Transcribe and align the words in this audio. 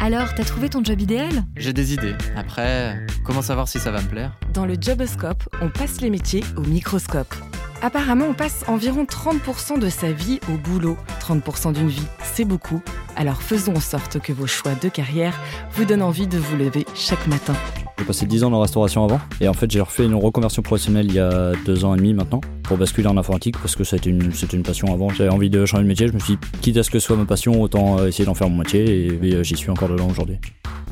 Alors, 0.00 0.34
t'as 0.34 0.44
trouvé 0.44 0.70
ton 0.70 0.82
job 0.82 0.98
idéal? 1.02 1.44
J'ai 1.54 1.74
des 1.74 1.92
idées. 1.92 2.14
Après, 2.34 2.98
comment 3.24 3.42
savoir 3.42 3.68
si 3.68 3.78
ça 3.78 3.90
va 3.90 4.00
me 4.00 4.08
plaire? 4.08 4.32
Dans 4.54 4.64
le 4.64 4.74
Joboscope, 4.80 5.46
on 5.60 5.68
passe 5.68 6.00
les 6.00 6.08
métiers 6.08 6.42
au 6.56 6.62
microscope. 6.62 7.34
Apparemment, 7.82 8.24
on 8.26 8.34
passe 8.34 8.64
environ 8.68 9.04
30% 9.04 9.78
de 9.78 9.90
sa 9.90 10.10
vie 10.10 10.40
au 10.50 10.56
boulot. 10.56 10.96
30% 11.20 11.74
d'une 11.74 11.88
vie, 11.88 12.06
c'est 12.22 12.46
beaucoup. 12.46 12.80
Alors 13.16 13.42
faisons 13.42 13.74
en 13.76 13.80
sorte 13.80 14.18
que 14.18 14.32
vos 14.32 14.46
choix 14.46 14.74
de 14.74 14.88
carrière 14.88 15.38
vous 15.72 15.84
donnent 15.84 16.02
envie 16.02 16.26
de 16.26 16.38
vous 16.38 16.56
lever 16.56 16.86
chaque 16.94 17.26
matin. 17.26 17.54
J'ai 17.98 18.04
passé 18.04 18.26
10 18.26 18.44
ans 18.44 18.50
dans 18.50 18.58
la 18.58 18.62
restauration 18.62 19.04
avant 19.04 19.20
et 19.40 19.48
en 19.48 19.52
fait 19.52 19.70
j'ai 19.70 19.80
refait 19.80 20.04
une 20.04 20.14
reconversion 20.14 20.62
professionnelle 20.62 21.06
il 21.08 21.14
y 21.14 21.18
a 21.18 21.52
deux 21.66 21.84
ans 21.84 21.94
et 21.94 21.98
demi 21.98 22.14
maintenant 22.14 22.40
pour 22.62 22.76
basculer 22.76 23.08
en 23.08 23.16
informatique 23.16 23.58
parce 23.58 23.74
que 23.74 23.82
c'était 23.82 24.10
une, 24.10 24.30
une 24.52 24.62
passion 24.62 24.92
avant. 24.94 25.08
J'avais 25.08 25.30
envie 25.30 25.50
de 25.50 25.66
changer 25.66 25.82
de 25.82 25.88
métier, 25.88 26.06
je 26.06 26.12
me 26.12 26.20
suis 26.20 26.34
dit 26.36 26.60
quitte 26.60 26.76
à 26.76 26.84
ce 26.84 26.90
que 26.90 27.00
ce 27.00 27.06
soit 27.06 27.16
ma 27.16 27.24
passion, 27.24 27.60
autant 27.60 28.04
essayer 28.06 28.24
d'en 28.24 28.34
faire 28.34 28.48
mon 28.48 28.58
métier 28.58 28.84
et, 28.84 29.26
et 29.26 29.44
j'y 29.44 29.56
suis 29.56 29.70
encore 29.70 29.88
dedans 29.88 30.08
aujourd'hui. 30.08 30.38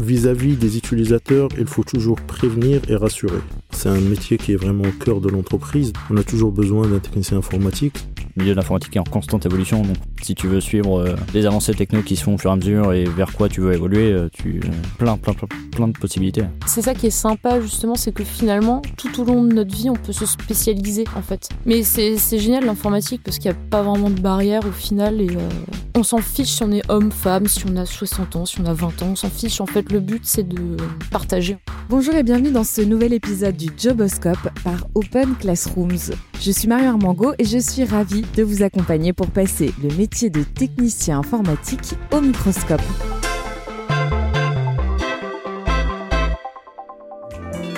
Vis-à-vis 0.00 0.56
des 0.56 0.76
utilisateurs, 0.76 1.48
il 1.58 1.66
faut 1.66 1.84
toujours 1.84 2.20
prévenir 2.20 2.80
et 2.88 2.96
rassurer. 2.96 3.38
C'est 3.70 3.88
un 3.88 4.00
métier 4.00 4.36
qui 4.36 4.52
est 4.52 4.56
vraiment 4.56 4.84
au 4.84 5.04
cœur 5.04 5.20
de 5.20 5.28
l'entreprise. 5.28 5.92
On 6.10 6.16
a 6.18 6.22
toujours 6.22 6.52
besoin 6.52 6.86
d'un 6.86 6.98
technicien 6.98 7.38
informatique. 7.38 8.04
Le 8.36 8.42
milieu 8.42 8.54
de 8.54 8.60
l'informatique 8.60 8.94
est 8.94 8.98
en 8.98 9.04
constante 9.04 9.46
évolution, 9.46 9.80
donc 9.80 9.96
si 10.20 10.34
tu 10.34 10.46
veux 10.46 10.60
suivre 10.60 11.00
euh, 11.00 11.16
les 11.32 11.46
avancées 11.46 11.72
techno 11.72 12.02
qui 12.02 12.16
se 12.16 12.24
font 12.24 12.34
au 12.34 12.38
fur 12.38 12.50
et 12.50 12.52
à 12.52 12.56
mesure 12.56 12.92
et 12.92 13.04
vers 13.04 13.32
quoi 13.32 13.48
tu 13.48 13.62
veux 13.62 13.72
évoluer, 13.72 14.12
euh, 14.12 14.28
tu 14.30 14.60
euh, 14.62 14.68
plein, 14.98 15.16
plein, 15.16 15.32
plein, 15.32 15.48
plein 15.72 15.88
de 15.88 15.96
possibilités. 15.96 16.42
C'est 16.66 16.82
ça 16.82 16.92
qui 16.92 17.06
est 17.06 17.10
sympa 17.10 17.62
justement, 17.62 17.94
c'est 17.94 18.12
que 18.12 18.24
finalement, 18.24 18.82
tout 18.98 19.22
au 19.22 19.24
long 19.24 19.42
de 19.42 19.54
notre 19.54 19.74
vie, 19.74 19.88
on 19.88 19.94
peut 19.94 20.12
se 20.12 20.26
spécialiser 20.26 21.04
en 21.16 21.22
fait. 21.22 21.48
Mais 21.64 21.82
c'est 21.82 22.18
c'est 22.18 22.38
génial 22.38 22.66
l'informatique 22.66 23.22
parce 23.24 23.38
qu'il 23.38 23.50
n'y 23.50 23.56
a 23.56 23.60
pas 23.70 23.82
vraiment 23.82 24.10
de 24.10 24.20
barrière 24.20 24.66
au 24.66 24.72
final 24.72 25.22
et 25.22 25.30
euh, 25.30 25.48
on 25.94 26.02
s'en 26.02 26.18
fiche 26.18 26.50
si 26.50 26.62
on 26.62 26.72
est 26.72 26.82
homme, 26.90 27.10
femme, 27.10 27.46
si 27.46 27.64
on 27.66 27.76
a 27.76 27.86
60 27.86 28.36
ans, 28.36 28.44
si 28.44 28.60
on 28.60 28.66
a 28.66 28.74
20 28.74 29.02
ans, 29.02 29.08
on 29.12 29.16
s'en 29.16 29.30
fiche. 29.30 29.62
En 29.62 29.66
fait, 29.66 29.90
le 29.90 30.00
but 30.00 30.20
c'est 30.24 30.46
de 30.46 30.76
partager. 31.10 31.56
Bonjour 31.88 32.14
et 32.14 32.22
bienvenue 32.22 32.50
dans 32.50 32.64
ce 32.64 32.82
nouvel 32.82 33.14
épisode 33.14 33.56
du 33.56 33.70
Joboscope 33.78 34.50
par 34.62 34.86
Open 34.94 35.36
Classrooms. 35.36 36.12
Je 36.38 36.50
suis 36.50 36.68
Mario 36.68 36.88
Armango 36.88 37.32
et 37.38 37.44
je 37.44 37.58
suis 37.58 37.84
ravie 37.84 38.25
de 38.34 38.42
vous 38.42 38.62
accompagner 38.62 39.12
pour 39.12 39.28
passer 39.28 39.72
le 39.82 39.94
métier 39.96 40.30
de 40.30 40.42
technicien 40.42 41.18
informatique 41.18 41.94
au 42.12 42.20
microscope. 42.20 42.82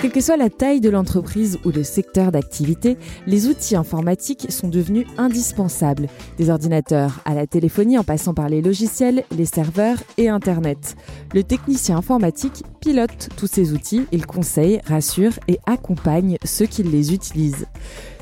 Quelle 0.00 0.12
que 0.12 0.20
soit 0.20 0.36
la 0.36 0.48
taille 0.48 0.80
de 0.80 0.90
l'entreprise 0.90 1.58
ou 1.64 1.70
le 1.70 1.82
secteur 1.82 2.30
d'activité, 2.30 2.96
les 3.26 3.48
outils 3.48 3.74
informatiques 3.74 4.46
sont 4.48 4.68
devenus 4.68 5.06
indispensables. 5.16 6.06
Des 6.38 6.50
ordinateurs 6.50 7.18
à 7.24 7.34
la 7.34 7.48
téléphonie 7.48 7.98
en 7.98 8.04
passant 8.04 8.32
par 8.32 8.48
les 8.48 8.62
logiciels, 8.62 9.24
les 9.36 9.44
serveurs 9.44 9.98
et 10.16 10.28
Internet. 10.28 10.96
Le 11.34 11.42
technicien 11.42 11.96
informatique 11.96 12.62
pilote 12.80 13.28
tous 13.36 13.48
ces 13.48 13.72
outils, 13.72 14.06
il 14.12 14.24
conseille, 14.24 14.80
rassure 14.86 15.32
et 15.48 15.58
accompagne 15.66 16.38
ceux 16.44 16.66
qui 16.66 16.84
les 16.84 17.12
utilisent. 17.12 17.66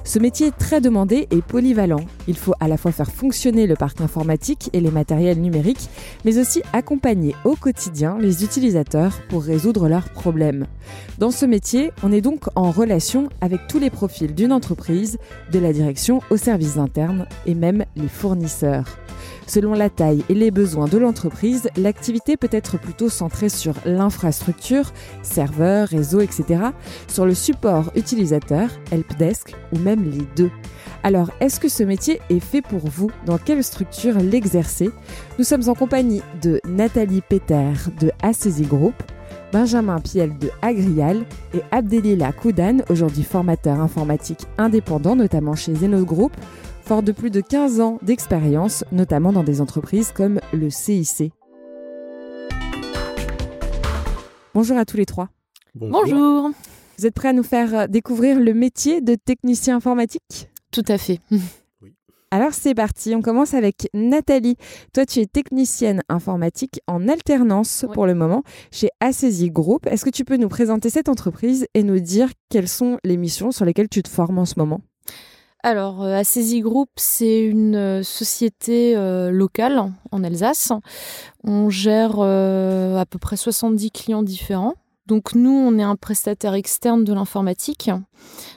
Ce 0.06 0.20
métier 0.20 0.46
est 0.46 0.56
très 0.56 0.80
demandé 0.80 1.26
et 1.32 1.42
polyvalent. 1.42 2.04
Il 2.28 2.36
faut 2.36 2.54
à 2.60 2.68
la 2.68 2.76
fois 2.76 2.92
faire 2.92 3.10
fonctionner 3.10 3.66
le 3.66 3.74
parc 3.74 4.00
informatique 4.00 4.70
et 4.72 4.78
les 4.78 4.92
matériels 4.92 5.40
numériques, 5.40 5.90
mais 6.24 6.38
aussi 6.38 6.62
accompagner 6.72 7.34
au 7.44 7.56
quotidien 7.56 8.16
les 8.20 8.44
utilisateurs 8.44 9.18
pour 9.28 9.42
résoudre 9.42 9.88
leurs 9.88 10.08
problèmes. 10.08 10.68
Dans 11.18 11.32
ce 11.32 11.44
métier, 11.44 11.90
on 12.04 12.12
est 12.12 12.20
donc 12.20 12.44
en 12.54 12.70
relation 12.70 13.28
avec 13.40 13.66
tous 13.66 13.80
les 13.80 13.90
profils 13.90 14.32
d'une 14.32 14.52
entreprise, 14.52 15.18
de 15.50 15.58
la 15.58 15.72
direction 15.72 16.22
aux 16.30 16.36
services 16.36 16.78
internes 16.78 17.26
et 17.44 17.56
même 17.56 17.84
les 17.96 18.08
fournisseurs. 18.08 18.98
Selon 19.46 19.74
la 19.74 19.90
taille 19.90 20.24
et 20.28 20.34
les 20.34 20.50
besoins 20.50 20.86
de 20.86 20.98
l'entreprise, 20.98 21.68
l'activité 21.76 22.36
peut 22.36 22.48
être 22.50 22.78
plutôt 22.78 23.08
centrée 23.08 23.48
sur 23.48 23.74
l'infrastructure, 23.84 24.92
serveurs, 25.22 25.88
réseaux, 25.88 26.20
etc., 26.20 26.60
sur 27.06 27.26
le 27.26 27.34
support 27.34 27.92
utilisateur, 27.94 28.68
helpdesk 28.90 29.54
ou 29.72 29.78
même 29.78 30.04
les 30.04 30.26
deux. 30.36 30.50
Alors, 31.02 31.30
est-ce 31.40 31.60
que 31.60 31.68
ce 31.68 31.84
métier 31.84 32.20
est 32.30 32.40
fait 32.40 32.62
pour 32.62 32.88
vous? 32.88 33.10
Dans 33.24 33.38
quelle 33.38 33.62
structure 33.62 34.18
l'exercez 34.18 34.90
Nous 35.38 35.44
sommes 35.44 35.68
en 35.68 35.74
compagnie 35.74 36.22
de 36.42 36.60
Nathalie 36.66 37.22
Peter 37.22 37.70
de 38.00 38.10
Assesi 38.22 38.64
Group, 38.64 38.94
Benjamin 39.52 40.00
Piel 40.00 40.36
de 40.38 40.50
Agrial 40.62 41.24
et 41.54 41.62
Abdelila 41.70 42.32
Koudan, 42.32 42.78
aujourd'hui 42.90 43.22
formateur 43.22 43.80
informatique 43.80 44.46
indépendant, 44.58 45.14
notamment 45.14 45.54
chez 45.54 45.74
Zenos 45.76 46.04
Group, 46.04 46.32
fort 46.86 47.02
de 47.02 47.10
plus 47.12 47.30
de 47.30 47.40
15 47.40 47.80
ans 47.80 47.98
d'expérience, 48.02 48.84
notamment 48.92 49.32
dans 49.32 49.42
des 49.42 49.60
entreprises 49.60 50.12
comme 50.12 50.40
le 50.52 50.70
CIC. 50.70 51.32
Bonjour 54.54 54.76
à 54.78 54.84
tous 54.84 54.96
les 54.96 55.04
trois. 55.06 55.28
Bonjour. 55.74 56.50
Vous 56.98 57.06
êtes 57.06 57.14
prêts 57.14 57.28
à 57.28 57.32
nous 57.32 57.42
faire 57.42 57.88
découvrir 57.88 58.38
le 58.40 58.54
métier 58.54 59.00
de 59.00 59.16
technicien 59.16 59.76
informatique? 59.76 60.48
Tout 60.70 60.84
à 60.88 60.96
fait. 60.96 61.18
Alors 62.30 62.52
c'est 62.54 62.74
parti, 62.74 63.14
on 63.14 63.22
commence 63.22 63.54
avec 63.54 63.88
Nathalie. 63.94 64.56
Toi 64.92 65.06
tu 65.06 65.20
es 65.20 65.26
technicienne 65.26 66.02
informatique 66.08 66.80
en 66.86 67.08
alternance 67.08 67.84
Ouais. 67.88 67.94
pour 67.94 68.06
le 68.06 68.14
moment 68.14 68.42
chez 68.72 68.88
Assesi 69.00 69.50
Group. 69.50 69.86
Est-ce 69.86 70.04
que 70.04 70.10
tu 70.10 70.24
peux 70.24 70.36
nous 70.36 70.48
présenter 70.48 70.90
cette 70.90 71.08
entreprise 71.08 71.66
et 71.74 71.82
nous 71.82 72.00
dire 72.00 72.30
quelles 72.48 72.68
sont 72.68 72.98
les 73.04 73.16
missions 73.16 73.50
sur 73.52 73.64
lesquelles 73.64 73.88
tu 73.88 74.02
te 74.02 74.08
formes 74.08 74.38
en 74.38 74.44
ce 74.44 74.54
moment? 74.58 74.80
Alors, 75.68 76.04
euh, 76.04 76.14
Assesi 76.14 76.60
Group, 76.60 76.90
c'est 76.94 77.40
une 77.42 77.74
euh, 77.74 78.02
société 78.04 78.96
euh, 78.96 79.32
locale 79.32 79.82
en 80.12 80.22
Alsace. 80.22 80.70
On 81.42 81.70
gère 81.70 82.20
à 82.20 83.04
peu 83.04 83.18
près 83.18 83.36
70 83.36 83.90
clients 83.90 84.22
différents. 84.22 84.74
Donc 85.06 85.34
nous, 85.34 85.50
on 85.50 85.78
est 85.78 85.82
un 85.82 85.96
prestataire 85.96 86.54
externe 86.54 87.04
de 87.04 87.12
l'informatique. 87.12 87.90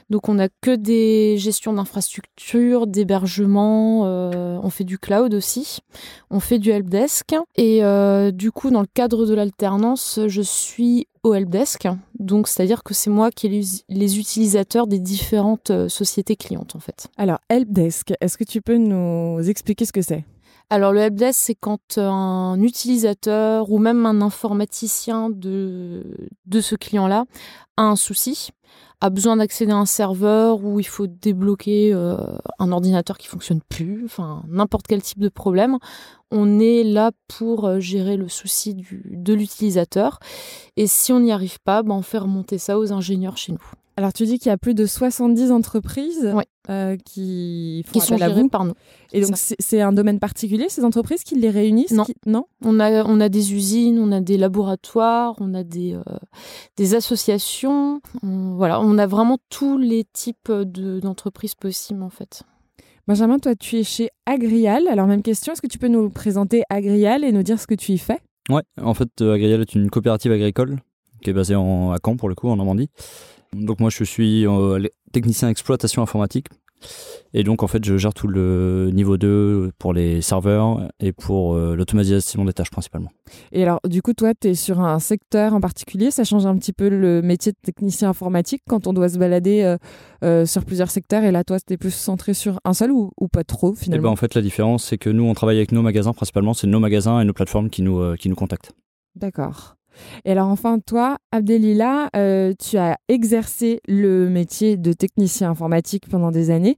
Donc 0.08 0.28
on 0.28 0.34
n'a 0.34 0.48
que 0.48 0.74
des 0.74 1.36
gestions 1.38 1.72
d'infrastructures, 1.72 2.86
d'hébergement, 2.86 4.02
euh, 4.06 4.58
on 4.62 4.70
fait 4.70 4.84
du 4.84 4.98
cloud 4.98 5.32
aussi, 5.34 5.78
on 6.30 6.40
fait 6.40 6.58
du 6.58 6.70
helpdesk. 6.70 7.34
Et 7.56 7.84
euh, 7.84 8.30
du 8.30 8.50
coup, 8.50 8.70
dans 8.70 8.80
le 8.80 8.88
cadre 8.92 9.26
de 9.26 9.34
l'alternance, 9.34 10.20
je 10.26 10.42
suis 10.42 11.06
au 11.22 11.34
helpdesk. 11.34 11.88
Donc 12.18 12.48
c'est-à-dire 12.48 12.82
que 12.82 12.94
c'est 12.94 13.10
moi 13.10 13.30
qui 13.30 13.46
ai 13.46 13.62
les, 13.88 14.18
utilisateurs 14.18 14.86
des 14.86 14.98
différentes 14.98 15.70
euh, 15.70 15.88
sociétés 15.88 16.36
clientes 16.36 16.74
en 16.74 16.80
fait. 16.80 17.08
Alors 17.16 17.38
Helpdesk, 17.48 18.12
est-ce 18.20 18.38
que 18.38 18.44
tu 18.44 18.60
peux 18.60 18.76
nous 18.76 19.40
expliquer 19.48 19.84
ce 19.84 19.92
que 19.92 20.02
c'est? 20.02 20.24
Alors 20.72 20.92
le 20.92 21.00
helpdesk, 21.00 21.40
c'est 21.40 21.54
quand 21.56 21.98
un 21.98 22.62
utilisateur 22.62 23.72
ou 23.72 23.78
même 23.78 24.06
un 24.06 24.22
informaticien 24.22 25.28
de, 25.28 26.28
de 26.46 26.60
ce 26.60 26.76
client-là 26.76 27.24
a 27.76 27.82
un 27.82 27.96
souci, 27.96 28.50
a 29.00 29.10
besoin 29.10 29.38
d'accéder 29.38 29.72
à 29.72 29.76
un 29.76 29.84
serveur 29.84 30.62
où 30.62 30.78
il 30.78 30.86
faut 30.86 31.08
débloquer 31.08 31.92
euh, 31.92 32.16
un 32.60 32.70
ordinateur 32.70 33.18
qui 33.18 33.26
fonctionne 33.26 33.60
plus, 33.68 34.04
enfin 34.04 34.44
n'importe 34.46 34.86
quel 34.86 35.02
type 35.02 35.18
de 35.18 35.28
problème. 35.28 35.78
On 36.30 36.60
est 36.60 36.84
là 36.84 37.10
pour 37.26 37.66
euh, 37.66 37.80
gérer 37.80 38.16
le 38.16 38.28
souci 38.28 38.74
du, 38.74 39.02
de 39.10 39.34
l'utilisateur. 39.34 40.20
Et 40.76 40.86
si 40.86 41.12
on 41.12 41.18
n'y 41.18 41.32
arrive 41.32 41.58
pas, 41.64 41.82
ben, 41.82 41.94
on 41.94 42.02
fait 42.02 42.18
remonter 42.18 42.58
ça 42.58 42.78
aux 42.78 42.92
ingénieurs 42.92 43.36
chez 43.36 43.50
nous, 43.50 43.72
Alors 44.00 44.14
tu 44.14 44.24
dis 44.24 44.38
qu'il 44.38 44.48
y 44.48 44.52
a 44.52 44.56
plus 44.56 44.72
de 44.74 44.86
70 44.86 45.52
entreprises 45.52 46.32
Ouais. 46.34 46.46
euh, 46.70 46.96
qui 47.04 47.84
font 47.86 47.92
qui 48.00 48.00
sont 48.06 48.14
appel 48.14 48.22
à 48.22 48.28
gérés 48.30 48.40
vous. 48.42 48.48
par 48.48 48.64
nous. 48.64 48.72
Et 49.12 49.20
donc 49.20 49.34
c'est 49.36 49.80
un 49.82 49.92
domaine 49.92 50.18
particulier, 50.18 50.66
ces 50.70 50.84
entreprises 50.84 51.22
qui 51.22 51.34
les 51.34 51.50
réunissent 51.50 51.92
Non. 51.92 52.04
qui- 52.04 52.14
Non? 52.24 52.46
On 52.64 52.80
a, 52.80 53.04
on 53.04 53.20
a 53.20 53.28
des 53.28 53.52
usines, 53.52 53.98
on 53.98 54.10
a 54.10 54.22
des 54.22 54.38
laboratoires, 54.38 55.34
on 55.38 55.52
a 55.52 55.64
des, 55.64 55.92
euh, 55.94 56.02
des 56.78 56.94
associations. 56.94 58.00
On- 58.22 58.54
voilà, 58.56 58.80
on 58.80 58.96
a 58.96 59.06
vraiment 59.06 59.36
tous 59.50 59.76
les 59.76 60.04
types 60.14 60.50
de- 60.50 60.98
d'entreprises 61.00 61.54
possibles 61.54 62.02
en 62.02 62.10
fait. 62.10 62.42
Benjamin, 63.06 63.38
toi 63.38 63.54
tu 63.54 63.76
es 63.76 63.82
chez 63.84 64.08
Agrial. 64.24 64.88
Alors 64.88 65.06
même 65.08 65.22
question, 65.22 65.52
est-ce 65.52 65.60
que 65.60 65.66
tu 65.66 65.78
peux 65.78 65.88
nous 65.88 66.08
présenter 66.08 66.62
Agrial 66.70 67.22
et 67.22 67.32
nous 67.32 67.42
dire 67.42 67.60
ce 67.60 67.66
que 67.66 67.74
tu 67.74 67.92
y 67.92 67.98
fais? 67.98 68.18
Ouais, 68.48 68.62
en 68.80 68.94
fait, 68.94 69.08
euh, 69.20 69.34
Agrial 69.34 69.60
est 69.60 69.74
une 69.74 69.90
coopérative 69.90 70.32
agricole 70.32 70.80
qui 71.22 71.28
est 71.30 71.34
basée 71.34 71.54
en, 71.54 71.92
à 71.92 71.98
Caen, 72.02 72.16
pour 72.16 72.30
le 72.30 72.34
coup, 72.34 72.48
en 72.48 72.56
Normandie. 72.56 72.88
Donc 73.56 73.80
moi, 73.80 73.90
je 73.90 74.04
suis 74.04 74.46
euh, 74.46 74.86
technicien 75.12 75.48
exploitation 75.48 76.02
informatique. 76.02 76.46
Et 77.34 77.44
donc, 77.44 77.62
en 77.62 77.66
fait, 77.66 77.84
je 77.84 77.98
gère 77.98 78.14
tout 78.14 78.26
le 78.26 78.90
niveau 78.94 79.18
2 79.18 79.70
pour 79.78 79.92
les 79.92 80.22
serveurs 80.22 80.88
et 80.98 81.12
pour 81.12 81.54
euh, 81.54 81.76
l'automatisation 81.76 82.42
des 82.46 82.54
tâches 82.54 82.70
principalement. 82.70 83.10
Et 83.52 83.62
alors, 83.62 83.80
du 83.86 84.00
coup, 84.00 84.14
toi, 84.14 84.32
tu 84.34 84.48
es 84.48 84.54
sur 84.54 84.80
un 84.80 84.98
secteur 84.98 85.52
en 85.52 85.60
particulier. 85.60 86.10
Ça 86.10 86.24
change 86.24 86.46
un 86.46 86.56
petit 86.56 86.72
peu 86.72 86.88
le 86.88 87.20
métier 87.20 87.52
de 87.52 87.58
technicien 87.62 88.08
informatique 88.08 88.62
quand 88.66 88.86
on 88.86 88.94
doit 88.94 89.10
se 89.10 89.18
balader 89.18 89.76
euh, 90.24 90.46
sur 90.46 90.64
plusieurs 90.64 90.90
secteurs. 90.90 91.22
Et 91.24 91.30
là, 91.32 91.44
toi, 91.44 91.58
tu 91.60 91.74
es 91.74 91.76
plus 91.76 91.94
centré 91.94 92.32
sur 92.32 92.58
un 92.64 92.72
seul 92.72 92.92
ou, 92.92 93.10
ou 93.20 93.28
pas 93.28 93.44
trop, 93.44 93.72
Et 93.72 93.74
ben, 93.74 93.80
finalement? 93.80 94.10
en 94.10 94.16
fait, 94.16 94.34
la 94.34 94.40
différence, 94.42 94.84
c'est 94.84 94.96
que 94.98 95.10
nous, 95.10 95.24
on 95.24 95.34
travaille 95.34 95.58
avec 95.58 95.72
nos 95.72 95.82
magasins 95.82 96.14
principalement. 96.14 96.54
C'est 96.54 96.66
nos 96.66 96.80
magasins 96.80 97.20
et 97.20 97.24
nos 97.24 97.34
plateformes 97.34 97.68
qui 97.68 97.82
nous, 97.82 98.16
qui 98.16 98.30
nous 98.30 98.36
contactent. 98.36 98.72
D'accord. 99.16 99.76
Et 100.24 100.32
alors 100.32 100.48
enfin, 100.48 100.78
toi, 100.78 101.18
Abdelila, 101.32 102.10
euh, 102.16 102.52
tu 102.58 102.76
as 102.76 102.98
exercé 103.08 103.80
le 103.88 104.28
métier 104.28 104.76
de 104.76 104.92
technicien 104.92 105.50
informatique 105.50 106.08
pendant 106.08 106.30
des 106.30 106.50
années. 106.50 106.76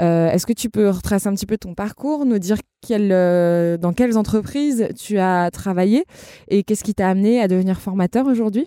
Euh, 0.00 0.30
est-ce 0.30 0.46
que 0.46 0.52
tu 0.52 0.70
peux 0.70 0.88
retracer 0.88 1.28
un 1.28 1.34
petit 1.34 1.46
peu 1.46 1.58
ton 1.58 1.74
parcours, 1.74 2.24
nous 2.24 2.38
dire 2.38 2.58
euh, 2.90 3.76
dans 3.76 3.92
quelles 3.92 4.16
entreprises 4.16 4.88
tu 4.96 5.18
as 5.18 5.50
travaillé 5.50 6.04
et 6.48 6.62
qu'est-ce 6.62 6.84
qui 6.84 6.94
t'a 6.94 7.08
amené 7.08 7.40
à 7.40 7.48
devenir 7.48 7.80
formateur 7.80 8.26
aujourd'hui? 8.26 8.66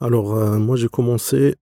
Alors, 0.00 0.36
moi, 0.58 0.76
j'ai 0.76 0.86
commencé 0.86 1.56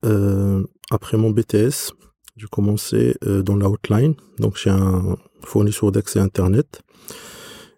après 0.90 1.16
mon 1.16 1.31
BTS. 1.31 1.92
J'ai 2.37 2.49
commencé 2.50 3.16
dans 3.22 3.56
la 3.56 3.70
hotline, 3.70 4.14
donc 4.38 4.58
j'ai 4.58 4.69
un 4.69 5.16
fournisseur 5.42 5.90
d'accès 5.90 6.20
Internet. 6.20 6.82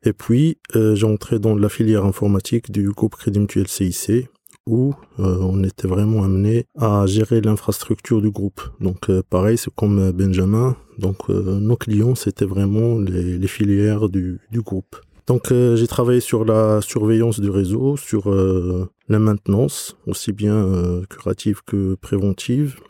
Et 0.08 0.14
puis, 0.14 0.56
euh, 0.74 0.96
entré 1.02 1.38
dans 1.38 1.54
la 1.54 1.68
filière 1.68 2.06
informatique 2.06 2.72
du 2.72 2.88
groupe 2.88 3.14
Crédit 3.16 3.40
Mutuel 3.40 3.68
CIC, 3.68 4.26
où 4.66 4.94
euh, 5.18 5.36
on 5.42 5.62
était 5.62 5.86
vraiment 5.86 6.24
amené 6.24 6.64
à 6.78 7.04
gérer 7.04 7.42
l'infrastructure 7.42 8.22
du 8.22 8.30
groupe. 8.30 8.62
Donc, 8.80 9.10
euh, 9.10 9.22
pareil, 9.28 9.58
c'est 9.58 9.74
comme 9.74 10.10
Benjamin. 10.12 10.78
Donc, 10.96 11.28
nos 11.28 11.76
clients, 11.76 12.14
c'était 12.14 12.46
vraiment 12.46 12.98
les, 12.98 13.46
filières 13.48 14.08
du, 14.08 14.40
groupe. 14.54 14.96
Donc, 15.26 15.52
j'ai 15.52 15.86
travaillé 15.86 16.20
sur 16.20 16.46
la 16.46 16.80
surveillance 16.80 17.38
du 17.38 17.50
réseau, 17.50 17.98
sur 17.98 18.34
la 19.08 19.18
maintenance, 19.18 19.96
aussi 20.06 20.32
bien 20.32 21.02
curative 21.08 21.60
que 21.64 21.94
préventive, 21.96 22.80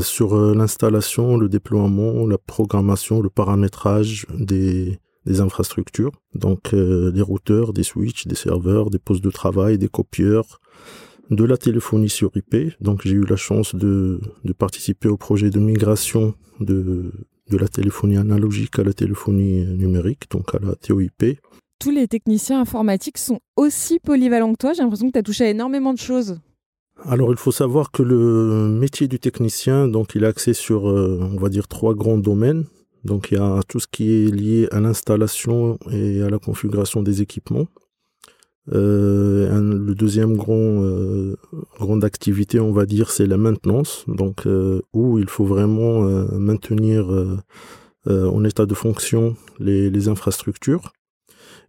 sur 0.00 0.36
l'installation, 0.54 1.36
le 1.36 1.48
déploiement, 1.48 2.26
la 2.26 2.38
programmation, 2.38 3.20
le 3.20 3.30
paramétrage 3.30 4.26
des, 4.36 4.98
des 5.26 5.40
infrastructures, 5.40 6.12
donc 6.34 6.74
euh, 6.74 7.10
des 7.10 7.22
routeurs, 7.22 7.72
des 7.72 7.82
switches, 7.82 8.26
des 8.26 8.34
serveurs, 8.34 8.90
des 8.90 8.98
postes 8.98 9.24
de 9.24 9.30
travail, 9.30 9.78
des 9.78 9.88
copieurs, 9.88 10.60
de 11.30 11.44
la 11.44 11.56
téléphonie 11.56 12.10
sur 12.10 12.30
IP. 12.34 12.74
Donc 12.80 13.02
j'ai 13.04 13.14
eu 13.14 13.24
la 13.24 13.36
chance 13.36 13.74
de, 13.74 14.20
de, 14.44 14.52
participer 14.52 15.08
au 15.08 15.16
projet 15.16 15.50
de 15.50 15.58
migration 15.58 16.34
de, 16.60 17.12
de 17.50 17.56
la 17.56 17.68
téléphonie 17.68 18.16
analogique 18.16 18.78
à 18.78 18.84
la 18.84 18.92
téléphonie 18.92 19.64
numérique, 19.64 20.30
donc 20.30 20.54
à 20.54 20.58
la 20.58 20.74
TOIP. 20.74 21.38
Tous 21.78 21.90
les 21.90 22.08
techniciens 22.08 22.60
informatiques 22.60 23.18
sont 23.18 23.40
aussi 23.56 23.98
polyvalents 23.98 24.52
que 24.52 24.58
toi. 24.58 24.72
J'ai 24.72 24.82
l'impression 24.82 25.08
que 25.08 25.12
tu 25.12 25.18
as 25.18 25.22
touché 25.22 25.44
à 25.44 25.50
énormément 25.50 25.92
de 25.92 25.98
choses. 25.98 26.38
Alors 27.02 27.30
il 27.32 27.36
faut 27.36 27.52
savoir 27.52 27.90
que 27.90 28.02
le 28.02 28.68
métier 28.68 29.08
du 29.08 29.18
technicien, 29.18 29.88
donc 29.88 30.14
il 30.14 30.24
est 30.24 30.26
axé 30.26 30.54
sur, 30.54 30.88
euh, 30.88 31.18
on 31.20 31.36
va 31.36 31.48
dire, 31.48 31.66
trois 31.68 31.94
grands 31.94 32.18
domaines. 32.18 32.64
Donc 33.04 33.30
il 33.30 33.38
y 33.38 33.40
a 33.40 33.60
tout 33.68 33.80
ce 33.80 33.86
qui 33.86 34.10
est 34.10 34.34
lié 34.34 34.68
à 34.70 34.80
l'installation 34.80 35.78
et 35.90 36.22
à 36.22 36.30
la 36.30 36.38
configuration 36.38 37.02
des 37.02 37.22
équipements. 37.22 37.66
Euh, 38.72 39.60
le 39.60 39.94
deuxième 39.94 40.36
grand 40.36 40.54
euh, 40.54 41.36
grande 41.78 42.02
activité, 42.02 42.60
on 42.60 42.72
va 42.72 42.86
dire, 42.86 43.10
c'est 43.10 43.26
la 43.26 43.36
maintenance, 43.36 44.04
donc 44.08 44.46
euh, 44.46 44.80
où 44.94 45.18
il 45.18 45.28
faut 45.28 45.44
vraiment 45.44 46.02
maintenir 46.38 47.06
en 48.06 48.44
état 48.44 48.66
de 48.66 48.74
fonction 48.74 49.36
les, 49.58 50.08
infrastructures. 50.08 50.92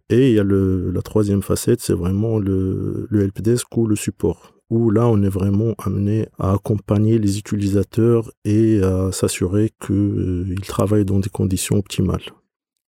Et 0.08 0.30
il 0.30 0.34
y 0.34 0.38
a 0.38 0.44
la 0.44 1.02
troisième 1.02 1.42
facette, 1.42 1.80
c'est 1.80 1.94
vraiment 1.94 2.38
le 2.38 3.08
helpdesk 3.12 3.76
ou 3.76 3.86
le 3.86 3.96
support 3.96 4.55
où 4.70 4.90
là, 4.90 5.06
on 5.06 5.22
est 5.22 5.28
vraiment 5.28 5.74
amené 5.78 6.28
à 6.38 6.52
accompagner 6.52 7.18
les 7.18 7.38
utilisateurs 7.38 8.30
et 8.44 8.82
à 8.82 9.12
s'assurer 9.12 9.70
qu'ils 9.84 9.94
euh, 9.94 10.54
travaillent 10.66 11.04
dans 11.04 11.20
des 11.20 11.30
conditions 11.30 11.76
optimales. 11.76 12.22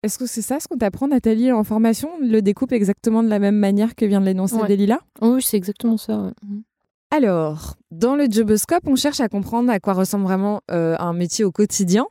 Est-ce 0.03 0.19
que 0.19 0.27
c'est 0.27 0.43
ça 0.43 0.61
ce 0.61 0.69
qu'on 0.69 0.77
t'apprend, 0.77 1.09
Nathalie, 1.09 1.51
en 1.51 1.65
formation? 1.65 2.11
Le 2.21 2.43
découpe 2.43 2.73
exactement 2.73 3.23
de 3.23 3.29
la 3.29 3.39
même 3.39 3.57
manière 3.57 3.95
que 3.95 4.05
vient 4.05 4.21
de 4.21 4.27
l'énoncer 4.27 4.57
Delila 4.69 5.01
Oui, 5.23 5.43
c'est 5.43 5.57
exactement 5.57 5.97
ça. 5.97 6.33
Mhm. 6.47 6.63
Alors, 7.11 7.77
dans 7.93 8.17
le 8.17 8.27
Joboscope, 8.29 8.83
on 8.87 8.97
cherche 8.97 9.21
à 9.21 9.29
comprendre 9.29 9.71
à 9.71 9.79
quoi 9.79 9.93
ressemble 9.93 10.25
vraiment 10.25 10.63
euh, 10.73 10.97
un 10.99 11.13
métier 11.13 11.45
au 11.45 11.53
quotidien. 11.53 12.07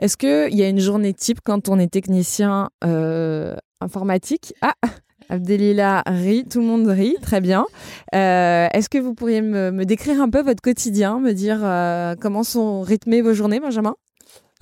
Est-ce 0.00 0.16
qu'il 0.16 0.58
y 0.58 0.64
a 0.64 0.68
une 0.68 0.80
journée 0.80 1.14
type 1.14 1.38
quand 1.44 1.68
on 1.68 1.78
est 1.78 1.86
technicien 1.86 2.68
euh, 2.84 3.54
informatique? 3.80 4.54
Ah, 4.60 4.74
Abdelila 5.28 6.02
rit, 6.06 6.44
tout 6.44 6.60
le 6.60 6.66
monde 6.66 6.86
rit, 6.86 7.16
très 7.20 7.40
bien. 7.40 7.66
Euh, 8.14 8.66
est-ce 8.72 8.88
que 8.88 8.98
vous 8.98 9.14
pourriez 9.14 9.42
me, 9.42 9.84
décrire 9.84 10.20
un 10.20 10.30
peu 10.30 10.42
votre 10.42 10.62
quotidien, 10.62 11.20
me 11.20 11.32
dire 11.32 11.60
euh, 11.62 12.14
comment 12.20 12.42
sont 12.42 12.82
rythmées 12.82 13.20
vos 13.20 13.34
journées, 13.34 13.60
Benjamin? 13.60 13.94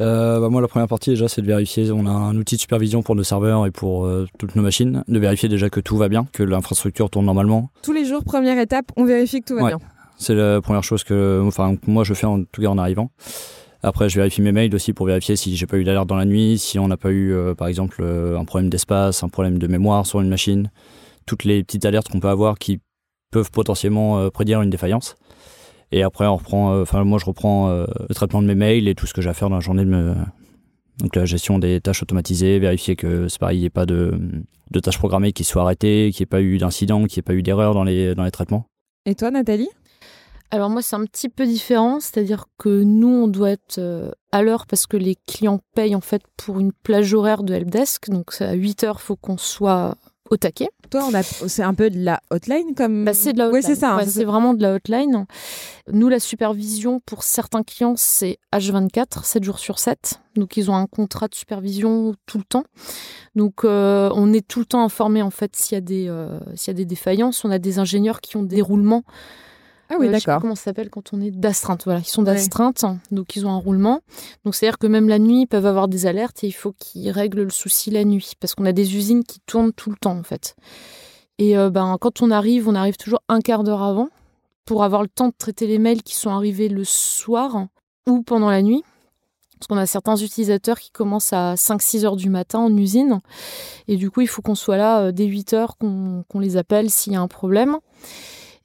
Euh, 0.00 0.40
bah, 0.40 0.48
moi, 0.48 0.60
la 0.60 0.68
première 0.68 0.88
partie, 0.88 1.10
déjà, 1.10 1.28
c'est 1.28 1.40
de 1.40 1.46
vérifier. 1.46 1.90
On 1.90 2.06
a 2.06 2.10
un 2.10 2.36
outil 2.36 2.56
de 2.56 2.60
supervision 2.60 3.02
pour 3.02 3.14
nos 3.14 3.22
serveurs 3.22 3.66
et 3.66 3.70
pour 3.70 4.08
toutes 4.38 4.56
nos 4.56 4.62
machines. 4.62 5.04
De 5.08 5.18
vérifier 5.18 5.48
déjà 5.48 5.70
que 5.70 5.80
tout 5.80 5.96
va 5.96 6.08
bien, 6.08 6.26
que 6.32 6.42
l'infrastructure 6.42 7.10
tourne 7.10 7.26
normalement. 7.26 7.70
Tous 7.82 7.92
les 7.92 8.04
jours, 8.04 8.24
première 8.24 8.58
étape, 8.58 8.92
on 8.96 9.04
vérifie 9.04 9.40
que 9.40 9.46
tout 9.46 9.56
va 9.56 9.69
bien. 9.69 9.78
C'est 10.19 10.34
la 10.34 10.60
première 10.60 10.82
chose 10.82 11.04
que, 11.04 11.42
enfin, 11.46 11.76
moi, 11.86 12.02
je 12.04 12.14
fais 12.14 12.26
en 12.26 12.42
tout 12.44 12.62
cas 12.62 12.69
en 12.69 12.78
arrivant. 12.78 13.10
Après, 13.82 14.08
je 14.08 14.17
vérifie 14.17 14.43
mes 14.43 14.52
mails 14.52 14.75
aussi 14.75 14.93
pour 14.93 15.06
vérifier 15.06 15.37
si 15.37 15.56
j'ai 15.56 15.67
pas 15.67 15.76
eu 15.76 15.84
d'alerte 15.84 16.08
dans 16.08 16.17
la 16.17 16.25
nuit, 16.25 16.58
si 16.58 16.78
on 16.78 16.88
n'a 16.88 16.96
pas 16.96 17.11
eu, 17.11 17.32
euh, 17.32 17.55
par 17.55 17.69
exemple, 17.69 17.99
euh, 18.00 18.38
un 18.38 18.44
problème 18.44 18.70
d'espace, 18.70 19.23
un 19.23 19.28
problème 19.28 19.58
de 19.58 19.67
mémoire 19.67 20.06
sur 20.06 20.20
une 20.20 20.28
machine. 20.28 20.70
Toutes 21.26 21.44
les 21.44 21.62
petites 21.62 21.84
alertes 21.84 22.08
qu'on 22.08 22.20
peut 22.20 22.28
avoir 22.28 22.58
qui 22.58 22.81
peuvent 23.31 23.50
potentiellement 23.50 24.19
euh, 24.19 24.31
prédire 24.31 24.62
une 24.62 24.70
défaillance. 24.70 25.17
Et 25.93 26.02
après, 26.02 26.26
on 26.26 26.37
reprend, 26.37 26.81
enfin, 26.81 27.05
moi, 27.05 27.19
je 27.20 27.26
reprends 27.26 27.70
le 27.70 28.12
traitement 28.12 28.43
de 28.43 28.46
mes 28.49 28.56
mails 28.56 28.88
et 28.88 28.96
tout 28.96 29.06
ce 29.06 29.14
que 29.14 29.23
j'ai 29.23 29.28
à 29.28 29.34
faire 29.34 29.49
dans 29.49 29.56
la 29.56 29.61
journée 29.61 29.84
me... 29.84 30.14
Donc 30.99 31.14
la 31.14 31.26
gestion 31.26 31.61
des 31.61 31.81
tâches 31.81 32.02
automatisées, 32.02 32.58
vérifier 32.58 32.96
que 32.96 33.29
c'est 33.29 33.38
pareil, 33.38 33.58
il 33.58 33.61
n'y 33.61 33.67
ait 33.67 33.70
pas 33.70 33.87
de, 33.87 34.19
de, 34.70 34.81
tâches 34.81 34.99
programmées 34.99 35.32
qui 35.32 35.44
soient 35.44 35.62
arrêtées, 35.62 36.11
qu'il 36.12 36.22
n'y 36.22 36.25
ait 36.25 36.26
pas 36.26 36.40
eu 36.40 36.58
d'incident, 36.58 37.05
qu'il 37.05 37.19
n'y 37.19 37.20
ait 37.20 37.22
pas 37.22 37.34
eu 37.34 37.43
d'erreur 37.43 37.75
dans 37.75 37.84
les, 37.84 38.17
dans 38.17 38.25
les 38.25 38.32
traitements. 38.32 38.67
Et 39.05 39.14
toi, 39.14 39.31
Nathalie? 39.31 39.69
Alors 40.50 40.70
moi, 40.70 40.82
c'est 40.82 40.96
un 40.96 41.04
petit 41.04 41.28
peu 41.28 41.46
différent, 41.46 41.98
c'est-à-dire 42.00 42.46
que 42.58 42.82
nous, 42.82 43.08
on 43.08 43.28
doit 43.28 43.50
être 43.50 43.78
euh, 43.78 44.10
à 44.32 44.43
l'heure 44.43 44.66
parce 44.66 44.87
que 44.87 44.96
les 44.96 45.16
clients 45.26 45.60
payent 45.75 45.96
en 45.96 46.00
fait 46.00 46.22
pour 46.37 46.60
une 46.60 46.72
plage 46.72 47.14
horaire 47.14 47.43
de 47.43 47.54
helpdesk. 47.54 48.10
Donc 48.10 48.32
à 48.40 48.52
8 48.52 48.84
heures, 48.84 48.98
il 49.00 49.04
faut 49.04 49.16
qu'on 49.16 49.38
soit 49.38 49.96
au 50.31 50.37
taquet. 50.37 50.69
Toi, 50.90 51.08
c'est 51.22 51.62
un 51.62 51.75
peu 51.75 51.90
de 51.90 51.98
la 51.98 52.20
hotline 52.31 52.75
comme. 52.76 53.04
Bah, 53.04 53.14
c'est 53.14 53.32
de 53.32 53.38
la 53.38 53.48
hotline. 53.48 53.60
Oui, 53.60 53.66
c'est 53.66 53.78
ça. 53.78 53.94
Hein, 53.94 54.06
c'est 54.06 54.25
vraiment 54.25 54.54
de 54.54 54.62
la 54.62 54.75
hotline. 54.75 55.26
Nous, 55.93 56.08
la 56.08 56.20
supervision 56.20 57.00
pour 57.00 57.22
certains 57.22 57.62
clients, 57.62 57.94
c'est 57.96 58.38
H24, 58.52 59.25
7 59.25 59.43
jours 59.43 59.58
sur 59.58 59.78
7. 59.78 60.20
Donc, 60.37 60.56
ils 60.56 60.70
ont 60.70 60.76
un 60.76 60.87
contrat 60.87 61.28
de 61.28 61.34
supervision 61.34 62.14
tout 62.26 62.38
le 62.38 62.44
temps. 62.44 62.64
Donc, 63.34 63.64
euh, 63.64 64.10
on 64.14 64.32
est 64.32 64.46
tout 64.46 64.60
le 64.60 64.66
temps 64.66 64.84
informé 64.84 65.22
en 65.22 65.31
fait 65.31 65.56
s'il 65.56 65.75
y 65.75 65.78
a 65.78 65.81
des 65.81 66.06
euh, 66.08 66.38
s'il 66.54 66.69
y 66.69 66.76
a 66.76 66.78
des 66.78 66.84
défaillances. 66.84 67.44
On 67.44 67.50
a 67.50 67.58
des 67.58 67.78
ingénieurs 67.78 68.20
qui 68.20 68.37
ont 68.37 68.44
des 68.44 68.62
roulements 68.62 69.02
ah 69.88 69.96
oui, 69.98 70.08
d'accord. 70.08 70.40
Comment 70.40 70.54
ça 70.54 70.64
s'appelle 70.64 70.90
quand 70.90 71.12
on 71.12 71.20
est 71.20 71.30
d'astreinte 71.30 71.84
Voilà, 71.84 72.00
ils 72.00 72.08
sont 72.08 72.22
d'astreinte, 72.22 72.84
donc 73.10 73.36
ils 73.36 73.46
ont 73.46 73.50
un 73.50 73.58
roulement. 73.58 74.00
Donc 74.44 74.55
c'est-à-dire 74.55 74.78
que 74.78 74.86
même 74.86 75.08
la 75.08 75.19
nuit, 75.19 75.43
ils 75.43 75.46
peuvent 75.46 75.66
avoir 75.66 75.88
des 75.88 76.06
alertes 76.06 76.43
et 76.43 76.48
il 76.48 76.52
faut 76.52 76.72
qu'ils 76.72 77.10
règlent 77.10 77.44
le 77.44 77.50
souci 77.50 77.90
la 77.90 78.05
nuit 78.05 78.32
parce 78.40 78.55
qu'on 78.55 78.64
a 78.64 78.72
des 78.72 78.96
usines 78.96 79.24
qui 79.24 79.40
tournent 79.46 79.72
tout 79.72 79.90
le 79.90 79.96
temps 79.96 80.16
en 80.16 80.22
fait. 80.22 80.56
Et 81.38 81.56
euh, 81.56 81.70
ben 81.70 81.96
quand 82.00 82.22
on 82.22 82.31
arrive, 82.31 82.69
on 82.69 82.74
arrive 82.74 82.96
toujours 82.96 83.20
un 83.28 83.40
quart 83.40 83.62
d'heure 83.62 83.82
avant 83.82 84.08
pour 84.64 84.82
avoir 84.82 85.02
le 85.02 85.08
temps 85.08 85.28
de 85.28 85.34
traiter 85.36 85.66
les 85.66 85.78
mails 85.78 86.02
qui 86.02 86.14
sont 86.14 86.31
arrivés 86.31 86.69
le 86.69 86.84
soir 86.84 87.66
ou 88.08 88.22
pendant 88.22 88.50
la 88.50 88.62
nuit. 88.62 88.82
Parce 89.58 89.69
qu'on 89.69 89.78
a 89.78 89.86
certains 89.86 90.16
utilisateurs 90.16 90.78
qui 90.78 90.90
commencent 90.90 91.32
à 91.32 91.55
5-6 91.55 92.05
heures 92.05 92.16
du 92.16 92.28
matin 92.28 92.58
en 92.58 92.76
usine. 92.76 93.20
Et 93.88 93.96
du 93.96 94.10
coup, 94.10 94.20
il 94.20 94.28
faut 94.28 94.43
qu'on 94.43 94.55
soit 94.55 94.76
là 94.76 95.00
euh, 95.00 95.12
dès 95.12 95.24
8 95.24 95.55
heures, 95.55 95.78
qu'on 95.78 96.24
les 96.34 96.58
appelle 96.58 96.90
s'il 96.90 97.14
y 97.14 97.16
a 97.16 97.22
un 97.22 97.28
problème. 97.28 97.78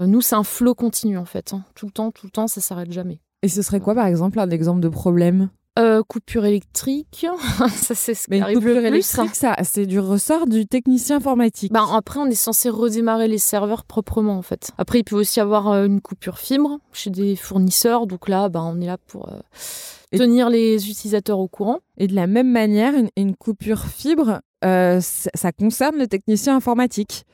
Nous, 0.08 0.22
c'est 0.22 0.36
un 0.36 0.44
flot 0.44 0.76
continu 0.76 1.18
en 1.18 1.26
fait. 1.26 1.54
Hein. 1.54 1.64
Tout 1.76 1.86
le 1.86 1.92
temps, 1.92 2.12
tout 2.12 2.26
le 2.26 2.32
temps, 2.32 2.48
ça 2.48 2.62
s'arrête 2.62 2.92
jamais. 2.92 3.20
Et 3.44 3.48
ce 3.48 3.62
serait 3.62 3.80
quoi, 3.80 3.96
par 3.96 4.06
exemple, 4.06 4.40
un 4.40 4.50
exemple 4.50 4.82
de 4.82 4.90
problème? 4.90 5.50
Euh, 5.80 6.04
coupure 6.04 6.44
électrique, 6.44 7.26
ça 7.70 7.96
c'est 7.96 8.14
ce 8.14 8.26
qui 8.26 8.32
Mais 8.32 8.42
arrive 8.42 8.58
coupure 8.58 8.76
le 8.76 8.82
plus. 8.82 8.88
électrique, 8.88 9.36
ça, 9.36 9.56
c'est 9.64 9.86
du 9.86 10.00
ressort 10.00 10.46
du 10.46 10.68
technicien 10.68 11.16
informatique. 11.16 11.72
Ben, 11.72 11.88
après, 11.94 12.20
on 12.20 12.26
est 12.26 12.36
censé 12.36 12.70
redémarrer 12.70 13.30
les 13.30 13.38
serveurs 13.38 13.86
proprement 13.86 14.38
en 14.38 14.42
fait. 14.42 14.72
Après, 14.78 15.00
il 15.00 15.04
peut 15.06 15.16
aussi 15.16 15.40
y 15.40 15.42
avoir 15.42 15.70
euh, 15.70 15.86
une 15.86 16.02
coupure 16.02 16.40
fibre 16.40 16.80
chez 16.92 17.10
des 17.10 17.38
fournisseurs, 17.38 18.06
donc 18.06 18.28
là, 18.28 18.50
ben, 18.50 18.62
on 18.62 18.82
est 18.82 18.86
là 18.86 18.98
pour 18.98 19.30
euh, 19.30 20.18
tenir 20.18 20.50
les 20.50 20.90
utilisateurs 20.90 21.40
au 21.40 21.48
courant. 21.48 21.80
Et 21.98 22.08
de 22.08 22.16
la 22.16 22.28
même 22.28 22.52
manière, 22.52 22.94
une, 23.16 23.36
coupure 23.38 23.86
fibre, 23.86 24.42
ça 24.62 25.52
concerne 25.58 25.98
le 25.98 26.08
technicien 26.08 26.58
informatique. 26.58 27.26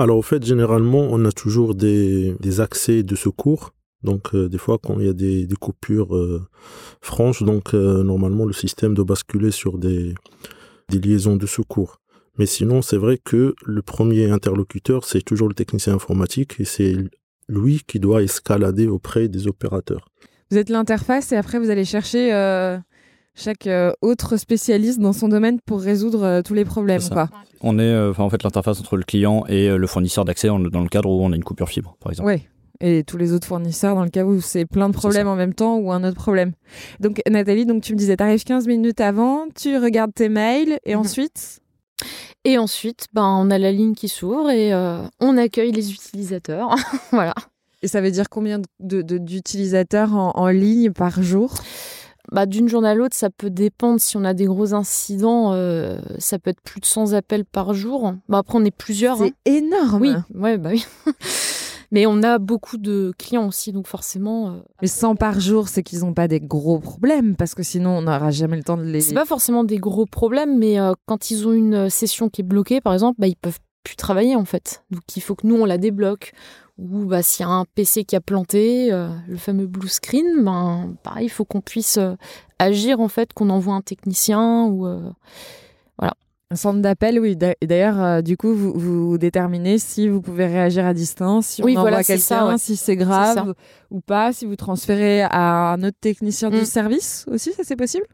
Alors, 0.00 0.18
au 0.18 0.22
fait, 0.22 0.44
généralement, 0.44 1.08
on 1.10 1.24
a 1.24 1.32
toujours 1.32 1.74
des, 1.74 2.36
accès 2.60 3.02
de 3.02 3.16
secours. 3.16 3.74
Donc, 4.04 4.32
euh, 4.32 4.48
des 4.48 4.56
fois, 4.58 4.78
quand 4.80 5.00
il 5.00 5.06
y 5.06 5.08
a 5.08 5.12
des, 5.12 5.48
coupures 5.60 6.14
euh, 6.14 6.46
franches, 7.00 7.42
donc 7.42 7.74
euh, 7.74 8.04
normalement, 8.04 8.44
le 8.44 8.52
système 8.52 8.94
doit 8.94 9.04
basculer 9.04 9.50
sur 9.50 9.76
des, 9.76 10.14
liaisons 10.88 11.34
de 11.34 11.46
secours. 11.46 12.00
Mais 12.38 12.46
sinon, 12.46 12.80
c'est 12.80 12.96
vrai 12.96 13.18
que 13.18 13.56
le 13.66 13.82
premier 13.82 14.30
interlocuteur, 14.30 15.04
c'est 15.04 15.22
toujours 15.22 15.48
le 15.48 15.54
technicien 15.54 15.94
informatique 15.94 16.60
et 16.60 16.64
c'est 16.64 16.96
lui 17.48 17.82
qui 17.84 17.98
doit 17.98 18.22
escalader 18.22 18.86
auprès 18.86 19.26
des 19.26 19.48
opérateurs. 19.48 20.08
Vous 20.52 20.58
êtes 20.58 20.70
l'interface 20.70 21.32
et 21.32 21.36
après, 21.36 21.58
vous 21.58 21.70
allez 21.70 21.84
chercher 21.84 22.30
chaque 23.38 23.68
autre 24.02 24.36
spécialiste 24.36 25.00
dans 25.00 25.12
son 25.12 25.28
domaine 25.28 25.60
pour 25.60 25.80
résoudre 25.80 26.42
tous 26.42 26.54
les 26.54 26.64
problèmes. 26.64 27.02
Quoi. 27.10 27.28
On 27.60 27.78
est 27.78 27.96
en 28.18 28.30
fait 28.30 28.42
l'interface 28.42 28.80
entre 28.80 28.96
le 28.96 29.04
client 29.04 29.44
et 29.48 29.68
le 29.68 29.86
fournisseur 29.86 30.24
d'accès 30.24 30.48
dans 30.48 30.58
le 30.58 30.88
cadre 30.88 31.08
où 31.08 31.22
on 31.22 31.32
a 31.32 31.36
une 31.36 31.44
coupure 31.44 31.68
fibre, 31.68 31.96
par 32.00 32.12
exemple. 32.12 32.28
Oui, 32.28 32.42
et 32.80 33.02
tous 33.04 33.16
les 33.16 33.32
autres 33.32 33.46
fournisseurs 33.46 33.94
dans 33.94 34.04
le 34.04 34.10
cas 34.10 34.24
où 34.24 34.40
c'est 34.40 34.64
plein 34.64 34.88
de 34.88 34.94
problèmes 34.94 35.26
en 35.26 35.34
même 35.34 35.54
temps 35.54 35.76
ou 35.78 35.90
un 35.90 36.04
autre 36.04 36.16
problème. 36.16 36.52
Donc 37.00 37.20
Nathalie, 37.28 37.66
donc 37.66 37.82
tu 37.82 37.92
me 37.92 37.98
disais, 37.98 38.16
tu 38.16 38.22
arrives 38.22 38.44
15 38.44 38.66
minutes 38.66 39.00
avant, 39.00 39.46
tu 39.54 39.76
regardes 39.78 40.14
tes 40.14 40.28
mails 40.28 40.78
et 40.84 40.94
mhm. 40.94 41.00
ensuite? 41.00 41.60
Et 42.44 42.56
ensuite, 42.56 43.06
ben, 43.12 43.24
on 43.24 43.50
a 43.50 43.58
la 43.58 43.72
ligne 43.72 43.94
qui 43.94 44.08
s'ouvre 44.08 44.50
et 44.50 44.72
euh, 44.72 45.02
on 45.18 45.36
accueille 45.36 45.72
les 45.72 45.92
utilisateurs. 45.92 46.76
voilà. 47.10 47.34
Et 47.82 47.88
ça 47.88 48.00
veut 48.00 48.12
dire 48.12 48.28
combien 48.28 48.60
d'utilisateurs 48.78 50.14
en, 50.14 50.30
en, 50.36 50.48
ligne 50.48 50.92
par 50.92 51.20
jour? 51.22 51.54
Bah, 52.32 52.46
D'une 52.46 52.68
journée 52.68 52.88
à 52.88 52.94
l'autre, 52.94 53.16
ça 53.16 53.30
peut 53.30 53.50
dépendre. 53.50 54.00
Si 54.00 54.16
on 54.16 54.24
a 54.24 54.34
des 54.34 54.46
gros 54.46 54.74
incidents, 54.74 55.52
euh, 55.52 56.00
ça 56.18 56.38
peut 56.38 56.50
être 56.50 56.60
plus 56.62 56.80
de 56.80 56.86
100 56.86 57.12
appels 57.12 57.44
par 57.44 57.74
jour. 57.74 58.14
Bah, 58.28 58.38
après, 58.38 58.58
on 58.58 58.64
est 58.64 58.76
plusieurs. 58.76 59.18
C'est 59.18 59.28
hein. 59.28 59.32
énorme. 59.44 60.02
Oui, 60.02 60.12
ouais, 60.34 60.58
bah 60.58 60.70
oui. 60.72 60.84
Mais 61.90 62.04
on 62.04 62.22
a 62.22 62.38
beaucoup 62.38 62.76
de 62.76 63.14
clients 63.18 63.48
aussi, 63.48 63.72
donc 63.72 63.86
forcément. 63.86 64.50
Euh, 64.50 64.58
Mais 64.82 64.88
100 64.88 65.16
par 65.16 65.40
jour, 65.40 65.68
c'est 65.68 65.82
qu'ils 65.82 66.00
n'ont 66.00 66.12
pas 66.12 66.28
des 66.28 66.40
gros 66.40 66.78
problèmes, 66.78 67.34
parce 67.34 67.54
que 67.54 67.62
sinon, 67.62 67.98
on 67.98 68.02
n'aura 68.02 68.30
jamais 68.30 68.58
le 68.58 68.62
temps 68.62 68.76
de 68.76 68.82
les. 68.82 69.00
C'est 69.00 69.14
pas 69.14 69.24
forcément 69.24 69.64
des 69.64 69.78
gros 69.78 70.04
problèmes, 70.04 70.58
mais 70.58 70.78
euh, 70.78 70.92
quand 71.06 71.30
ils 71.30 71.48
ont 71.48 71.52
une 71.52 71.88
session 71.88 72.28
qui 72.28 72.42
est 72.42 72.44
bloquée, 72.44 72.82
par 72.82 72.92
exemple, 72.92 73.16
bah, 73.18 73.26
ils 73.26 73.36
peuvent 73.36 73.58
plus 73.84 73.96
travailler 73.96 74.36
en 74.36 74.44
fait. 74.44 74.84
Donc 74.90 75.02
il 75.16 75.22
faut 75.22 75.34
que 75.34 75.46
nous, 75.46 75.56
on 75.56 75.64
la 75.64 75.78
débloque. 75.78 76.32
Ou 76.78 77.06
bah, 77.06 77.22
s'il 77.22 77.44
y 77.44 77.48
a 77.48 77.52
un 77.52 77.64
PC 77.74 78.04
qui 78.04 78.14
a 78.14 78.20
planté, 78.20 78.90
le 78.90 79.36
fameux 79.36 79.66
blue 79.66 79.88
screen, 79.88 80.44
ben, 80.44 80.94
pareil, 81.02 81.26
il 81.26 81.30
faut 81.30 81.44
qu'on 81.44 81.60
puisse 81.60 81.98
agir 82.58 83.00
en 83.00 83.08
fait, 83.08 83.32
qu'on 83.32 83.50
envoie 83.50 83.74
un 83.74 83.82
technicien 83.82 84.66
ou. 84.66 84.86
voilà. 85.98 86.14
Un 86.50 86.56
centre 86.56 86.80
d'appel, 86.80 87.20
oui. 87.20 87.36
D'ailleurs, 87.36 88.02
euh, 88.02 88.22
du 88.22 88.38
coup, 88.38 88.54
vous, 88.54 88.72
vous, 88.72 89.18
déterminez 89.18 89.78
si 89.78 90.08
vous 90.08 90.22
pouvez 90.22 90.46
réagir 90.46 90.86
à 90.86 90.94
distance, 90.94 91.46
si 91.46 91.62
on 91.62 91.66
oui, 91.66 91.76
envoie 91.76 92.02
quelqu'un, 92.02 92.56
si 92.56 92.76
c'est 92.76 92.96
grave 92.96 93.54
ou 93.90 94.00
pas, 94.00 94.32
si 94.32 94.46
vous 94.46 94.56
transférez 94.56 95.22
à 95.24 95.74
un 95.74 95.82
autre 95.82 95.98
technicien 96.00 96.48
du 96.48 96.62
mm. 96.62 96.64
service 96.64 97.26
aussi, 97.30 97.52
ça 97.52 97.64
c'est 97.64 97.76
possible? 97.76 98.06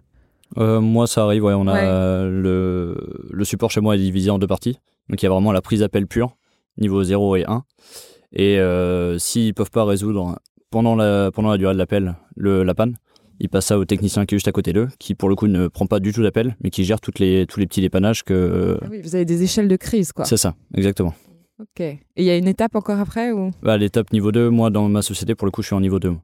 Euh, 0.58 0.80
Moi, 0.80 1.06
ça 1.06 1.22
arrive, 1.22 1.44
ouais. 1.44 1.54
On 1.54 1.68
a 1.68 2.24
le, 2.24 2.96
le, 3.30 3.44
support 3.44 3.70
chez 3.70 3.80
moi 3.80 3.94
est 3.94 4.00
divisé 4.00 4.30
en 4.30 4.40
deux 4.40 4.48
parties. 4.48 4.80
Donc 5.08 5.22
il 5.22 5.26
y 5.26 5.28
a 5.28 5.30
vraiment 5.30 5.52
la 5.52 5.62
prise 5.62 5.80
d'appel 5.80 6.08
pure, 6.08 6.36
niveau 6.76 7.04
0 7.04 7.36
et 7.36 7.44
1. 7.46 7.62
Et 8.34 8.58
euh, 8.58 9.18
s'ils 9.18 9.48
ne 9.48 9.52
peuvent 9.52 9.70
pas 9.70 9.84
résoudre 9.84 10.38
pendant 10.70 10.96
la, 10.96 11.30
pendant 11.32 11.50
la 11.50 11.58
durée 11.58 11.72
de 11.72 11.78
l'appel 11.78 12.16
la 12.36 12.74
panne, 12.74 12.96
il 13.40 13.48
passe 13.48 13.66
ça 13.66 13.78
au 13.78 13.84
technicien 13.84 14.26
qui 14.26 14.34
est 14.34 14.38
juste 14.38 14.48
à 14.48 14.52
côté 14.52 14.72
d'eux, 14.72 14.88
qui 14.98 15.14
pour 15.14 15.28
le 15.28 15.36
coup 15.36 15.46
ne 15.46 15.68
prend 15.68 15.86
pas 15.86 16.00
du 16.00 16.12
tout 16.12 16.22
d'appel, 16.22 16.56
mais 16.62 16.70
qui 16.70 16.84
gère 16.84 17.00
toutes 17.00 17.18
les, 17.18 17.46
tous 17.46 17.60
les 17.60 17.66
petits 17.66 17.80
dépannages 17.80 18.24
que. 18.24 18.78
Ah 18.82 18.86
oui, 18.90 19.00
vous 19.02 19.14
avez 19.14 19.24
des 19.24 19.42
échelles 19.42 19.68
de 19.68 19.76
crise, 19.76 20.12
quoi. 20.12 20.24
C'est 20.24 20.36
ça, 20.36 20.54
exactement. 20.74 21.14
Ok. 21.60 21.80
Et 21.80 21.98
il 22.16 22.24
y 22.24 22.30
a 22.30 22.36
une 22.36 22.48
étape 22.48 22.74
encore 22.74 22.98
après 22.98 23.30
ou? 23.30 23.52
Bah, 23.62 23.76
L'étape 23.76 24.12
niveau 24.12 24.32
2, 24.32 24.50
moi 24.50 24.70
dans 24.70 24.88
ma 24.88 25.02
société, 25.02 25.34
pour 25.34 25.46
le 25.46 25.52
coup, 25.52 25.62
je 25.62 25.68
suis 25.68 25.76
en 25.76 25.80
niveau 25.80 26.00
2. 26.00 26.14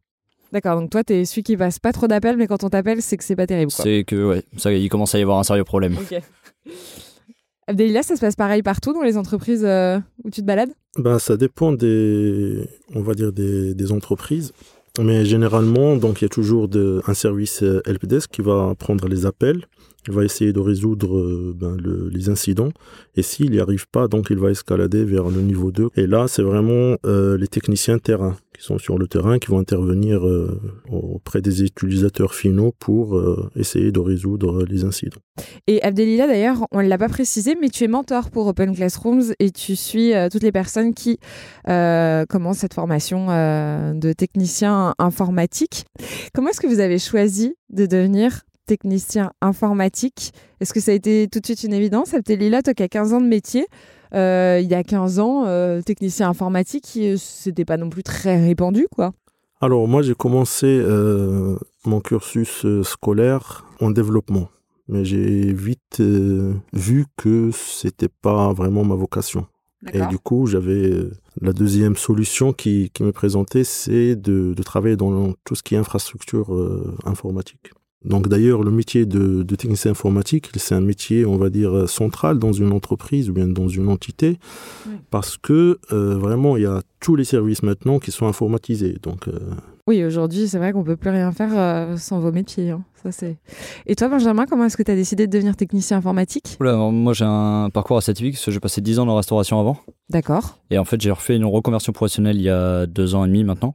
D'accord, 0.53 0.81
donc 0.81 0.91
toi, 0.91 1.05
tu 1.05 1.13
es 1.13 1.25
celui 1.25 1.45
qui 1.45 1.57
passe 1.57 1.79
pas 1.79 1.93
trop 1.93 2.09
d'appels, 2.09 2.37
mais 2.37 2.49
quand 2.49 2.65
on 2.65 2.71
t'appelle, 2.71 3.03
c'est 3.03 3.17
que 3.17 3.23
c'est 3.23 3.37
pas 3.37 3.47
terrible. 3.47 3.71
C'est 3.71 4.03
que, 4.05 4.31
ouais, 4.31 4.43
ça, 4.57 4.73
il 4.73 4.89
commence 4.89 5.15
à 5.15 5.21
y 5.21 5.23
avoir 5.23 5.39
un 5.39 5.45
sérieux 5.45 5.63
problème. 5.63 5.97
Ok. 5.97 6.21
Abdelila, 7.67 8.03
ça 8.03 8.17
se 8.17 8.21
passe 8.21 8.37
pareil 8.37 8.63
partout 8.63 8.93
dans 8.93 9.03
les 9.03 9.17
entreprises 9.17 9.65
euh, 9.65 9.99
où 10.25 10.31
tu 10.31 10.41
te 10.41 10.47
balades? 10.47 10.71
Bah, 10.99 11.19
Ça 11.19 11.37
dépend 11.37 11.73
des, 11.73 12.69
on 12.95 13.03
va 13.03 13.15
dire 13.15 13.33
des, 13.33 13.93
entreprises. 13.93 14.53
Mais 15.01 15.25
généralement, 15.25 15.97
donc 15.97 16.21
il 16.21 16.25
y 16.25 16.27
a 16.27 16.29
toujours 16.29 16.69
un 17.07 17.15
service 17.15 17.63
euh, 17.63 17.81
helpdesk 17.87 18.31
qui 18.31 18.43
va 18.43 18.75
prendre 18.77 19.07
les 19.07 19.25
appels, 19.25 19.67
va 20.09 20.25
essayer 20.25 20.53
de 20.53 20.61
résoudre 20.61 21.17
euh, 21.17 21.55
ben, 21.57 21.77
le, 21.77 22.09
les 22.09 22.29
incidents, 22.29 22.71
et 23.17 23.23
s'il 23.23 23.51
n'y 23.51 23.61
arrive 23.61 23.89
pas, 23.89 24.09
donc 24.09 24.29
il 24.31 24.39
va 24.39 24.51
escalader 24.51 25.05
vers 25.05 25.29
le 25.29 25.43
niveau 25.43 25.71
2. 25.71 25.91
Et 25.97 26.07
là, 26.07 26.27
c'est 26.29 26.43
vraiment 26.43 26.97
euh, 27.05 27.37
les 27.37 27.49
techniciens 27.49 27.99
terrain 27.99 28.37
qui 28.57 28.65
sont 28.65 28.79
sur 28.79 28.99
le 28.99 29.07
terrain, 29.07 29.39
qui 29.39 29.49
vont 29.49 29.59
intervenir 29.59 30.27
euh, 30.27 30.61
auprès 30.91 31.41
des 31.41 31.63
utilisateurs 31.63 32.35
finaux 32.35 32.75
pour 32.79 33.21
essayer 33.57 33.93
de 33.93 34.01
résoudre 34.01 34.65
les 34.65 34.85
incidents. 34.85 35.21
Et 35.67 35.83
Abdelila, 35.83 36.27
d'ailleurs, 36.27 36.67
on 36.71 36.83
ne 36.83 36.89
l'a 36.89 36.99
pas 36.99 37.09
précisé, 37.09 37.57
mais 37.61 37.69
tu 37.69 37.85
es 37.85 37.89
mentor 37.89 38.31
pour 38.31 38.47
Open 38.47 38.75
Classrooms 38.75 39.33
et 39.39 39.51
tu 39.51 39.77
suis 39.77 40.13
toutes 40.31 40.43
les 40.43 40.53
personnes 40.53 40.93
qui 40.95 41.19
commencent 41.65 42.59
cette 42.59 42.75
formation 42.75 43.29
de 43.29 44.13
technicien 44.13 44.95
informatique. 44.99 45.87
Comment 46.35 46.51
est-ce 46.51 46.61
que 46.61 46.67
vous 46.67 46.81
avez 46.81 46.99
choisi 46.99 47.55
de 47.71 47.87
devenir 47.87 48.43
technicien 48.71 49.33
informatique 49.41 50.33
Est-ce 50.61 50.73
que 50.73 50.79
ça 50.79 50.93
a 50.93 50.95
été 50.95 51.27
tout 51.27 51.41
de 51.41 51.45
suite 51.45 51.65
une 51.65 51.73
évidence? 51.73 52.15
Abdelila, 52.15 52.63
toi 52.63 52.73
qui 52.73 52.85
as 52.85 52.89
15 52.89 53.15
ans 53.15 53.21
de 53.21 53.27
métier, 53.27 53.67
euh, 54.15 54.61
il 54.63 54.71
y 54.71 54.75
a 54.75 54.85
15 54.85 55.19
ans, 55.19 55.45
euh, 55.47 55.83
technicien 55.83 56.29
informatique, 56.29 56.97
c'était 57.17 57.65
pas 57.65 57.77
non 57.77 57.91
plus 57.91 58.05
très 58.05 58.41
répandu, 58.41 58.87
quoi. 58.95 59.13
Alors 59.61 59.89
moi 59.89 60.03
j'ai 60.03 60.15
commencé 60.15 60.67
euh, 60.69 61.57
mon 61.85 62.01
cursus 62.01 62.65
scolaire 62.83 63.67
en 63.81 63.91
développement, 63.91 64.49
mais 64.87 65.05
j'ai 65.05 65.53
vite 65.53 66.01
vu 66.73 67.07
que 67.17 67.51
c'était 67.53 68.09
pas 68.23 68.53
vraiment 68.53 68.85
ma 68.85 68.95
vocation. 68.95 69.47
Et 69.93 70.07
du 70.07 70.19
coup, 70.19 70.47
j'avais 70.47 70.93
la 71.41 71.53
deuxième 71.53 71.97
solution 71.97 72.53
qui, 72.53 72.91
qui 72.91 73.03
me 73.03 73.13
présentait, 73.13 73.65
c'est 73.65 74.15
de, 74.15 74.53
de, 74.55 74.63
travailler 74.63 74.97
dans 74.97 75.33
tout 75.45 75.55
ce 75.55 75.63
qui 75.63 75.75
est 75.75 75.79
infrastructure 75.79 76.49
informatique. 77.05 77.73
Donc 78.05 78.29
d'ailleurs, 78.29 78.63
le 78.63 78.71
métier 78.71 79.05
de, 79.05 79.43
de, 79.43 79.57
technicien 79.57 79.91
informatique, 79.91 80.51
c'est 80.57 80.75
un 80.75 80.81
métier, 80.81 81.27
on 81.27 81.37
va 81.37 81.51
dire, 81.51 81.89
central 81.89 82.39
dans 82.39 82.53
une 82.53 82.73
entreprise 82.73 83.29
ou 83.29 83.35
bien 83.35 83.47
dans 83.47 83.69
une 83.69 83.89
entité, 83.89 84.39
parce 85.11 85.37
que 85.37 85.79
euh, 85.93 86.17
vraiment, 86.17 86.57
il 86.57 86.63
y 86.63 86.67
a 86.67 86.83
tous 87.01 87.17
les 87.17 87.25
services 87.25 87.63
maintenant 87.63 87.99
qui 87.99 88.11
sont 88.11 88.27
informatisés. 88.27 88.97
Donc, 89.03 89.29
euh, 89.29 89.39
Oui, 89.87 90.03
aujourd'hui, 90.05 90.49
c'est 90.49 90.59
vrai 90.59 90.73
qu'on 90.73 90.85
peut 90.85 90.97
plus 90.97 91.11
rien 91.11 91.33
faire 91.33 91.51
euh, 91.53 91.97
sans 91.97 92.21
vos 92.21 92.33
métiers. 92.33 92.71
Hein. 92.71 92.83
Ça, 93.03 93.13
c'est... 93.13 93.39
Et 93.87 93.97
toi, 93.97 94.09
Benjamin, 94.09 94.47
comment 94.47 94.65
est-ce 94.65 94.77
que 94.77 94.83
tu 94.83 94.91
as 94.91 94.97
décidé 94.97 95.27
de 95.27 95.33
devenir 95.33 95.57
technicien 95.57 95.99
informatique? 95.99 96.57
Moi, 96.61 97.13
j'ai 97.13 97.25
un 97.27 97.71
parcours 97.71 97.99
assez 97.99 98.15
typique, 98.15 98.35
parce 98.35 98.45
que 98.45 98.51
j'ai 98.51 98.61
passé 98.61 98.81
10 98.81 99.01
ans 99.01 99.07
dans 99.07 99.13
la 99.13 99.19
restauration 99.19 99.61
avant. 99.61 99.79
D'accord. 100.09 100.59
Et 100.71 100.79
en 100.79 100.85
fait, 100.85 101.01
j'ai 101.01 101.11
refait 101.11 101.37
une 101.37 101.45
reconversion 101.45 101.93
professionnelle 101.93 102.37
il 102.37 102.43
y 102.43 102.51
a 102.51 102.87
deux 102.87 103.15
ans 103.15 103.25
et 103.25 103.29
demi 103.29 103.45
maintenant 103.45 103.75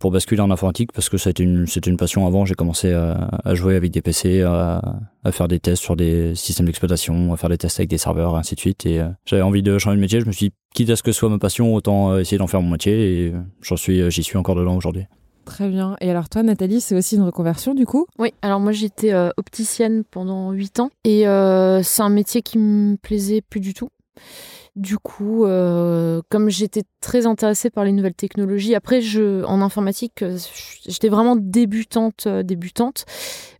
pour 0.00 0.10
basculer 0.10 0.40
en 0.40 0.50
informatique 0.50 0.92
parce 0.92 1.08
que 1.08 1.18
c'était 1.18 1.44
une, 1.44 1.66
une 1.86 1.96
passion 1.96 2.26
avant. 2.26 2.46
J'ai 2.46 2.54
commencé 2.54 2.92
à, 2.92 3.54
jouer 3.54 3.76
avec 3.76 3.92
des 3.92 4.00
PC, 4.00 4.42
à, 4.42 4.80
faire 5.30 5.46
des 5.46 5.60
tests 5.60 5.82
sur 5.82 5.94
des 5.94 6.34
systèmes 6.34 6.66
d'exploitation, 6.66 7.32
à 7.32 7.36
faire 7.36 7.50
des 7.50 7.58
tests 7.58 7.78
avec 7.78 7.90
des 7.90 7.98
serveurs, 7.98 8.34
et 8.34 8.38
ainsi 8.38 8.54
de 8.54 8.60
suite. 8.60 8.86
Et 8.86 8.98
euh, 8.98 9.08
j'avais 9.26 9.42
envie 9.42 9.62
de 9.62 9.78
changer 9.78 9.96
de 9.96 10.00
métier. 10.00 10.20
Je 10.20 10.26
me 10.26 10.32
suis 10.32 10.48
dit, 10.48 10.54
quitte 10.74 10.90
à 10.90 10.96
ce 10.96 11.02
que 11.02 11.12
ce 11.12 11.18
soit 11.18 11.28
ma 11.28 11.38
passion, 11.38 11.74
autant 11.74 12.12
euh, 12.12 12.20
essayer 12.20 12.38
d'en 12.38 12.46
faire 12.46 12.62
mon 12.62 12.70
métier. 12.70 13.26
Et 13.26 13.34
j'en 13.60 13.76
suis, 13.76 14.10
j'y 14.10 14.22
suis 14.22 14.38
encore 14.38 14.54
dedans 14.54 14.74
aujourd'hui. 14.74 15.04
Très 15.44 15.68
bien. 15.68 15.96
Et 16.00 16.10
alors 16.10 16.30
toi, 16.30 16.42
Nathalie, 16.42 16.80
c'est 16.80 16.96
aussi 16.96 17.16
une 17.16 17.22
reconversion 17.22 17.74
du 17.74 17.84
coup? 17.84 18.06
Oui, 18.18 18.32
alors 18.40 18.60
moi 18.60 18.72
j'étais 18.72 19.12
euh, 19.12 19.30
opticienne 19.36 20.04
pendant 20.10 20.52
8 20.52 20.80
ans 20.80 20.90
et 21.04 21.24
c'est 21.82 22.02
un 22.02 22.08
métier 22.08 22.40
qui 22.40 22.56
me 22.56 22.96
plaisait 22.96 23.42
plus 23.42 23.60
du 23.60 23.74
tout. 23.74 23.90
Du 24.76 24.98
coup, 24.98 25.44
euh, 25.44 26.22
comme 26.28 26.48
j'étais 26.48 26.84
très 27.00 27.26
intéressée 27.26 27.70
par 27.70 27.84
les 27.84 27.92
nouvelles 27.92 28.14
technologies, 28.14 28.74
après, 28.74 29.00
je, 29.00 29.42
en 29.44 29.60
informatique, 29.62 30.22
euh, 30.22 30.38
j'étais 30.86 31.08
vraiment 31.08 31.34
débutante, 31.36 32.24
euh, 32.26 32.42
débutante, 32.44 33.04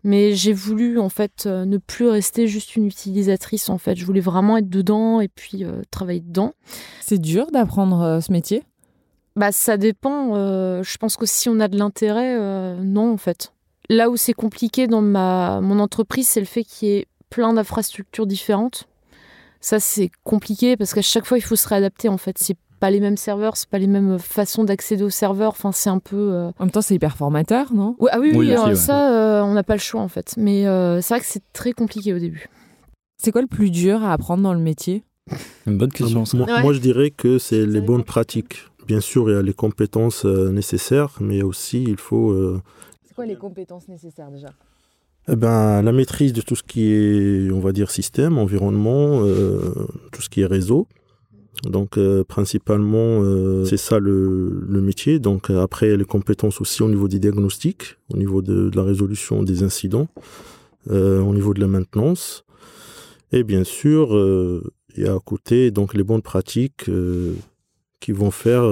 mais 0.04 0.34
j'ai 0.34 0.52
voulu 0.52 0.98
en 0.98 1.08
fait 1.08 1.46
ne 1.46 1.78
plus 1.78 2.06
rester 2.06 2.46
juste 2.46 2.76
une 2.76 2.86
utilisatrice. 2.86 3.68
En 3.68 3.78
fait, 3.78 3.96
je 3.96 4.06
voulais 4.06 4.20
vraiment 4.20 4.56
être 4.56 4.68
dedans 4.68 5.20
et 5.20 5.28
puis 5.28 5.64
travailler 5.90 6.20
dedans. 6.20 6.52
C'est 7.00 7.20
dur 7.20 7.50
d'apprendre 7.50 8.20
ce 8.22 8.30
métier? 8.30 8.62
Bah, 9.36 9.52
ça 9.52 9.76
dépend. 9.76 10.34
je 10.82 10.96
pense 10.98 11.16
que 11.16 11.26
si 11.26 11.48
on 11.48 11.60
a 11.60 11.68
de 11.68 11.76
l'intérêt, 11.76 12.38
non, 12.82 13.12
en 13.12 13.16
fait. 13.16 13.52
Là 13.88 14.08
où 14.08 14.16
c'est 14.16 14.32
compliqué 14.32 14.86
dans 14.86 15.02
ma 15.02 15.60
mon 15.60 15.80
entreprise, 15.80 16.28
c'est 16.28 16.40
le 16.40 16.46
fait 16.46 16.62
qu'il 16.62 16.88
y 16.88 16.92
ait 16.92 17.06
plein 17.28 17.52
d'infrastructures 17.52 18.26
différentes 18.26 18.86
ça, 19.60 19.78
c'est 19.78 20.10
compliqué 20.24 20.76
parce 20.76 20.94
qu'à 20.94 21.02
chaque 21.02 21.26
fois, 21.26 21.38
il 21.38 21.42
faut 21.42 21.56
se 21.56 21.68
réadapter 21.68 22.08
en 22.08 22.16
fait. 22.16 22.36
C'est 22.38 22.56
pas 22.80 22.90
les 22.90 23.00
mêmes 23.00 23.18
serveurs, 23.18 23.56
c'est 23.58 23.68
pas 23.68 23.78
les 23.78 23.86
mêmes 23.86 24.18
façons 24.18 24.64
d'accéder 24.64 25.04
aux 25.04 25.10
serveurs. 25.10 25.50
Enfin, 25.50 25.70
c'est 25.70 25.90
un 25.90 25.98
peu. 25.98 26.32
Euh, 26.32 26.48
en 26.58 26.64
même 26.64 26.70
temps, 26.70 26.80
c'est 26.80 26.94
hyper 26.94 27.16
formateur, 27.16 27.74
non? 27.74 27.94
Ah 28.10 28.18
oui, 28.18 28.32
oui, 28.34 28.54
ça, 28.74 29.12
euh, 29.12 29.42
on 29.42 29.52
n'a 29.52 29.62
pas 29.62 29.74
le 29.74 29.80
choix 29.80 30.00
en 30.00 30.08
fait. 30.08 30.34
Mais 30.38 30.66
euh, 30.66 31.00
c'est 31.02 31.14
vrai 31.14 31.20
que 31.20 31.26
c'est 31.26 31.42
très 31.52 31.72
compliqué 31.72 32.14
au 32.14 32.18
début. 32.18 32.48
C'est 33.22 33.32
quoi 33.32 33.42
le 33.42 33.46
plus 33.46 33.70
dur 33.70 34.02
à 34.02 34.14
apprendre 34.14 34.42
dans 34.42 34.54
le 34.54 34.60
métier? 34.60 35.04
Une 35.66 35.76
bonne 35.76 35.92
question. 35.92 36.24
Moi, 36.34 36.72
je 36.72 36.80
dirais 36.80 37.10
que 37.10 37.38
c'est 37.38 37.66
les 37.66 37.82
bonnes 37.82 38.04
pratiques. 38.04 38.64
Bien 38.86 39.00
sûr, 39.00 39.30
il 39.30 39.34
y 39.34 39.36
a 39.36 39.42
les 39.42 39.52
compétences 39.52 40.24
nécessaires, 40.24 41.18
mais 41.20 41.42
aussi 41.42 41.84
il 41.84 41.98
faut. 41.98 42.34
C'est 43.06 43.14
quoi 43.14 43.26
les 43.26 43.36
compétences 43.36 43.88
nécessaires 43.88 44.30
déjà? 44.30 44.48
Eh 45.32 45.36
ben, 45.36 45.80
la 45.82 45.92
maîtrise 45.92 46.32
de 46.32 46.40
tout 46.40 46.56
ce 46.56 46.64
qui 46.64 46.92
est, 46.92 47.52
on 47.52 47.60
va 47.60 47.70
dire, 47.70 47.90
système, 47.90 48.36
environnement, 48.36 49.20
euh, 49.22 49.60
tout 50.10 50.22
ce 50.22 50.28
qui 50.28 50.40
est 50.40 50.46
réseau. 50.46 50.88
Donc, 51.62 51.98
euh, 51.98 52.24
principalement, 52.24 52.98
euh, 53.22 53.64
c'est 53.64 53.76
ça 53.76 54.00
le, 54.00 54.66
métier. 54.68 55.20
Donc, 55.20 55.50
après, 55.50 55.96
les 55.96 56.04
compétences 56.04 56.60
aussi 56.60 56.82
au 56.82 56.88
niveau 56.88 57.06
des 57.06 57.20
diagnostics, 57.20 57.96
au 58.12 58.16
niveau 58.16 58.42
de, 58.42 58.72
la 58.74 58.82
résolution 58.82 59.44
des 59.44 59.62
incidents. 59.62 60.08
au 60.88 61.34
niveau 61.34 61.54
de 61.54 61.60
la 61.60 61.68
maintenance. 61.68 62.44
Et 63.30 63.44
bien 63.44 63.62
sûr, 63.62 64.06
il 64.96 65.04
y 65.04 65.06
a 65.06 65.14
à 65.14 65.20
côté 65.20 65.70
donc 65.70 65.94
les 65.94 66.02
bonnes 66.02 66.22
pratiques 66.22 66.90
qui 68.00 68.12
vont 68.12 68.32
faire 68.32 68.64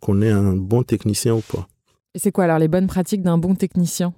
qu'on 0.00 0.20
est 0.20 0.30
un 0.30 0.54
bon 0.56 0.82
technicien 0.82 1.34
ou 1.36 1.40
pas. 1.40 1.66
Et 2.14 2.18
c'est 2.18 2.32
quoi 2.32 2.44
alors 2.44 2.58
les 2.58 2.68
bonnes 2.68 2.88
pratiques 2.88 3.22
d'un 3.22 3.38
bon 3.38 3.54
technicien? 3.54 4.12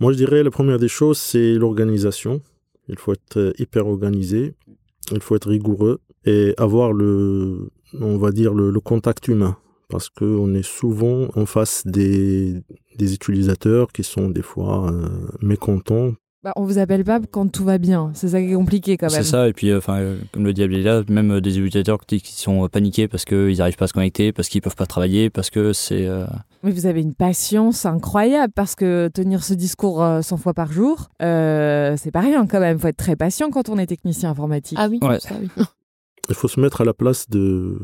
Moi, 0.00 0.12
je 0.12 0.16
dirais 0.16 0.42
la 0.42 0.50
première 0.50 0.78
des 0.78 0.88
choses, 0.88 1.18
c'est 1.18 1.54
l'organisation. 1.54 2.40
Il 2.88 2.98
faut 2.98 3.12
être 3.12 3.38
euh, 3.38 3.52
hyper 3.58 3.86
organisé, 3.86 4.54
il 5.12 5.20
faut 5.20 5.36
être 5.36 5.48
rigoureux 5.48 6.00
et 6.24 6.54
avoir 6.58 6.92
le, 6.92 7.70
on 8.00 8.18
va 8.18 8.32
dire, 8.32 8.54
le, 8.54 8.78
contact 8.80 9.28
humain. 9.28 9.56
Parce 9.88 10.08
qu'on 10.08 10.54
est 10.54 10.64
souvent 10.64 11.28
en 11.36 11.46
face 11.46 11.86
des, 11.86 12.62
des 12.96 13.14
utilisateurs 13.14 13.92
qui 13.92 14.02
sont 14.02 14.30
des 14.30 14.42
fois 14.42 14.90
euh, 14.90 15.08
mécontents 15.40 16.14
bah, 16.44 16.52
On 16.56 16.64
vous 16.64 16.78
appelle 16.78 17.02
pas 17.04 17.18
quand 17.30 17.50
tout 17.50 17.64
va 17.64 17.78
bien. 17.78 18.10
C'est 18.14 18.28
ça 18.28 18.40
qui 18.40 18.50
est 18.50 18.54
compliqué 18.54 18.96
quand 18.96 19.06
même. 19.10 19.16
C'est 19.16 19.28
ça, 19.28 19.48
et 19.48 19.52
puis, 19.52 19.70
euh, 19.70 19.78
enfin, 19.78 19.98
euh, 19.98 20.18
comme 20.32 20.44
le 20.44 20.52
diable 20.52 20.74
est 20.76 20.82
là, 20.82 21.02
même 21.08 21.32
euh, 21.32 21.40
des 21.40 21.58
utilisateurs 21.58 21.98
qui 22.06 22.20
qui 22.20 22.40
sont 22.40 22.68
paniqués 22.68 23.08
parce 23.08 23.24
qu'ils 23.24 23.56
n'arrivent 23.58 23.76
pas 23.76 23.86
à 23.86 23.88
se 23.88 23.92
connecter, 23.94 24.32
parce 24.32 24.48
qu'ils 24.48 24.60
peuvent 24.62 24.76
pas 24.76 24.86
travailler, 24.86 25.30
parce 25.30 25.50
que 25.50 25.72
c'est. 25.72 26.06
euh, 26.06 26.26
Mais 26.62 26.70
vous 26.70 26.86
avez 26.86 27.00
une 27.00 27.14
patience 27.14 27.86
incroyable 27.86 28.52
parce 28.54 28.74
que 28.74 29.08
tenir 29.08 29.42
ce 29.42 29.54
discours 29.54 30.02
euh, 30.02 30.20
100 30.22 30.36
fois 30.36 30.54
par 30.54 30.70
jour, 30.70 31.08
euh, 31.22 31.96
c'est 31.96 32.10
pas 32.12 32.20
rien 32.20 32.46
quand 32.46 32.60
même. 32.60 32.78
faut 32.78 32.88
être 32.88 32.96
très 32.96 33.16
patient 33.16 33.50
quand 33.50 33.68
on 33.68 33.78
est 33.78 33.86
technicien 33.86 34.30
informatique. 34.30 34.78
Ah 34.80 34.88
oui, 34.90 34.98
Ouais. 35.02 35.18
ça 35.20 35.34
oui. 35.40 35.48
Il 36.28 36.34
faut 36.34 36.48
se 36.48 36.60
mettre 36.60 36.80
à 36.80 36.84
la 36.84 36.94
place 36.94 37.28
de, 37.28 37.76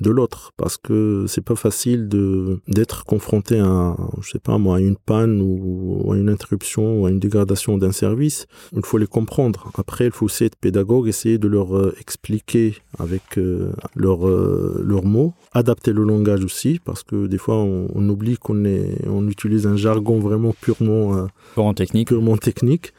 de 0.00 0.10
l'autre 0.10 0.52
parce 0.56 0.76
que 0.76 1.24
c'est 1.28 1.44
pas 1.44 1.56
facile 1.56 2.08
de 2.08 2.60
d'être 2.68 3.04
confronté 3.04 3.58
à 3.60 3.96
je 4.20 4.30
sais 4.30 4.38
pas 4.38 4.58
moi 4.58 4.76
à 4.76 4.80
une 4.80 4.96
panne 4.96 5.40
ou 5.40 6.10
à 6.12 6.16
une 6.16 6.28
interruption 6.28 7.00
ou 7.00 7.06
à 7.06 7.10
une 7.10 7.18
dégradation 7.18 7.78
d'un 7.78 7.92
service 7.92 8.46
il 8.74 8.84
faut 8.84 8.98
les 8.98 9.06
comprendre 9.06 9.70
après 9.76 10.06
il 10.06 10.12
faut 10.12 10.26
aussi 10.26 10.44
être 10.44 10.56
pédagogue 10.56 11.08
essayer 11.08 11.38
de 11.38 11.48
leur 11.48 11.76
euh, 11.76 11.94
expliquer 12.00 12.76
avec 12.98 13.38
euh, 13.38 13.72
leurs 13.94 14.28
euh, 14.28 14.82
leurs 14.84 15.04
mots 15.04 15.34
adapter 15.52 15.92
le 15.92 16.04
langage 16.04 16.44
aussi 16.44 16.80
parce 16.84 17.02
que 17.02 17.26
des 17.26 17.38
fois 17.38 17.56
on, 17.56 17.88
on 17.94 18.08
oublie 18.08 18.36
qu'on 18.36 18.64
est 18.64 19.06
on 19.06 19.28
utilise 19.28 19.66
un 19.66 19.76
jargon 19.76 20.18
vraiment 20.18 20.54
purement 20.60 21.16
euh, 21.16 21.26
en 21.56 21.74
technique. 21.74 22.08
purement 22.08 22.36
technique. 22.36 22.92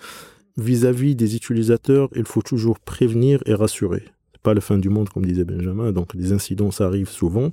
Vis-à-vis 0.57 1.15
des 1.15 1.35
utilisateurs, 1.35 2.09
il 2.15 2.25
faut 2.25 2.41
toujours 2.41 2.79
prévenir 2.79 3.43
et 3.45 3.53
rassurer. 3.53 4.03
Pas 4.47 4.53
la 4.53 4.61
fin 4.61 4.77
du 4.77 4.87
monde, 4.87 5.09
comme 5.09 5.25
disait 5.25 5.43
Benjamin. 5.43 5.91
Donc, 5.91 6.13
les 6.13 6.31
incidents, 6.31 6.71
ça 6.71 6.85
arrive 6.85 7.09
souvent. 7.09 7.51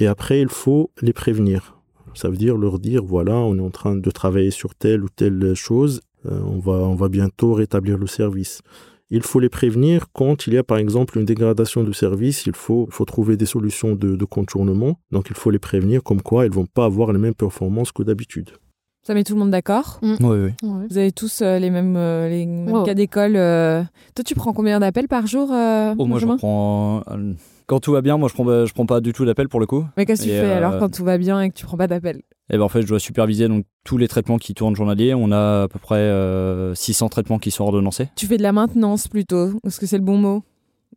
Et 0.00 0.08
après, 0.08 0.40
il 0.40 0.48
faut 0.48 0.90
les 1.00 1.12
prévenir. 1.12 1.76
Ça 2.12 2.28
veut 2.28 2.36
dire 2.36 2.56
leur 2.56 2.80
dire, 2.80 3.04
voilà, 3.04 3.36
on 3.36 3.56
est 3.56 3.60
en 3.60 3.70
train 3.70 3.94
de 3.94 4.10
travailler 4.10 4.50
sur 4.50 4.74
telle 4.74 5.04
ou 5.04 5.08
telle 5.08 5.54
chose. 5.54 6.00
Euh, 6.26 6.40
on 6.44 6.58
va, 6.58 6.72
on 6.72 6.96
va 6.96 7.08
bientôt 7.08 7.52
rétablir 7.54 7.98
le 7.98 8.08
service. 8.08 8.62
Il 9.10 9.22
faut 9.22 9.38
les 9.38 9.48
prévenir 9.48 10.06
quand 10.12 10.48
il 10.48 10.54
y 10.54 10.58
a 10.58 10.64
par 10.64 10.78
exemple 10.78 11.16
une 11.18 11.24
dégradation 11.24 11.84
du 11.84 11.94
service, 11.94 12.46
il 12.46 12.56
faut, 12.56 12.88
faut 12.90 13.04
trouver 13.04 13.36
des 13.36 13.46
solutions 13.46 13.94
de, 13.94 14.16
de 14.16 14.24
contournement. 14.24 14.98
Donc 15.12 15.28
il 15.30 15.36
faut 15.36 15.50
les 15.50 15.60
prévenir 15.60 16.02
comme 16.02 16.20
quoi 16.20 16.46
ils 16.46 16.52
vont 16.52 16.66
pas 16.66 16.86
avoir 16.86 17.12
les 17.12 17.20
mêmes 17.20 17.34
performances 17.34 17.92
que 17.92 18.02
d'habitude. 18.02 18.50
Ça 19.08 19.14
met 19.14 19.24
tout 19.24 19.32
le 19.32 19.38
monde 19.40 19.50
d'accord 19.50 20.00
Oui, 20.02 20.10
oui. 20.20 20.50
Ouais. 20.62 20.86
Vous 20.90 20.98
avez 20.98 21.12
tous 21.12 21.40
euh, 21.40 21.58
les 21.58 21.70
mêmes, 21.70 21.96
euh, 21.96 22.28
les 22.28 22.44
mêmes 22.44 22.70
Ouais. 22.70 22.84
cas 22.84 22.92
d'école. 22.92 23.36
euh. 23.36 23.82
Toi, 24.14 24.22
tu 24.22 24.34
prends 24.34 24.52
combien 24.52 24.80
d'appels 24.80 25.08
par 25.08 25.26
jour 25.26 25.50
euh, 25.50 25.94
Oh, 25.96 26.04
moi, 26.04 26.18
je 26.18 26.26
prends. 26.26 27.02
Quand 27.66 27.80
tout 27.80 27.92
va 27.92 28.02
bien, 28.02 28.18
moi, 28.18 28.28
je 28.28 28.34
prends, 28.34 28.66
je 28.66 28.74
prends 28.74 28.84
pas 28.84 29.00
du 29.00 29.14
tout 29.14 29.24
d'appel 29.24 29.48
pour 29.48 29.60
le 29.60 29.66
coup. 29.66 29.86
Mais 29.96 30.04
qu'est-ce 30.04 30.24
que 30.24 30.26
tu 30.26 30.32
fais 30.32 30.44
euh, 30.52 30.56
alors 30.58 30.78
quand 30.78 30.90
tout 30.90 31.04
va 31.06 31.16
bien 31.16 31.40
et 31.40 31.48
que 31.48 31.54
tu 31.54 31.64
prends 31.64 31.78
pas 31.78 31.86
d'appels? 31.86 32.20
Et 32.50 32.58
ben 32.58 32.62
en 32.64 32.68
fait, 32.68 32.82
je 32.82 32.86
dois 32.86 32.98
superviser 33.00 33.48
donc 33.48 33.64
tous 33.84 33.96
les 33.96 34.08
traitements 34.08 34.36
qui 34.36 34.52
tournent 34.52 34.76
journaliers. 34.76 35.14
On 35.14 35.32
a 35.32 35.62
à 35.62 35.68
peu 35.68 35.78
près 35.78 35.96
euh, 35.96 36.74
600 36.74 37.08
traitements 37.08 37.38
qui 37.38 37.50
sont 37.50 37.64
ordonnancés. 37.64 38.08
Tu 38.14 38.26
fais 38.26 38.36
de 38.36 38.42
la 38.42 38.52
maintenance 38.52 39.08
plutôt 39.08 39.52
Est-ce 39.66 39.80
que 39.80 39.86
c'est 39.86 39.98
le 39.98 40.04
bon 40.04 40.18
mot? 40.18 40.42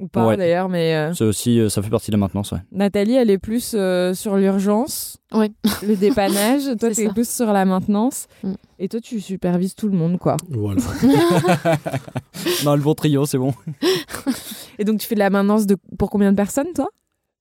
Ou 0.02 0.08
pas 0.08 0.26
Ouais. 0.28 0.36
d'ailleurs, 0.38 0.68
mais 0.68 0.96
euh, 0.96 1.14
C'est 1.14 1.24
aussi, 1.24 1.60
euh, 1.60 1.70
ça 1.70 1.82
fait 1.84 1.90
partie 1.92 2.10
de 2.10 2.16
la 2.16 2.20
maintenance, 2.20 2.52
ouais. 2.52 2.58
Nathalie, 2.72 3.14
elle 3.14 3.30
est 3.30 3.38
plus 3.38 3.74
euh, 3.76 4.14
sur 4.16 4.36
l'urgence, 4.36 5.18
Ouais. 5.32 5.52
le 5.88 5.96
dépannage. 5.96 6.64
toi, 6.80 6.90
C'est 6.90 6.96
tu 6.96 7.02
es 7.02 7.08
ça. 7.08 7.14
plus 7.14 7.30
sur 7.30 7.54
la 7.54 7.66
maintenance. 7.66 8.28
Mm. 8.44 8.54
Et 8.80 8.90
toi, 8.90 9.00
tu 9.00 9.22
supervises 9.22 9.76
tout 9.76 9.88
le 9.88 9.96
monde, 9.96 10.18
quoi. 10.18 10.38
Voilà. 10.50 10.82
non, 12.66 12.76
le 12.76 12.82
bon 12.82 12.94
trio, 12.96 13.26
c'est 13.26 13.38
bon. 13.38 13.54
Et 14.80 14.84
donc, 14.86 15.00
tu 15.00 15.08
fais 15.08 15.16
de 15.16 15.20
la 15.20 15.30
maintenance 15.30 15.66
de... 15.68 15.78
pour 15.98 16.10
combien 16.10 16.32
de 16.32 16.36
personnes, 16.38 16.74
toi? 16.74 16.90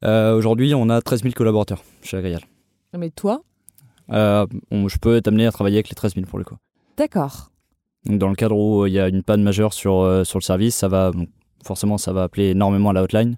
Euh, 0.05 0.37
Aujourd'hui, 0.37 0.75
on 0.75 0.89
a 0.91 1.01
13 1.01 1.23
000 1.23 1.33
collaborateurs 1.35 1.83
chez 2.03 2.17
Agrial. 2.19 2.43
Non, 2.93 3.01
Mais 3.01 3.11
toi? 3.11 3.43
Euh, 4.13 4.47
on- 4.71 4.89
je 4.89 4.99
peux 4.99 5.17
être 5.17 5.29
amené 5.29 5.47
à 5.47 5.53
travailler 5.53 5.77
avec 5.77 5.89
les 5.89 5.95
13 5.95 6.15
000 6.15 6.27
pour 6.27 6.39
le 6.39 6.45
coup. 6.45 6.57
D'accord. 6.97 7.51
Donc, 8.05 8.19
dans 8.19 8.29
le 8.29 8.35
cadre 8.35 8.57
où 8.57 8.83
euh, 8.83 8.89
il 8.89 8.93
y 8.95 8.99
a 8.99 9.09
une 9.09 9.23
panne 9.23 9.43
majeure 9.43 9.73
sur, 9.73 10.01
euh, 10.01 10.25
sur 10.25 10.39
le 10.39 10.45
service, 10.45 10.75
ça 10.75 10.89
va 10.89 11.11
donc, 11.13 11.29
forcément 11.65 11.99
ça 11.99 12.13
va 12.13 12.25
appeler 12.25 12.51
énormément 12.51 12.93
la 12.93 13.03
hotline. 13.03 13.37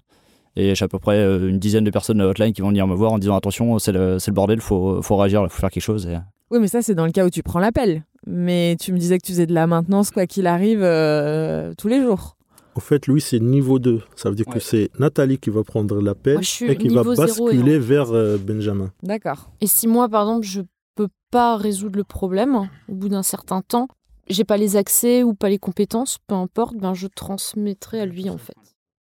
Et 0.55 0.75
j'ai 0.75 0.85
à 0.85 0.87
peu 0.87 0.99
près 0.99 1.17
euh, 1.17 1.49
une 1.49 1.57
dizaine 1.57 1.83
de 1.83 1.89
personnes 1.89 2.17
de 2.19 2.23
la 2.23 2.29
hotline 2.29 2.53
qui 2.53 2.61
vont 2.61 2.67
venir 2.69 2.85
me 2.87 2.93
voir 2.93 3.11
en 3.11 3.17
disant 3.17 3.35
attention, 3.35 3.79
c'est 3.79 3.91
le, 3.91 4.19
c'est 4.19 4.29
le 4.29 4.35
bordel, 4.35 4.61
faut, 4.61 5.01
faut 5.01 5.15
réagir, 5.17 5.41
il 5.43 5.49
faut 5.49 5.59
faire 5.59 5.71
quelque 5.71 5.81
chose. 5.83 6.05
Et... 6.05 6.15
Oui, 6.51 6.59
mais 6.59 6.67
ça, 6.67 6.83
c'est 6.83 6.93
dans 6.93 7.05
le 7.07 7.11
cas 7.11 7.25
où 7.25 7.31
tu 7.31 7.41
prends 7.41 7.59
l'appel. 7.59 8.03
Mais 8.27 8.75
tu 8.79 8.93
me 8.93 8.99
disais 8.99 9.17
que 9.17 9.25
tu 9.25 9.31
faisais 9.31 9.47
de 9.47 9.53
la 9.53 9.65
maintenance, 9.65 10.11
quoi 10.11 10.27
qu'il 10.27 10.45
arrive, 10.45 10.81
euh, 10.83 11.73
tous 11.77 11.87
les 11.87 12.01
jours. 12.01 12.37
En 12.75 12.79
fait, 12.79 13.07
lui, 13.07 13.19
c'est 13.19 13.39
niveau 13.39 13.79
2. 13.79 14.01
Ça 14.15 14.29
veut 14.29 14.35
dire 14.35 14.47
Ouais. 14.47 14.53
que 14.53 14.59
c'est 14.59 14.89
Nathalie 14.99 15.39
qui 15.39 15.49
va 15.49 15.63
prendre 15.63 15.99
l'appel 16.01 16.39
et 16.61 16.75
qui 16.75 16.89
va 16.89 17.03
basculer 17.03 17.79
vers 17.79 18.11
euh, 18.11 18.37
Benjamin. 18.37 18.91
D'accord. 19.01 19.49
Et 19.61 19.67
si 19.67 19.87
moi, 19.87 20.07
par 20.07 20.21
exemple, 20.23 20.45
je 20.45 20.61
peux 20.95 21.07
pas 21.31 21.57
résoudre 21.57 21.97
le 21.97 22.03
problème 22.03 22.69
au 22.87 22.93
bout 22.93 23.09
d'un 23.09 23.23
certain 23.23 23.61
temps, 23.61 23.87
j'ai 24.29 24.43
pas 24.43 24.57
les 24.57 24.75
accès 24.75 25.23
ou 25.23 25.33
pas 25.33 25.49
les 25.49 25.59
compétences, 25.59 26.17
peu 26.27 26.35
importe, 26.35 26.75
ben 26.77 26.93
je 26.93 27.07
transmettrai 27.07 28.01
à 28.01 28.05
lui 28.05 28.29
en 28.29 28.37
fait. 28.37 28.55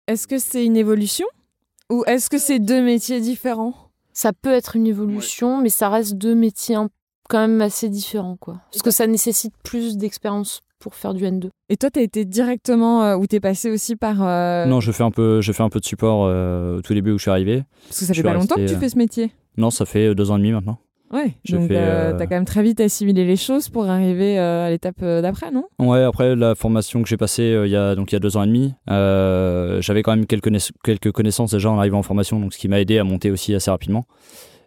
Est-ce 0.09 0.27
que 0.27 0.39
c'est 0.39 0.65
une 0.65 0.77
évolution 0.77 1.27
Ou 1.91 2.05
est-ce 2.07 2.29
que 2.29 2.39
c'est 2.39 2.59
deux 2.59 2.83
métiers 2.83 3.21
différents? 3.21 3.75
Ça 4.13 4.33
peut 4.33 4.53
être 4.53 4.77
une 4.77 4.87
évolution, 4.87 5.61
mais 5.63 5.69
ça 5.71 5.89
reste 5.89 6.15
deux 6.15 6.35
métiers 6.35 6.77
quand 7.29 7.39
même 7.39 7.61
assez 7.63 7.89
différents 7.89 8.37
quoi. 8.37 8.61
Parce 8.71 8.83
que 8.83 8.91
ça 8.91 9.07
nécessite 9.07 9.55
plus 9.63 9.97
d'expérience 9.97 10.61
pour 10.79 10.97
faire 10.97 11.15
du 11.15 11.23
N2. 11.25 11.49
Et 11.69 11.77
toi, 11.77 11.91
t'as 11.91 12.03
été 12.03 12.25
directement, 12.25 13.05
euh, 13.05 13.17
ou 13.17 13.27
t'es 13.29 13.39
passé 13.39 13.71
aussi 13.71 13.95
par... 13.95 14.17
euh, 14.21 14.67
Non, 14.67 14.81
je 14.81 14.91
fais 14.91 15.05
un 15.05 15.13
peu, 15.13 15.41
je 15.41 15.53
fais 15.53 15.63
un 15.63 15.69
peu 15.69 15.79
de 15.79 15.85
support 15.85 16.25
euh, 16.27 16.79
au 16.79 16.83
tout 16.83 16.93
début 16.93 17.13
où 17.13 17.19
je 17.19 17.23
suis 17.23 17.31
arrivé. 17.31 17.63
Parce 17.87 18.01
que 18.01 18.05
ça 18.07 18.13
je 18.13 18.21
fait 18.21 18.29
pas 18.29 18.35
longtemps 18.35 18.57
que 18.57 18.67
tu 18.67 18.75
euh, 18.75 18.79
fais 18.79 18.89
ce 18.89 18.99
métier. 18.99 19.33
Non, 19.57 19.71
ça 19.71 19.85
fait 19.87 20.09
euh, 20.09 20.15
deux 20.17 20.33
ans 20.33 20.37
et 20.37 20.39
demi 20.41 20.51
maintenant. 20.51 20.79
Ouais. 21.13 21.35
Donc, 21.51 21.71
euh, 21.71 21.75
euh, 21.75 22.17
t'as 22.17 22.27
quand 22.27 22.37
même 22.37 22.45
très 22.47 22.63
vite 22.63 22.81
assimilé 22.81 23.25
les 23.27 23.37
choses 23.37 23.69
pour 23.69 23.85
arriver 23.87 24.39
euh, 24.39 24.67
à 24.67 24.71
l'étape 24.71 25.01
d'après, 25.01 25.51
non? 25.51 25.65
Ouais, 25.79 26.03
après 26.03 26.35
la 26.35 26.55
formation 26.55 27.03
que 27.03 27.09
j'ai 27.09 27.17
passée 27.19 27.55
il 27.65 27.71
y 27.71 27.77
a 27.77 27.95
donc 27.95 28.13
il 28.13 28.15
y 28.15 28.17
a 28.17 28.21
deux 28.21 28.37
ans 28.37 28.43
et 28.43 28.47
demi, 28.47 28.73
j'avais 28.89 30.03
quand 30.03 30.15
même 30.17 30.27
quelques, 30.27 30.51
quelques 30.83 31.13
connaissances 31.13 31.53
déjà 31.53 31.71
en 31.71 31.79
arrivant 31.79 31.99
en 31.99 32.03
formation, 32.03 32.41
donc 32.41 32.55
ce 32.55 32.59
qui 32.59 32.69
m'a 32.69 32.81
aidé 32.81 32.99
à 32.99 33.05
monter 33.05 33.31
aussi 33.31 33.55
assez 33.55 33.71
rapidement. 33.71 34.07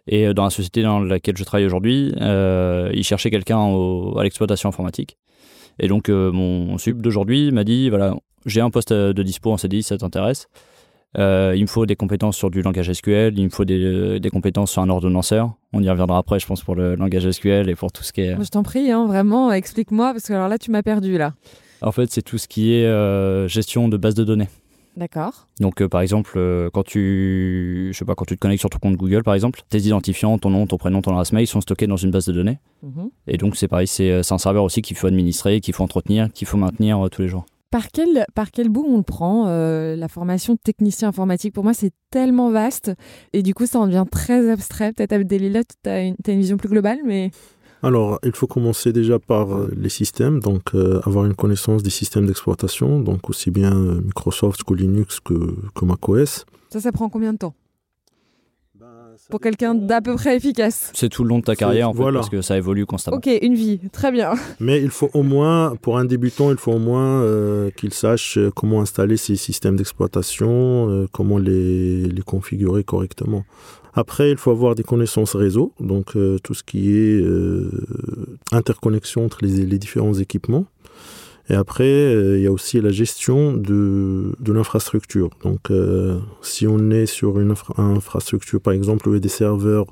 Et 0.08 0.32
dans 0.34 0.44
la 0.44 0.50
société 0.50 0.82
dans 0.84 1.00
laquelle 1.00 1.36
je 1.36 1.42
travaille 1.42 1.66
aujourd'hui, 1.66 2.14
euh, 2.20 2.90
ils 2.94 3.02
cherchaient 3.02 3.30
quelqu'un 3.30 3.58
au- 3.58 4.16
à 4.18 4.22
l'exploitation 4.22 4.68
informatique. 4.68 5.16
Et 5.80 5.88
donc 5.88 6.08
euh, 6.08 6.30
mon 6.30 6.78
sub 6.78 7.02
d'aujourd'hui 7.02 7.50
m'a 7.50 7.64
dit 7.64 7.90
voilà, 7.90 8.14
j'ai 8.46 8.60
un 8.60 8.70
poste 8.70 8.92
de 8.92 9.22
dispo 9.24 9.50
en 9.50 9.56
CDI, 9.56 9.82
ça 9.82 9.98
t'intéresse 9.98 10.46
Euh, 11.18 11.54
Il 11.56 11.62
me 11.62 11.66
faut 11.66 11.86
des 11.86 11.96
compétences 11.96 12.36
sur 12.36 12.50
du 12.50 12.62
langage 12.62 12.92
SQL, 12.92 13.38
il 13.38 13.44
me 13.44 13.50
faut 13.50 13.64
des, 13.64 14.20
des 14.20 14.30
compétences 14.30 14.70
sur 14.72 14.82
un 14.82 14.88
ordonnanceur. 14.88 15.52
On 15.72 15.82
y 15.82 15.88
reviendra 15.88 16.18
après, 16.18 16.38
je 16.38 16.46
pense, 16.46 16.62
pour 16.62 16.74
le 16.74 16.94
langage 16.94 17.30
SQL 17.30 17.68
et 17.68 17.74
pour 17.74 17.90
tout 17.92 18.02
ce 18.02 18.12
qui 18.12 18.22
est. 18.22 18.34
Moi, 18.34 18.44
Je 18.44 18.50
t'en 18.50 18.62
prie, 18.62 18.90
hein, 18.90 19.06
vraiment, 19.06 19.52
explique-moi, 19.52 20.12
parce 20.12 20.26
que 20.26 20.32
alors 20.34 20.48
là, 20.48 20.58
tu 20.58 20.70
m'as 20.70 20.82
perdu, 20.82 21.16
là. 21.18 21.34
En 21.82 21.92
fait, 21.92 22.10
c'est 22.10 22.22
tout 22.22 22.38
ce 22.38 22.48
qui 22.48 22.74
est 22.74 22.86
euh, 22.86 23.48
gestion 23.48 23.88
de 23.88 23.96
base 23.96 24.14
de 24.14 24.24
données. 24.24 24.48
D'accord. 24.96 25.46
Donc, 25.60 25.82
euh, 25.82 25.88
par 25.88 26.00
exemple, 26.00 26.32
euh, 26.36 26.70
quand 26.72 26.82
tu, 26.82 27.90
je 27.92 27.98
sais 27.98 28.06
pas, 28.06 28.14
quand 28.14 28.24
tu 28.24 28.34
te 28.34 28.40
connectes 28.40 28.60
sur 28.60 28.70
ton 28.70 28.78
compte 28.78 28.96
Google, 28.96 29.22
par 29.22 29.34
exemple, 29.34 29.60
tes 29.68 29.78
identifiants, 29.78 30.38
ton 30.38 30.48
nom, 30.48 30.66
ton 30.66 30.78
prénom, 30.78 31.02
ton 31.02 31.12
adresse 31.12 31.32
mail 31.32 31.46
sont 31.46 31.60
stockés 31.60 31.86
dans 31.86 31.98
une 31.98 32.10
base 32.10 32.24
de 32.26 32.32
données. 32.32 32.58
Mhm. 32.82 33.10
Et 33.26 33.36
donc, 33.36 33.56
c'est 33.56 33.68
pareil, 33.68 33.86
c'est 33.86 34.10
euh, 34.10 34.22
c'est 34.22 34.32
un 34.32 34.38
serveur 34.38 34.64
aussi 34.64 34.80
qu'il 34.80 34.96
faut 34.96 35.06
administrer, 35.06 35.60
qu'il 35.60 35.74
faut 35.74 35.84
entretenir, 35.84 36.32
qu'il 36.32 36.46
faut 36.46 36.56
maintenir 36.56 37.04
euh, 37.04 37.08
tous 37.10 37.20
les 37.20 37.28
jours. 37.28 37.44
Par 37.70 37.90
quel, 37.90 38.24
par 38.34 38.50
quel 38.50 38.68
bout 38.68 38.84
on 38.88 38.98
le 38.98 39.02
prend 39.02 39.46
euh, 39.48 39.96
La 39.96 40.08
formation 40.08 40.54
de 40.54 40.58
technicien 40.58 41.08
informatique, 41.08 41.52
pour 41.52 41.64
moi, 41.64 41.74
c'est 41.74 41.92
tellement 42.10 42.50
vaste. 42.50 42.92
Et 43.32 43.42
du 43.42 43.54
coup, 43.54 43.66
ça 43.66 43.80
en 43.80 43.86
devient 43.86 44.04
très 44.10 44.50
abstrait. 44.50 44.92
Peut-être 44.92 45.12
Abdelila, 45.12 45.62
tu 45.64 45.90
as 45.90 46.02
une, 46.02 46.16
vision 46.26 46.56
plus 46.56 46.68
globale, 46.68 46.98
mais 47.04 47.30
Alors, 47.82 48.18
il 48.22 48.32
faut 48.32 48.46
commencer 48.46 48.92
déjà 48.92 49.18
par 49.18 49.52
euh, 49.52 49.70
les 49.76 49.88
systèmes, 49.88 50.40
donc 50.40 50.74
euh, 50.74 51.00
avoir 51.04 51.26
une 51.26 51.34
connaissance 51.34 51.82
des 51.82 51.90
systèmes 51.90 52.26
d'exploitation, 52.26 53.00
donc 53.00 53.28
aussi 53.28 53.50
bien 53.50 53.74
Microsoft 53.74 54.62
que 54.62 54.74
Linux 54.74 55.20
que, 55.20 55.56
que 55.74 55.84
macOS. 55.84 56.46
ça, 56.70 56.80
ça 56.80 56.92
prend 56.92 57.08
combien 57.08 57.32
de 57.32 57.38
temps? 57.38 57.54
Pour 59.28 59.40
quelqu'un 59.40 59.74
d'à 59.74 60.00
peu 60.00 60.14
près 60.14 60.36
efficace. 60.36 60.90
C'est 60.94 61.08
tout 61.08 61.24
le 61.24 61.30
long 61.30 61.38
de 61.38 61.44
ta 61.44 61.56
carrière, 61.56 61.90
en 61.90 61.92
fait, 61.92 62.00
voilà. 62.00 62.20
parce 62.20 62.30
que 62.30 62.42
ça 62.42 62.56
évolue 62.56 62.86
constamment. 62.86 63.16
Ok, 63.16 63.28
une 63.42 63.54
vie, 63.54 63.80
très 63.92 64.12
bien. 64.12 64.34
Mais 64.60 64.80
il 64.80 64.90
faut 64.90 65.10
au 65.14 65.22
moins, 65.22 65.74
pour 65.82 65.98
un 65.98 66.04
débutant, 66.04 66.50
il 66.50 66.56
faut 66.56 66.72
au 66.72 66.78
moins 66.78 67.22
euh, 67.22 67.70
qu'il 67.76 67.92
sache 67.92 68.38
euh, 68.38 68.50
comment 68.54 68.80
installer 68.80 69.16
ces 69.16 69.36
systèmes 69.36 69.76
d'exploitation, 69.76 70.88
euh, 70.88 71.08
comment 71.10 71.38
les, 71.38 72.06
les 72.06 72.22
configurer 72.22 72.84
correctement. 72.84 73.44
Après, 73.96 74.30
il 74.30 74.36
faut 74.36 74.50
avoir 74.50 74.74
des 74.74 74.82
connaissances 74.82 75.34
réseau, 75.34 75.72
donc 75.80 76.16
euh, 76.16 76.38
tout 76.42 76.52
ce 76.52 76.62
qui 76.62 76.90
est 76.90 77.18
euh, 77.18 77.70
interconnexion 78.52 79.24
entre 79.24 79.38
les, 79.40 79.64
les, 79.64 79.78
différents 79.78 80.12
équipements. 80.12 80.66
Et 81.48 81.54
après, 81.54 81.84
euh, 81.84 82.38
il 82.38 82.42
y 82.42 82.46
a 82.46 82.52
aussi 82.52 82.80
la 82.80 82.90
gestion 82.90 83.52
de, 83.52 84.32
de 84.40 84.52
l'infrastructure. 84.52 85.30
Donc, 85.44 85.70
euh, 85.70 86.18
si 86.42 86.66
on 86.66 86.90
est 86.90 87.06
sur 87.06 87.38
une 87.38 87.52
infra 87.52 87.80
infrastructure, 87.80 88.60
par 88.60 88.72
exemple, 88.72 89.20
des 89.20 89.28
serveurs 89.28 89.86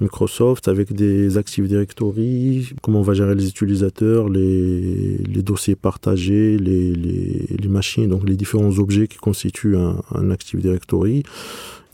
Microsoft 0.00 0.68
avec 0.68 0.92
des 0.92 1.36
Active 1.36 1.66
Directory, 1.66 2.70
comment 2.80 3.00
on 3.00 3.02
va 3.02 3.14
gérer 3.14 3.34
les 3.34 3.48
utilisateurs, 3.48 4.28
les, 4.28 5.18
les 5.18 5.42
dossiers 5.42 5.74
partagés, 5.74 6.56
les, 6.56 6.92
les, 6.92 7.46
les, 7.58 7.68
machines, 7.68 8.08
donc 8.08 8.26
les 8.26 8.36
différents 8.36 8.78
objets 8.78 9.08
qui 9.08 9.18
constituent 9.18 9.76
un, 9.76 9.96
un 10.14 10.30
Active 10.30 10.60
Directory. 10.60 11.24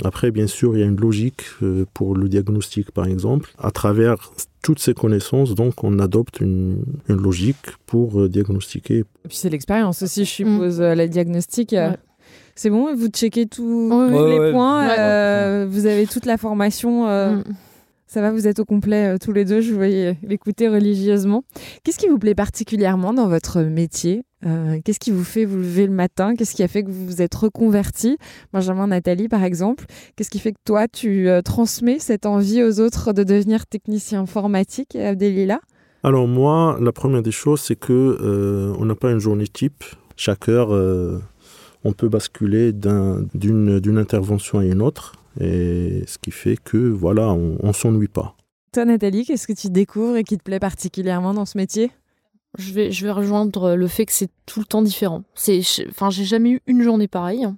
Après, 0.05 0.31
bien 0.31 0.47
sûr, 0.47 0.77
il 0.77 0.81
y 0.81 0.83
a 0.83 0.87
une 0.87 1.01
logique 1.01 1.43
euh, 1.63 1.87
pour 1.95 2.17
le 2.17 2.29
diagnostic, 2.29 2.91
par 2.91 3.07
exemple. 3.07 3.51
À 3.59 3.71
travers 3.71 4.33
toutes 4.63 4.79
ces 4.79 4.95
connaissances, 4.95 5.55
donc, 5.55 5.85
on 5.85 5.99
adopte 5.99 6.41
une, 6.41 6.85
une 7.09 7.17
logique 7.17 7.57
pour 7.87 8.21
euh, 8.21 8.29
diagnostiquer. 8.29 8.99
Et 8.99 9.29
puis 9.29 9.37
c'est 9.37 9.51
l'expérience 9.51 10.03
aussi, 10.03 10.25
je 10.25 10.31
suppose, 10.31 10.81
mmh. 10.81 10.93
la 10.93 11.09
diagnostic. 11.09 11.73
Ouais. 11.73 11.97
C'est 12.55 12.71
bon, 12.71 12.95
vous 12.95 13.09
checkez 13.09 13.47
tous 13.47 13.91
ouais, 13.91 14.31
les 14.31 14.39
ouais, 14.39 14.53
points, 14.53 14.89
euh, 14.99 15.67
vous 15.69 15.87
avez 15.87 16.07
toute 16.07 16.27
la 16.27 16.37
formation. 16.37 17.07
Mmh. 17.07 17.45
Ça 18.07 18.21
va, 18.21 18.31
vous 18.31 18.47
êtes 18.47 18.61
au 18.61 18.65
complet 18.65 19.15
euh, 19.15 19.19
tous 19.19 19.33
les 19.33 19.45
deux, 19.45 19.61
je 19.61 19.75
voyais 19.75 20.17
l'écouter 20.23 20.69
religieusement. 20.69 21.43
Qu'est-ce 21.83 21.99
qui 21.99 22.07
vous 22.07 22.19
plaît 22.19 22.37
particulièrement 22.37 23.13
dans 23.13 23.29
votre 23.29 23.61
métier? 23.63 24.23
Euh, 24.47 24.81
Qu'est-ce 24.85 25.01
qui 25.01 25.11
vous 25.11 25.25
fait 25.25 25.45
vous 25.45 25.57
lever 25.57 25.87
le 25.87 25.93
matin? 25.93 26.35
Qu'est-ce 26.35 26.55
qui 26.55 26.63
a 26.63 26.69
fait 26.69 26.83
que 26.83 26.91
vous 26.91 27.07
vous 27.07 27.23
êtes 27.23 27.35
reconverti? 27.35 28.17
Benjamin, 28.53 28.87
Nathalie, 28.87 29.29
par 29.29 29.45
exemple. 29.45 29.87
Qu'est-ce 30.15 30.31
qui 30.31 30.39
fait 30.39 30.53
que 30.53 30.61
toi, 30.65 30.89
tu 30.89 31.29
euh, 31.29 31.43
transmets 31.43 31.99
cette 31.99 32.27
envie 32.27 32.63
aux 32.63 32.81
autres 32.81 33.13
de 33.13 33.25
devenir 33.25 33.67
technicien 33.67 34.23
informatique, 34.23 34.95
Abdelila? 34.97 35.61
Alors 36.03 36.29
moi, 36.29 36.79
la 36.81 36.93
première 36.93 37.23
des 37.23 37.33
choses, 37.33 37.61
c'est 37.61 37.77
que 37.77 37.93
euh, 37.93 38.75
on 38.79 38.85
n'a 38.85 38.95
pas 38.95 39.11
une 39.11 39.19
journée 39.19 39.49
type. 39.49 39.85
Chaque 40.17 40.49
heure, 40.49 40.71
on 41.85 41.93
peut 41.93 42.09
basculer 42.09 42.73
d'une 42.73 43.29
un, 43.35 43.97
intervention 43.97 44.61
à 44.61 44.65
une 44.65 44.81
autre. 44.81 45.13
Et 45.39 46.05
ce 46.07 46.17
qui 46.17 46.31
fait 46.31 46.57
que, 46.57 46.79
voilà, 46.79 47.29
on, 47.29 47.59
on 47.61 47.73
s'ennuie 47.75 48.09
pas. 48.09 48.35
Toi, 48.73 48.87
Nathalie, 48.87 49.27
qu'est-ce 49.27 49.47
que 49.47 49.53
tu 49.53 49.69
découvres 49.69 50.17
et 50.17 50.25
qui 50.25 50.39
te 50.39 50.43
plaît 50.43 50.59
particulièrement 50.59 51.35
dans 51.35 51.45
ce 51.45 51.59
métier? 51.59 51.91
Je 52.59 52.73
vais, 52.73 53.11
rejoindre 53.11 53.75
le 53.75 53.89
fait 53.89 54.07
que 54.07 54.13
c'est 54.13 54.31
tout 54.47 54.61
le 54.61 54.67
temps 54.67 54.83
différent. 54.83 55.25
C'est, 55.35 55.61
enfin, 55.89 56.11
j'ai 56.11 56.25
jamais 56.25 56.51
eu 56.51 56.63
une 56.67 56.83
journée 56.83 57.09
pareille. 57.09 57.49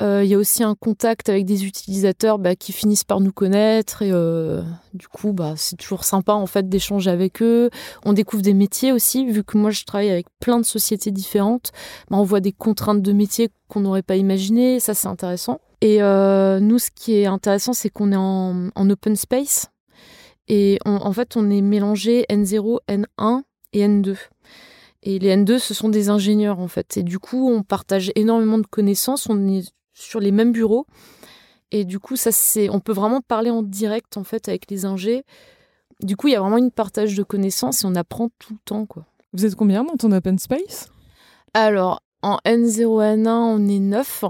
Il 0.00 0.06
euh, 0.06 0.24
y 0.24 0.32
a 0.32 0.38
aussi 0.38 0.62
un 0.62 0.74
contact 0.74 1.28
avec 1.28 1.44
des 1.44 1.66
utilisateurs 1.66 2.38
bah, 2.38 2.56
qui 2.56 2.72
finissent 2.72 3.04
par 3.04 3.20
nous 3.20 3.32
connaître 3.32 4.00
et 4.00 4.10
euh, 4.10 4.62
du 4.94 5.08
coup 5.08 5.34
bah, 5.34 5.52
c'est 5.56 5.76
toujours 5.76 6.04
sympa 6.04 6.32
en 6.32 6.46
fait 6.46 6.70
d'échanger 6.70 7.10
avec 7.10 7.42
eux. 7.42 7.68
On 8.06 8.14
découvre 8.14 8.42
des 8.42 8.54
métiers 8.54 8.92
aussi 8.92 9.26
vu 9.26 9.44
que 9.44 9.58
moi 9.58 9.70
je 9.70 9.84
travaille 9.84 10.08
avec 10.10 10.26
plein 10.40 10.58
de 10.58 10.64
sociétés 10.64 11.10
différentes. 11.10 11.72
Bah, 12.08 12.16
on 12.16 12.22
voit 12.22 12.40
des 12.40 12.52
contraintes 12.52 13.02
de 13.02 13.12
métiers 13.12 13.50
qu'on 13.68 13.80
n'aurait 13.80 14.02
pas 14.02 14.16
imaginées, 14.16 14.80
ça 14.80 14.94
c'est 14.94 15.08
intéressant. 15.08 15.60
Et 15.82 16.02
euh, 16.02 16.60
nous 16.60 16.78
ce 16.78 16.90
qui 16.90 17.16
est 17.16 17.26
intéressant 17.26 17.74
c'est 17.74 17.90
qu'on 17.90 18.12
est 18.12 18.16
en, 18.16 18.70
en, 18.74 18.90
open 18.90 19.16
space 19.16 19.68
et 20.48 20.78
en 20.86 21.12
fait 21.12 21.36
on 21.36 21.50
est 21.50 21.60
mélangé 21.60 22.24
N0, 22.30 22.78
N1 22.88 23.42
et 23.72 23.86
N2. 23.86 24.16
Et 25.02 25.18
les 25.18 25.36
N2, 25.36 25.58
ce 25.58 25.74
sont 25.74 25.88
des 25.88 26.08
ingénieurs 26.10 26.58
en 26.58 26.68
fait. 26.68 26.96
Et 26.96 27.02
du 27.02 27.18
coup, 27.18 27.50
on 27.50 27.62
partage 27.62 28.12
énormément 28.14 28.58
de 28.58 28.66
connaissances. 28.66 29.28
On 29.28 29.48
est 29.48 29.72
sur 29.94 30.20
les 30.20 30.30
mêmes 30.30 30.52
bureaux. 30.52 30.86
Et 31.70 31.84
du 31.84 31.98
coup, 31.98 32.16
ça 32.16 32.32
c'est, 32.32 32.68
on 32.68 32.80
peut 32.80 32.92
vraiment 32.92 33.20
parler 33.20 33.50
en 33.50 33.62
direct 33.62 34.16
en 34.16 34.24
fait 34.24 34.48
avec 34.48 34.70
les 34.70 34.84
ingés. 34.84 35.24
Du 36.00 36.16
coup, 36.16 36.28
il 36.28 36.32
y 36.32 36.36
a 36.36 36.40
vraiment 36.40 36.58
une 36.58 36.70
partage 36.70 37.14
de 37.14 37.22
connaissances 37.22 37.82
et 37.82 37.86
on 37.86 37.94
apprend 37.94 38.28
tout 38.38 38.54
le 38.54 38.58
temps 38.64 38.86
quoi. 38.86 39.04
Vous 39.32 39.46
êtes 39.46 39.54
combien 39.54 39.84
dans 39.84 39.96
ton 39.96 40.10
open 40.10 40.38
space? 40.38 40.88
Alors, 41.54 42.02
en 42.22 42.38
N0 42.44 43.22
N1, 43.22 43.28
on 43.28 43.68
est 43.68 43.78
9 43.78 44.24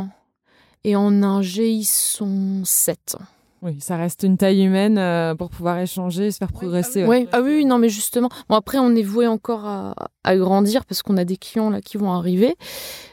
et 0.84 0.96
en 0.96 1.22
ingé, 1.22 1.70
ils 1.70 1.84
sont 1.84 2.62
7. 2.64 3.16
Oui, 3.62 3.76
ça 3.78 3.96
reste 3.96 4.22
une 4.22 4.38
taille 4.38 4.64
humaine 4.64 4.96
euh, 4.96 5.34
pour 5.34 5.50
pouvoir 5.50 5.78
échanger 5.78 6.26
et 6.26 6.30
se 6.30 6.38
faire 6.38 6.52
progresser. 6.52 7.04
Oui, 7.04 7.28
ah 7.32 7.42
oui, 7.42 7.66
non, 7.66 7.78
mais 7.78 7.90
justement. 7.90 8.30
Bon, 8.48 8.56
après, 8.56 8.78
on 8.78 8.94
est 8.96 9.02
voué 9.02 9.26
encore 9.26 9.66
à, 9.66 9.94
à 10.24 10.36
grandir 10.36 10.86
parce 10.86 11.02
qu'on 11.02 11.18
a 11.18 11.24
des 11.24 11.36
clients 11.36 11.68
là 11.68 11.82
qui 11.82 11.98
vont 11.98 12.12
arriver. 12.12 12.56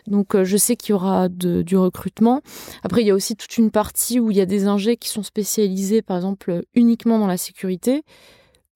Donc, 0.07 0.35
euh, 0.35 0.45
je 0.45 0.55
sais 0.55 0.77
qu'il 0.77 0.91
y 0.91 0.93
aura 0.93 1.27
de, 1.27 1.63
du 1.63 1.75
recrutement. 1.75 2.41
Après, 2.83 3.01
il 3.01 3.07
y 3.07 3.11
a 3.11 3.13
aussi 3.13 3.35
toute 3.35 3.57
une 3.57 3.71
partie 3.71 4.21
où 4.21 4.31
il 4.31 4.37
y 4.37 4.41
a 4.41 4.45
des 4.45 4.67
ingés 4.67 4.95
qui 4.95 5.09
sont 5.09 5.23
spécialisés, 5.23 6.01
par 6.01 6.15
exemple, 6.15 6.63
uniquement 6.75 7.19
dans 7.19 7.27
la 7.27 7.37
sécurité, 7.37 8.03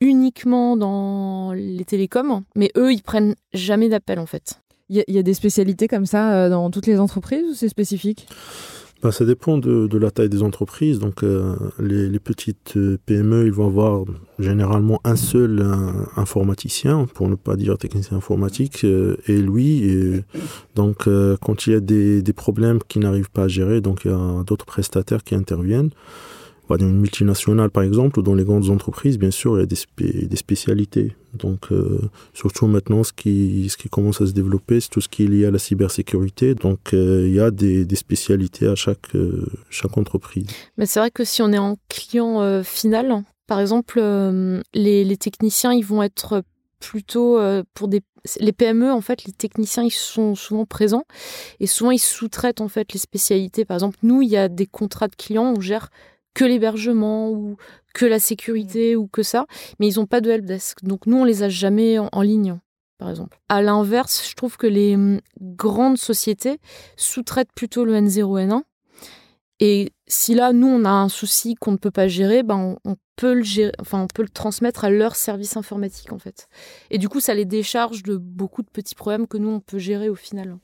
uniquement 0.01 0.75
dans 0.75 1.53
les 1.53 1.85
télécoms, 1.85 2.43
mais 2.55 2.71
eux, 2.75 2.91
ils 2.91 3.03
prennent 3.03 3.35
jamais 3.53 3.87
d'appel 3.87 4.19
en 4.19 4.25
fait. 4.25 4.59
Il 4.89 5.05
y, 5.07 5.13
y, 5.13 5.17
a 5.17 5.23
des 5.23 5.33
spécialités 5.33 5.87
comme 5.87 6.05
ça 6.05 6.33
euh, 6.33 6.49
dans 6.49 6.69
toutes 6.69 6.85
les 6.85 6.99
entreprises 6.99 7.45
ou 7.49 7.53
c'est 7.53 7.69
spécifique? 7.69 8.27
Bah, 9.01 9.11
ça 9.11 9.25
dépend 9.25 9.57
de, 9.57 9.87
de, 9.87 9.97
la 9.97 10.11
taille 10.11 10.29
des 10.29 10.43
entreprises. 10.43 10.99
Donc, 10.99 11.23
euh, 11.23 11.55
les, 11.79 12.07
les, 12.07 12.19
petites 12.19 12.77
PME, 13.05 13.45
ils 13.45 13.51
vont 13.51 13.65
avoir 13.65 14.05
généralement 14.37 15.01
un 15.03 15.15
seul 15.15 15.61
un, 15.61 16.07
informaticien, 16.17 17.07
pour 17.13 17.27
ne 17.27 17.35
pas 17.35 17.55
dire 17.55 17.77
technicien 17.77 18.17
informatique, 18.17 18.83
euh, 18.83 19.17
et 19.27 19.37
lui. 19.37 19.83
Et, 19.83 20.23
donc, 20.75 21.07
euh, 21.07 21.35
quand 21.41 21.65
il 21.65 21.73
y 21.73 21.75
a 21.75 21.79
des, 21.79 22.21
des 22.21 22.33
problèmes 22.33 22.79
qu'ils 22.87 23.01
n'arrivent 23.01 23.31
pas 23.31 23.43
à 23.43 23.47
gérer, 23.47 23.81
donc 23.81 24.01
il 24.05 24.11
y 24.11 24.13
a 24.13 24.43
d'autres 24.43 24.65
prestataires 24.65 25.23
qui 25.23 25.33
interviennent. 25.33 25.91
Dans 26.77 26.87
une 26.87 26.99
multinationale, 26.99 27.69
par 27.69 27.83
exemple, 27.83 28.19
ou 28.19 28.21
dans 28.21 28.35
les 28.35 28.43
grandes 28.43 28.69
entreprises, 28.69 29.17
bien 29.17 29.31
sûr, 29.31 29.57
il 29.57 29.61
y 29.61 29.63
a 29.63 29.65
des, 29.65 30.27
des 30.27 30.35
spécialités. 30.35 31.15
Donc, 31.33 31.71
euh, 31.71 32.09
surtout 32.33 32.67
maintenant, 32.67 33.03
ce 33.03 33.13
qui, 33.13 33.67
ce 33.69 33.77
qui 33.77 33.89
commence 33.89 34.21
à 34.21 34.27
se 34.27 34.31
développer, 34.31 34.79
c'est 34.79 34.89
tout 34.89 35.01
ce 35.01 35.09
qui 35.09 35.23
est 35.23 35.27
lié 35.27 35.45
à 35.45 35.51
la 35.51 35.59
cybersécurité. 35.59 36.55
Donc, 36.55 36.93
euh, 36.93 37.27
il 37.27 37.33
y 37.33 37.39
a 37.39 37.51
des, 37.51 37.85
des 37.85 37.95
spécialités 37.95 38.67
à 38.67 38.75
chaque, 38.75 39.15
euh, 39.15 39.45
chaque 39.69 39.97
entreprise. 39.97 40.47
Mais 40.77 40.85
c'est 40.85 40.99
vrai 40.99 41.11
que 41.11 41.23
si 41.23 41.41
on 41.41 41.51
est 41.51 41.57
en 41.57 41.77
client 41.89 42.63
final, 42.63 43.23
par 43.47 43.59
exemple, 43.59 43.99
les, 44.73 45.03
les, 45.03 45.17
techniciens, 45.17 45.73
ils 45.73 45.85
vont 45.85 46.03
être 46.03 46.43
plutôt 46.79 47.39
pour 47.73 47.87
des 47.87 48.01
les 48.39 48.51
PME 48.51 48.91
en 48.91 49.01
fait 49.01 49.25
les 49.25 49.33
techniciens 49.33 49.83
ils 49.83 49.91
sont 49.91 50.35
souvent 50.35 50.65
présents 50.65 51.05
et 51.59 51.67
souvent 51.67 51.91
ils 51.91 51.99
sous-traitent 51.99 52.61
en 52.61 52.67
fait 52.67 52.93
les 52.93 52.99
spécialités 52.99 53.65
par 53.65 53.75
exemple 53.75 53.97
nous 54.03 54.21
il 54.21 54.29
y 54.29 54.37
a 54.37 54.47
des 54.47 54.67
contrats 54.67 55.07
de 55.07 55.15
clients 55.15 55.53
on 55.55 55.61
gère 55.61 55.89
que 56.33 56.45
l'hébergement 56.45 57.29
ou 57.29 57.57
que 57.93 58.05
la 58.05 58.19
sécurité 58.19 58.95
ou 58.95 59.07
que 59.07 59.23
ça, 59.23 59.45
mais 59.79 59.87
ils 59.87 59.99
n'ont 59.99 60.05
pas 60.05 60.21
de 60.21 60.29
helpdesk. 60.29 60.83
Donc 60.83 61.05
nous, 61.05 61.17
on 61.17 61.25
les 61.25 61.43
a 61.43 61.49
jamais 61.49 61.99
en, 61.99 62.09
en 62.11 62.21
ligne, 62.21 62.57
par 62.97 63.09
exemple. 63.09 63.39
À 63.49 63.61
l'inverse, 63.61 64.27
je 64.29 64.35
trouve 64.35 64.57
que 64.57 64.67
les 64.67 64.97
grandes 65.39 65.97
sociétés 65.97 66.59
sous-traitent 66.95 67.53
plutôt 67.53 67.85
le 67.85 67.93
N0, 67.95 68.47
N1. 68.47 68.61
Et 69.59 69.93
si 70.07 70.33
là, 70.33 70.53
nous, 70.53 70.67
on 70.67 70.85
a 70.85 70.89
un 70.89 71.07
souci 71.07 71.53
qu'on 71.53 71.73
ne 71.73 71.77
peut 71.77 71.91
pas 71.91 72.07
gérer, 72.07 72.41
ben 72.41 72.57
on, 72.83 72.89
on, 72.89 72.95
peut 73.15 73.35
le 73.35 73.43
gérer, 73.43 73.71
enfin, 73.79 74.01
on 74.01 74.07
peut 74.07 74.23
le 74.23 74.29
transmettre 74.29 74.83
à 74.85 74.89
leur 74.89 75.15
service 75.15 75.55
informatique, 75.55 76.11
en 76.11 76.17
fait. 76.17 76.47
Et 76.89 76.97
du 76.97 77.07
coup, 77.07 77.19
ça 77.19 77.35
les 77.35 77.45
décharge 77.45 78.01
de 78.01 78.17
beaucoup 78.17 78.63
de 78.63 78.69
petits 78.69 78.95
problèmes 78.95 79.27
que 79.27 79.37
nous, 79.37 79.49
on 79.49 79.59
peut 79.59 79.77
gérer 79.77 80.09
au 80.09 80.15
final. 80.15 80.57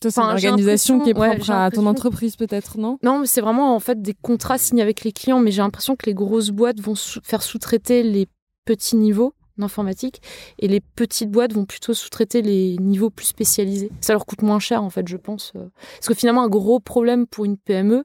C'est 0.00 0.08
enfin, 0.08 0.28
une 0.28 0.34
organisation 0.34 1.00
qui 1.00 1.10
est 1.10 1.14
propre 1.14 1.48
ouais, 1.48 1.54
à 1.54 1.70
ton 1.70 1.86
entreprise 1.86 2.36
peut-être, 2.36 2.78
non? 2.78 2.98
Non, 3.02 3.20
mais 3.20 3.26
c'est 3.26 3.40
vraiment 3.40 3.74
en 3.74 3.80
fait 3.80 4.00
des 4.00 4.14
contrats 4.14 4.58
signés 4.58 4.82
avec 4.82 5.02
les 5.02 5.12
clients, 5.12 5.40
mais 5.40 5.50
j'ai 5.50 5.62
l'impression 5.62 5.96
que 5.96 6.06
les 6.06 6.14
grosses 6.14 6.50
boîtes 6.50 6.80
vont 6.80 6.94
faire 6.94 7.42
sous-traiter 7.42 8.04
les 8.04 8.28
petits 8.64 8.96
niveaux 8.96 9.34
d'informatique 9.56 10.22
et 10.60 10.68
les 10.68 10.80
petites 10.80 11.32
boîtes 11.32 11.52
vont 11.52 11.64
plutôt 11.64 11.94
sous-traiter 11.94 12.42
les 12.42 12.76
niveaux 12.78 13.10
plus 13.10 13.26
spécialisés. 13.26 13.90
Ça 14.00 14.12
leur 14.12 14.24
coûte 14.24 14.42
moins 14.42 14.60
cher 14.60 14.84
en 14.84 14.90
fait, 14.90 15.08
je 15.08 15.16
pense. 15.16 15.52
Parce 15.52 16.06
que 16.06 16.14
finalement, 16.14 16.44
un 16.44 16.48
gros 16.48 16.78
problème 16.78 17.26
pour 17.26 17.44
une 17.44 17.56
PME, 17.56 18.04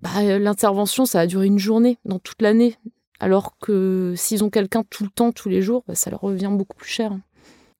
bah, 0.00 0.38
l'intervention, 0.38 1.04
ça 1.04 1.20
a 1.20 1.26
duré 1.26 1.46
une 1.46 1.58
journée 1.58 1.98
dans 2.06 2.18
toute 2.18 2.40
l'année. 2.40 2.76
Alors 3.20 3.56
que 3.60 4.14
s'ils 4.16 4.42
ont 4.42 4.50
quelqu'un 4.50 4.82
tout 4.88 5.04
le 5.04 5.10
temps, 5.10 5.30
tous 5.30 5.48
les 5.48 5.62
jours, 5.62 5.84
bah, 5.86 5.94
ça 5.94 6.10
leur 6.10 6.20
revient 6.20 6.50
beaucoup 6.50 6.76
plus 6.76 6.90
cher. 6.90 7.12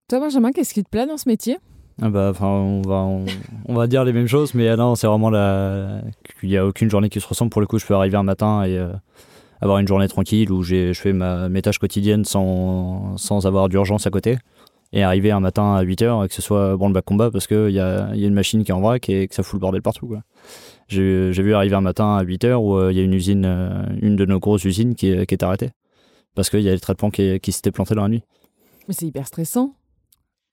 Toi, 0.08 0.20
Benjamin, 0.20 0.52
qu'est-ce 0.52 0.74
qui 0.74 0.84
te 0.84 0.90
plaît 0.90 1.06
dans 1.06 1.16
ce 1.16 1.28
métier? 1.28 1.58
Ah 2.00 2.08
bah, 2.08 2.28
enfin, 2.30 2.46
on 2.46 2.82
va, 2.82 3.06
on, 3.66 3.74
va 3.74 3.86
dire 3.86 4.04
les 4.04 4.12
mêmes 4.12 4.26
choses, 4.26 4.54
mais 4.54 4.74
non, 4.76 4.94
c'est 4.94 5.06
vraiment 5.06 5.30
la, 5.30 6.00
qu'il 6.40 6.48
n'y 6.48 6.56
a 6.56 6.66
aucune 6.66 6.90
journée 6.90 7.08
qui 7.08 7.20
se 7.20 7.26
ressemble. 7.26 7.50
Pour 7.50 7.60
le 7.60 7.66
coup, 7.66 7.78
je 7.78 7.86
peux 7.86 7.94
arriver 7.94 8.16
un 8.16 8.22
matin 8.22 8.64
et 8.64 8.78
euh, 8.78 8.92
avoir 9.60 9.78
une 9.78 9.86
journée 9.86 10.08
tranquille 10.08 10.50
où 10.50 10.62
je 10.62 10.92
fais 10.94 11.12
ma, 11.12 11.48
mes 11.48 11.60
tâches 11.62 11.78
quotidiennes 11.78 12.24
sans, 12.24 13.16
sans 13.18 13.46
avoir 13.46 13.68
d'urgence 13.68 14.06
à 14.06 14.10
côté. 14.10 14.38
Et 14.94 15.02
arriver 15.02 15.30
un 15.30 15.40
matin 15.40 15.74
à 15.74 15.82
8h 15.82 16.24
et 16.24 16.28
que 16.28 16.34
ce 16.34 16.42
soit 16.42 16.76
bon 16.76 16.88
le 16.88 16.92
bac 16.92 17.06
combat 17.06 17.30
parce 17.30 17.46
qu'il 17.46 17.70
y 17.70 17.80
a, 17.80 18.14
y 18.14 18.24
a 18.24 18.28
une 18.28 18.34
machine 18.34 18.62
qui 18.62 18.72
est 18.72 18.74
en 18.74 18.82
vrac 18.82 19.08
et 19.08 19.26
que 19.26 19.34
ça 19.34 19.42
fout 19.42 19.54
le 19.54 19.60
bordel 19.60 19.80
partout. 19.80 20.06
Quoi. 20.06 20.20
J'ai, 20.88 21.30
vu 21.30 21.54
arriver 21.54 21.74
un 21.74 21.80
matin 21.80 22.16
à 22.16 22.22
8h 22.22 22.56
où 22.56 22.78
il 22.78 22.82
euh, 22.82 22.92
y 22.92 23.00
a 23.00 23.02
une 23.02 23.14
usine, 23.14 23.44
euh, 23.46 23.84
une 24.02 24.16
de 24.16 24.26
nos 24.26 24.38
grosses 24.38 24.66
usines 24.66 24.94
qui 24.94 25.24
qui 25.24 25.34
est 25.34 25.42
arrêtée. 25.42 25.70
Parce 26.34 26.50
qu'il 26.50 26.60
y 26.60 26.68
a 26.68 26.72
les 26.72 26.80
traitements 26.80 27.10
qui, 27.10 27.40
qui 27.40 27.52
s'étaient 27.52 27.70
plantés 27.70 27.94
dans 27.94 28.02
la 28.02 28.10
nuit. 28.10 28.22
Mais 28.86 28.92
c'est 28.92 29.06
hyper 29.06 29.26
stressant. 29.26 29.74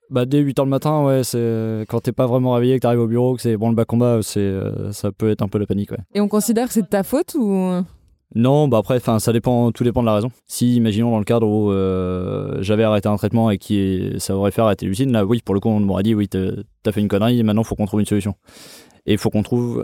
Bah, 0.10 0.26
dès 0.26 0.42
8h 0.42 0.64
le 0.64 0.70
matin, 0.70 1.04
ouais, 1.04 1.24
c'est 1.24 1.86
quand 1.88 2.00
t'es 2.00 2.12
pas 2.12 2.26
vraiment 2.26 2.54
réveillé, 2.54 2.76
que 2.76 2.82
t'arrives 2.82 3.00
au 3.00 3.08
bureau, 3.08 3.36
que 3.36 3.42
c'est 3.42 3.58
bon 3.58 3.70
le 3.70 3.76
bas 3.76 3.86
combat, 3.86 4.20
c'est 4.24 4.40
euh, 4.40 4.92
ça 4.92 5.12
peut 5.12 5.30
être 5.30 5.44
un 5.44 5.48
peu 5.48 5.60
la 5.60 5.68
panique, 5.68 5.92
ouais. 5.92 6.00
Et 6.16 6.22
on 6.22 6.28
considère 6.28 6.68
que 6.68 6.74
c'est 6.74 6.82
de 6.82 6.88
ta 6.88 7.04
faute 7.04 7.36
ou 7.36 7.84
Non, 8.34 8.68
bah 8.68 8.80
après, 8.80 8.96
enfin, 8.96 9.20
ça 9.20 9.32
dépend, 9.32 9.72
tout 9.72 9.84
dépend 9.84 10.02
de 10.02 10.08
la 10.08 10.16
raison. 10.16 10.32
Si, 10.48 10.76
imaginons 10.76 11.12
dans 11.12 11.20
le 11.20 11.26
cadre 11.26 11.48
où 11.48 11.72
euh, 11.72 12.58
j'avais 12.62 12.84
arrêté 12.84 13.08
un 13.08 13.18
traitement 13.18 13.52
et 13.52 13.60
qui 13.60 14.14
ça 14.18 14.36
aurait 14.36 14.50
fait 14.50 14.62
arrêter 14.62 14.88
l'usine, 14.88 15.12
là, 15.12 15.26
oui, 15.26 15.42
pour 15.46 15.54
le 15.54 15.62
coup, 15.62 15.70
on 15.70 15.80
m'aurait 15.80 16.04
dit, 16.04 16.16
oui, 16.16 16.28
t'as 16.28 16.92
fait 16.92 17.02
une 17.02 17.08
connerie, 17.08 17.44
maintenant, 17.44 17.62
il 17.62 17.68
faut 17.68 17.76
qu'on 17.76 17.86
trouve 17.86 18.00
une 18.00 18.08
solution. 18.08 18.34
Et 19.06 19.14
il 19.14 19.18
faut 19.20 19.30
qu'on 19.30 19.44
trouve 19.44 19.84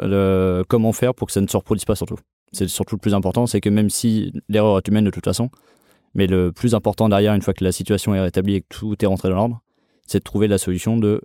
comment 0.67 0.91
faire 0.91 1.13
pour 1.13 1.27
que 1.27 1.33
ça 1.33 1.41
ne 1.41 1.47
se 1.47 1.55
reproduise 1.55 1.85
pas, 1.85 1.95
surtout. 1.95 2.17
C'est 2.51 2.67
surtout 2.67 2.95
le 2.95 2.99
plus 2.99 3.13
important, 3.13 3.45
c'est 3.45 3.61
que 3.61 3.69
même 3.69 3.91
si 3.91 4.33
l'erreur 4.49 4.77
est 4.77 4.87
humaine 4.87 5.05
de 5.05 5.11
toute 5.11 5.25
façon, 5.25 5.49
mais 6.15 6.25
le 6.25 6.51
plus 6.51 6.73
important 6.73 7.09
derrière, 7.09 7.33
une 7.33 7.41
fois 7.41 7.53
que 7.53 7.63
la 7.63 7.71
situation 7.71 8.15
est 8.15 8.21
rétablie 8.21 8.55
et 8.55 8.61
que 8.61 8.67
tout 8.69 8.95
est 9.03 9.07
rentré 9.07 9.29
dans 9.29 9.35
l'ordre, 9.35 9.61
c'est 10.07 10.19
de 10.19 10.23
trouver 10.23 10.47
la 10.47 10.57
solution 10.57 10.97
de 10.97 11.21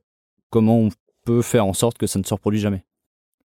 comment 0.50 0.78
on 0.78 0.88
peut 1.24 1.42
faire 1.42 1.66
en 1.66 1.72
sorte 1.72 1.98
que 1.98 2.06
ça 2.06 2.18
ne 2.18 2.24
se 2.24 2.34
reproduise 2.34 2.62
jamais. 2.62 2.84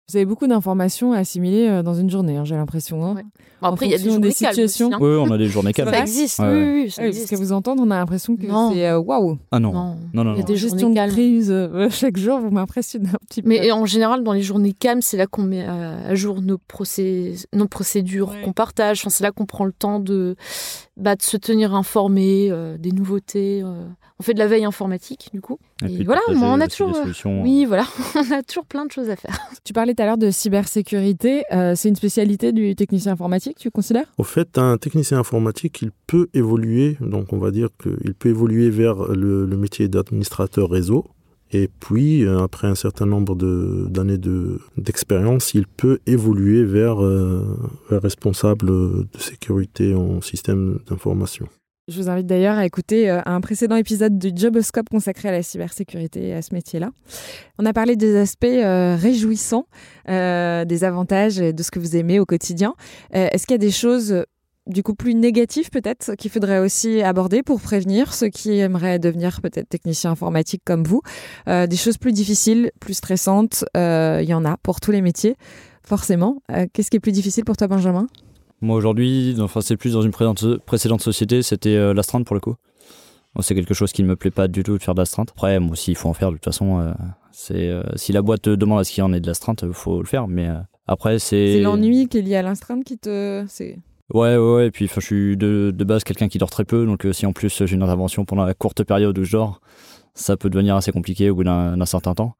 Vous 0.07 0.17
avez 0.17 0.25
beaucoup 0.25 0.45
d'informations 0.45 1.13
à 1.13 1.17
assimiler 1.17 1.67
euh, 1.67 1.81
dans 1.81 1.95
une 1.95 2.11
journée, 2.11 2.37
hein, 2.37 2.45
j'ai 2.45 2.53
l'impression. 2.53 3.03
Hein. 3.03 3.23
après, 3.63 3.87
il 3.87 3.91
y 3.91 3.95
a 3.95 3.97
des, 3.97 4.03
journées 4.03 4.29
situations. 4.29 4.89
Aussi, 4.89 4.95
hein. 4.95 4.99
Oui, 5.01 5.15
on 5.17 5.31
a 5.31 5.37
des 5.39 5.47
journées 5.47 5.73
calmes. 5.73 5.89
Ça 5.89 5.99
existe, 5.99 6.39
oui, 6.39 6.83
oui, 6.83 6.91
ça 6.91 7.01
Parce 7.01 7.25
que 7.25 7.35
vous 7.35 7.51
entendre, 7.51 7.81
on 7.83 7.89
a 7.89 7.97
l'impression 7.97 8.35
que 8.37 8.43
c'est 8.43 8.87
euh, 8.87 8.99
waouh. 8.99 9.39
Ah 9.51 9.59
non. 9.59 9.73
non. 9.73 9.97
Non, 10.13 10.23
non, 10.23 10.33
Il 10.35 10.41
y 10.41 10.43
a 10.43 10.45
des 10.45 10.57
gestions 10.57 10.91
de 10.91 11.07
crise 11.09 11.49
euh, 11.49 11.89
chaque 11.89 12.17
jour, 12.17 12.39
vous 12.39 12.51
m'impressionnez 12.51 13.09
un 13.09 13.25
petit 13.27 13.41
peu. 13.41 13.49
Mais 13.49 13.71
en 13.71 13.87
général, 13.87 14.23
dans 14.23 14.33
les 14.33 14.43
journées 14.43 14.73
calmes, 14.73 15.01
c'est 15.01 15.17
là 15.17 15.25
qu'on 15.25 15.41
met 15.41 15.65
à 15.65 16.13
jour 16.13 16.43
nos, 16.43 16.59
procé... 16.59 17.33
nos 17.51 17.67
procédures 17.67 18.31
qu'on 18.43 18.53
partage. 18.53 19.01
Enfin, 19.01 19.09
c'est 19.09 19.23
là 19.23 19.31
qu'on 19.31 19.47
prend 19.47 19.65
le 19.65 19.73
temps 19.73 19.99
de, 19.99 20.35
bah, 20.97 21.15
de 21.15 21.21
se 21.21 21.37
tenir 21.37 21.73
informé 21.73 22.51
des 22.79 22.91
nouveautés 22.91 23.63
on 24.19 24.23
fait 24.23 24.33
de 24.33 24.39
la 24.39 24.47
veille 24.47 24.63
informatique 24.63 25.29
du 25.33 25.41
coup. 25.41 25.59
Et, 25.85 26.03
voilà, 26.03 26.21
on 26.29 26.61
a 26.61 26.67
toujours, 26.67 26.95
euh, 26.95 27.43
oui, 27.43 27.65
voilà, 27.65 27.85
on 28.15 28.31
a 28.31 28.41
toujours 28.43 28.65
plein 28.65 28.85
de 28.85 28.91
choses 28.91 29.09
à 29.09 29.15
faire. 29.15 29.37
Tu 29.65 29.73
parlais 29.73 29.93
tout 29.93 30.03
à 30.03 30.05
l'heure 30.05 30.17
de 30.17 30.31
cybersécurité. 30.31 31.43
Euh, 31.51 31.73
c'est 31.75 31.89
une 31.89 31.95
spécialité 31.95 32.53
du 32.53 32.75
technicien 32.75 33.11
informatique, 33.11 33.57
tu 33.59 33.71
considères? 33.71 34.13
Au 34.17 34.23
fait, 34.23 34.57
un 34.57 34.77
technicien 34.77 35.19
informatique, 35.19 35.81
il 35.81 35.91
peut 36.07 36.29
évoluer. 36.33 36.97
Donc, 37.01 37.33
on 37.33 37.37
va 37.37 37.51
dire 37.51 37.69
qu'il 37.81 38.13
peut 38.13 38.29
évoluer 38.29 38.69
vers 38.69 38.95
le, 39.11 39.45
métier 39.57 39.87
d'administrateur 39.87 40.69
réseau. 40.69 41.05
Et 41.55 41.69
puis, 41.79 42.25
euh, 42.25 42.43
après 42.43 42.67
un 42.67 42.75
certain 42.75 43.05
nombre 43.05 43.35
d'années 43.35 44.19
d'expérience, 44.77 45.53
il 45.53 45.67
peut 45.67 45.99
évoluer 46.05 46.63
vers, 46.65 46.97
vers 46.97 48.01
responsable 48.01 48.67
de 48.67 49.19
sécurité 49.19 49.95
en 49.95 50.21
système 50.21 50.79
d'information. 50.89 51.47
Je 51.87 52.01
vous 52.01 52.09
invite 52.09 52.25
d'ailleurs 52.25 52.57
à 52.57 52.65
écouter 52.65 53.11
euh, 53.11 53.21
un 53.27 53.39
précédent 53.41 53.75
épisode 53.75 54.17
du 54.17 54.31
Joboscope 54.35 54.89
consacré 54.89 55.29
à 55.29 55.31
la 55.31 55.43
cybersécurité 55.43 56.29
et 56.29 56.33
à 56.33 56.41
ce 56.41 56.51
métier-là. 56.55 56.89
On 57.59 57.65
a 57.67 57.73
parlé 57.73 57.95
des 57.95 58.17
aspects 58.17 58.45
euh, 58.45 58.95
réjouissants, 58.95 59.67
euh, 60.09 60.65
des 60.65 60.83
avantages 60.83 61.39
et 61.39 61.53
de 61.53 61.61
ce 61.61 61.69
que 61.69 61.77
vous 61.77 61.95
aimez 61.95 62.19
au 62.19 62.25
quotidien. 62.25 62.73
Est-ce 63.11 63.45
qu'il 63.45 63.53
y 63.53 63.55
a 63.55 63.59
des 63.59 63.69
choses 63.69 64.25
du 64.67 64.83
coup 64.83 64.95
plus 64.95 65.15
négatives 65.15 65.69
peut-être 65.69 66.15
qu'il 66.15 66.31
faudrait 66.31 66.59
aussi 66.59 67.01
aborder 67.01 67.43
pour 67.43 67.61
prévenir 67.61 68.13
ceux 68.13 68.29
qui 68.29 68.57
aimeraient 68.57 68.99
devenir 68.99 69.41
peut-être 69.41 69.69
techniciens 69.69 70.11
informatiques 70.11 70.63
comme 70.65 70.83
vous 70.83 71.01
Des 71.47 71.77
choses 71.77 71.97
plus 71.97 72.13
difficiles, 72.13 72.71
plus 72.79 72.95
stressantes, 72.95 73.65
il 73.75 74.25
y 74.27 74.33
en 74.33 74.45
a 74.45 74.57
pour 74.57 74.79
tous 74.79 74.91
les 74.91 75.01
métiers, 75.01 75.35
forcément. 75.83 76.41
Qu'est-ce 76.73 76.89
qui 76.89 76.97
est 76.97 77.01
plus 77.01 77.11
difficile 77.11 77.45
pour 77.45 77.57
toi 77.57 77.67
Benjamin? 77.67 78.07
Moi 78.61 78.77
aujourd'hui, 78.77 79.35
enfin 79.39 79.61
c'est 79.61 79.77
plus 79.77 79.93
dans 79.93 80.01
une 80.01 80.11
précédente 80.11 81.01
société, 81.01 81.41
c'était 81.41 81.75
euh, 81.75 81.93
l'astreinte 81.93 82.25
pour 82.25 82.35
le 82.35 82.39
coup. 82.39 82.55
c'est 83.41 83.53
quelque 83.53 83.73
chose 83.73 83.91
qui 83.91 84.01
ne 84.01 84.07
me 84.07 84.15
plaît 84.15 84.31
pas 84.31 84.47
du 84.47 84.63
tout 84.63 84.77
de 84.77 84.81
faire 84.81 84.95
de 84.95 85.01
l'astreinte. 85.01 85.31
Après, 85.35 85.59
moi 85.59 85.73
aussi, 85.73 85.91
il 85.91 85.95
faut 85.95 86.09
en 86.09 86.13
faire 86.13 86.29
de 86.29 86.37
toute 86.37 86.45
façon. 86.45 86.79
Euh, 86.79 86.91
c'est 87.31 87.67
euh, 87.67 87.83
si 87.95 88.13
la 88.13 88.21
boîte 88.21 88.43
te 88.43 88.49
demande 88.49 88.79
à 88.79 88.83
ce 88.83 88.91
qu'il 88.91 89.01
y 89.01 89.03
en 89.03 89.11
ait 89.11 89.19
de 89.19 89.27
l'astreinte, 89.27 89.63
il 89.67 89.73
faut 89.73 89.99
le 89.99 90.07
faire. 90.07 90.27
Mais 90.27 90.47
après, 90.87 91.19
c'est. 91.19 91.53
C'est 91.53 91.61
l'ennui 91.61 92.07
qui 92.07 92.19
est 92.19 92.21
lié 92.21 92.37
à 92.37 92.41
l'astreinte 92.41 92.85
qui 92.85 92.97
te. 92.97 93.45
Ouais, 94.13 94.37
ouais, 94.37 94.55
ouais. 94.55 94.67
Et 94.67 94.71
puis, 94.71 94.87
je 94.87 94.99
suis 94.99 95.37
de, 95.37 95.71
de 95.75 95.83
base 95.83 96.03
quelqu'un 96.03 96.27
qui 96.27 96.37
dort 96.37 96.49
très 96.49 96.65
peu. 96.65 96.85
Donc, 96.85 97.07
si 97.11 97.25
en 97.25 97.33
plus 97.33 97.63
j'ai 97.65 97.75
une 97.75 97.83
intervention 97.83 98.25
pendant 98.25 98.45
la 98.45 98.53
courte 98.53 98.83
période 98.83 99.17
où 99.17 99.23
je 99.23 99.31
dors, 99.31 99.61
ça 100.13 100.37
peut 100.37 100.49
devenir 100.49 100.75
assez 100.75 100.91
compliqué 100.91 101.29
au 101.29 101.35
bout 101.35 101.43
d'un 101.43 101.85
certain 101.85 102.13
temps. 102.13 102.35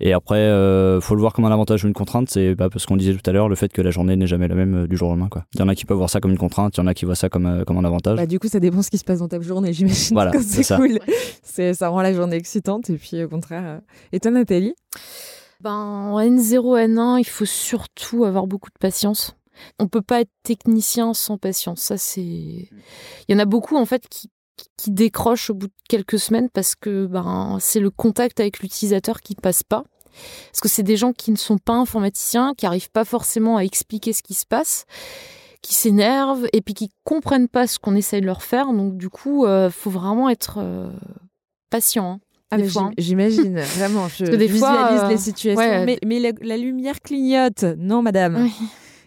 Et 0.00 0.12
après, 0.12 0.38
euh, 0.38 1.00
faut 1.00 1.14
le 1.14 1.20
voir 1.20 1.32
comme 1.32 1.44
un 1.44 1.52
avantage 1.52 1.84
ou 1.84 1.86
une 1.86 1.94
contrainte, 1.94 2.28
c'est 2.28 2.56
bah, 2.56 2.68
parce 2.68 2.84
qu'on 2.84 2.96
disait 2.96 3.14
tout 3.14 3.30
à 3.30 3.32
l'heure, 3.32 3.48
le 3.48 3.54
fait 3.54 3.72
que 3.72 3.80
la 3.80 3.92
journée 3.92 4.16
n'est 4.16 4.26
jamais 4.26 4.48
la 4.48 4.56
même 4.56 4.82
euh, 4.82 4.86
du 4.88 4.96
jour 4.96 5.08
au 5.08 5.12
lendemain. 5.12 5.28
Quoi. 5.28 5.44
Il 5.54 5.60
y 5.60 5.62
en 5.62 5.68
a 5.68 5.74
qui 5.76 5.84
peuvent 5.84 5.96
voir 5.96 6.10
ça 6.10 6.18
comme 6.18 6.32
une 6.32 6.38
contrainte, 6.38 6.76
il 6.76 6.80
y 6.80 6.82
en 6.82 6.88
a 6.88 6.94
qui 6.94 7.04
voient 7.04 7.14
ça 7.14 7.28
comme, 7.28 7.46
euh, 7.46 7.64
comme 7.64 7.78
un 7.78 7.84
avantage. 7.84 8.16
Bah, 8.16 8.26
du 8.26 8.40
coup, 8.40 8.48
ça 8.48 8.58
dépend 8.58 8.82
ce 8.82 8.90
qui 8.90 8.98
se 8.98 9.04
passe 9.04 9.20
dans 9.20 9.28
ta 9.28 9.40
journée, 9.40 9.72
j'imagine. 9.72 10.14
Voilà, 10.14 10.32
c'est 10.42 10.66
cool. 10.76 10.98
Ça 11.74 11.88
rend 11.88 12.02
la 12.02 12.12
journée 12.12 12.36
excitante. 12.36 12.90
Et 12.90 12.96
puis, 12.96 13.22
au 13.22 13.28
contraire. 13.28 13.62
Euh, 13.64 13.78
et 14.12 14.18
toi, 14.18 14.32
Nathalie? 14.32 14.74
Ben, 15.60 15.70
En 15.70 16.18
N0, 16.18 16.88
N1, 16.88 17.20
il 17.20 17.26
faut 17.26 17.44
surtout 17.44 18.24
avoir 18.24 18.48
beaucoup 18.48 18.70
de 18.70 18.78
patience. 18.80 19.36
On 19.78 19.88
peut 19.88 20.02
pas 20.02 20.20
être 20.20 20.32
technicien 20.42 21.14
sans 21.14 21.38
patience. 21.38 21.80
Ça, 21.80 21.96
c'est. 21.98 22.20
Il 22.20 22.68
y 23.28 23.34
en 23.34 23.38
a 23.38 23.44
beaucoup, 23.44 23.76
en 23.76 23.86
fait, 23.86 24.08
qui 24.08 24.30
qui 24.76 24.90
décrochent 24.90 25.50
au 25.50 25.54
bout 25.54 25.66
de 25.66 25.72
quelques 25.88 26.18
semaines 26.18 26.48
parce 26.48 26.74
que 26.74 27.06
ben, 27.06 27.58
c'est 27.60 27.80
le 27.80 27.90
contact 27.90 28.40
avec 28.40 28.60
l'utilisateur 28.60 29.20
qui 29.20 29.34
passe 29.34 29.62
pas. 29.62 29.84
Parce 30.50 30.60
que 30.60 30.68
c'est 30.68 30.84
des 30.84 30.96
gens 30.96 31.12
qui 31.12 31.32
ne 31.32 31.36
sont 31.36 31.58
pas 31.58 31.72
informaticiens, 31.72 32.54
qui 32.56 32.66
n'arrivent 32.66 32.90
pas 32.90 33.04
forcément 33.04 33.56
à 33.56 33.64
expliquer 33.64 34.12
ce 34.12 34.22
qui 34.22 34.34
se 34.34 34.46
passe, 34.46 34.84
qui 35.60 35.74
s'énervent 35.74 36.46
et 36.52 36.60
puis 36.60 36.74
qui 36.74 36.90
comprennent 37.02 37.48
pas 37.48 37.66
ce 37.66 37.80
qu'on 37.80 37.96
essaye 37.96 38.20
de 38.20 38.26
leur 38.26 38.42
faire. 38.42 38.72
Donc 38.72 38.96
du 38.96 39.08
coup, 39.08 39.44
il 39.44 39.50
euh, 39.50 39.70
faut 39.70 39.90
vraiment 39.90 40.28
être 40.28 40.58
euh, 40.58 40.92
patient. 41.70 42.12
Hein, 42.12 42.20
ah 42.52 42.56
hein. 42.56 42.90
J'imagine, 42.96 43.58
vraiment. 43.58 44.06
Je 44.08 44.24
visualise 44.24 44.60
fois, 44.60 45.08
les 45.08 45.58
euh, 45.58 45.96
mais, 46.04 46.20
la, 46.40 46.56
lumière 46.56 47.00
clignote. 47.00 47.64
Non, 47.76 48.02
madame. 48.02 48.36
oui 48.36 48.52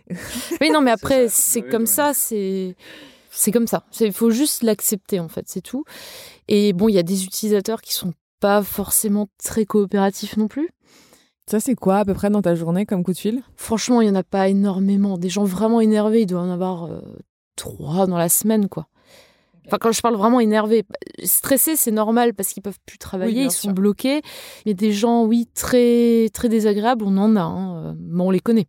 non, 0.72 0.82
mais 0.82 0.91
après, 0.91 1.28
c'est 1.30 1.62
comme 1.62 1.86
ça. 1.86 2.13
C'est 2.13 2.76
c'est 3.32 3.52
comme 3.52 3.67
ça. 3.67 3.84
Il 4.00 4.13
faut 4.13 4.32
juste 4.32 4.63
l'accepter, 4.63 5.20
en 5.20 5.28
fait, 5.28 5.46
c'est 5.48 5.62
tout. 5.62 5.84
Et 6.48 6.74
bon, 6.74 6.89
il 6.89 6.96
y 6.96 7.00
a 7.00 7.04
des 7.04 7.24
utilisateurs 7.24 7.82
qui 7.82 7.93
sont 7.93 8.13
pas 8.39 8.63
forcément 8.63 9.28
très 9.43 9.65
coopératifs 9.65 10.38
non 10.38 10.48
plus. 10.48 10.70
Ça, 11.50 11.60
c'est 11.60 11.76
quoi 11.76 12.00
à 12.00 12.06
peu 12.06 12.13
près 12.13 12.30
dans 12.30 12.41
ta 12.41 12.56
journée 12.56 12.86
comme 12.86 13.04
coup 13.04 13.13
de 13.13 13.17
fil? 13.17 13.41
Franchement, 13.56 14.02
il 14.02 14.06
n'y 14.06 14.12
en 14.12 14.20
a 14.20 14.24
pas 14.24 14.50
énormément. 14.50 15.17
Des 15.17 15.30
gens 15.30 15.43
vraiment 15.43 15.80
énervés, 15.80 16.22
il 16.22 16.26
doit 16.26 16.41
en 16.41 16.50
avoir 16.50 16.86
euh, 16.86 17.00
trois 17.56 18.08
dans 18.08 18.17
la 18.17 18.28
semaine, 18.28 18.67
quoi. 18.67 18.88
Enfin, 19.67 19.78
quand 19.80 19.91
je 19.91 20.02
parle 20.02 20.15
vraiment 20.15 20.39
énervé, 20.39 20.86
stressé, 21.24 21.76
c'est 21.76 21.91
normal 21.91 22.34
parce 22.34 22.50
qu'ils 22.50 22.63
peuvent 22.63 22.80
plus 22.86 22.98
travailler, 22.98 23.43
ils 23.43 23.52
sont 23.52 23.72
bloqués. 23.72 24.22
Mais 24.65 24.74
des 24.74 24.93
gens, 24.93 25.26
oui, 25.26 25.48
très 25.54 26.30
très 26.34 26.48
désagréables, 26.48 27.04
on 27.06 27.17
en 27.17 27.36
a, 27.36 27.41
hein, 27.41 27.78
euh, 27.78 27.93
mais 28.00 28.24
on 28.24 28.32
les 28.32 28.39
connaît. 28.39 28.67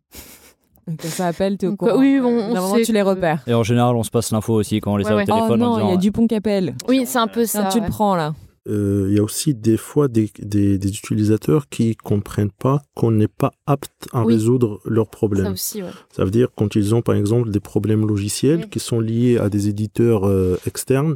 Ça 0.99 1.27
appelle, 1.27 1.57
tu 1.57 1.67
au 1.67 1.75
courant. 1.75 1.97
Oui, 1.97 2.19
on, 2.21 2.55
on 2.55 2.81
tu 2.81 2.91
les 2.93 3.01
repères. 3.01 3.41
Et 3.47 3.53
en 3.53 3.63
général, 3.63 3.95
on 3.95 4.03
se 4.03 4.11
passe 4.11 4.31
l'info 4.31 4.53
aussi 4.53 4.79
quand 4.79 4.93
on 4.93 4.97
les 4.97 5.07
a 5.07 5.15
au 5.15 5.23
téléphone. 5.23 5.61
Oh 5.63 5.79
non, 5.79 5.87
il 5.87 5.91
y 5.91 5.93
a 5.93 5.97
Dupont 5.97 6.27
qui 6.27 6.35
appelle. 6.35 6.75
Oui, 6.87 7.03
c'est 7.05 7.19
un 7.19 7.27
peu 7.27 7.45
ça. 7.45 7.69
tu 7.71 7.79
le 7.79 7.87
prends 7.87 8.15
là. 8.15 8.33
Euh, 8.67 9.07
il 9.09 9.15
y 9.15 9.19
a 9.19 9.23
aussi 9.23 9.55
des 9.55 9.77
fois 9.77 10.07
des, 10.07 10.29
des, 10.37 10.75
utilisateurs 10.75 11.69
qui 11.69 11.95
comprennent 11.95 12.51
pas 12.51 12.83
qu'on 12.93 13.09
n'est 13.09 13.29
pas 13.29 13.51
apte 13.65 14.07
à 14.13 14.23
résoudre 14.23 14.79
leurs 14.85 15.09
problèmes. 15.09 15.45
Ça, 15.45 15.51
aussi, 15.51 15.83
ouais. 15.83 15.89
ça 16.11 16.23
veut 16.23 16.31
dire 16.31 16.49
quand 16.55 16.75
ils 16.75 16.93
ont 16.93 17.01
par 17.01 17.15
exemple 17.15 17.49
des 17.49 17.59
problèmes 17.59 18.05
logiciels 18.05 18.69
qui 18.69 18.79
sont 18.79 18.99
liés 18.99 19.37
à 19.37 19.49
des 19.49 19.69
éditeurs 19.69 20.27
euh, 20.27 20.59
externes 20.67 21.15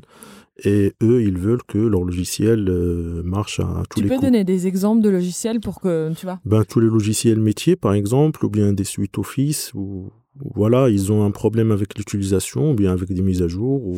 et 0.58 0.94
eux, 1.02 1.24
ils 1.24 1.38
veulent 1.38 1.64
que 1.64 1.78
leur 1.78 2.04
logiciel 2.04 2.68
euh, 2.70 3.24
marche 3.24 3.60
à 3.60 3.84
tous 3.90 4.02
les 4.02 4.08
coups. 4.08 4.16
Tu 4.16 4.20
peux 4.20 4.26
donner 4.26 4.44
des 4.44 4.68
exemples 4.68 5.02
de 5.02 5.10
logiciels 5.10 5.60
pour 5.60 5.82
que 5.82 6.14
tu 6.14 6.26
vois? 6.26 6.40
Ben 6.46 6.64
tous 6.64 6.80
les 6.80 6.88
logiciels 6.88 7.40
métiers 7.40 7.76
par 7.76 7.94
exemple, 7.94 8.46
ou 8.46 8.50
bien 8.50 8.74
des 8.74 8.84
suites 8.84 9.18
Office, 9.18 9.72
ou 9.74 10.12
voilà, 10.56 10.90
ils 10.90 11.12
ont 11.12 11.24
un 11.24 11.32
problème 11.32 11.72
avec 11.72 11.98
l'utilisation, 11.98 12.72
ou 12.72 12.74
bien 12.76 12.92
avec 12.92 13.12
des 13.12 13.22
mises 13.22 13.42
à 13.42 13.48
jour, 13.48 13.84
ou 13.86 13.98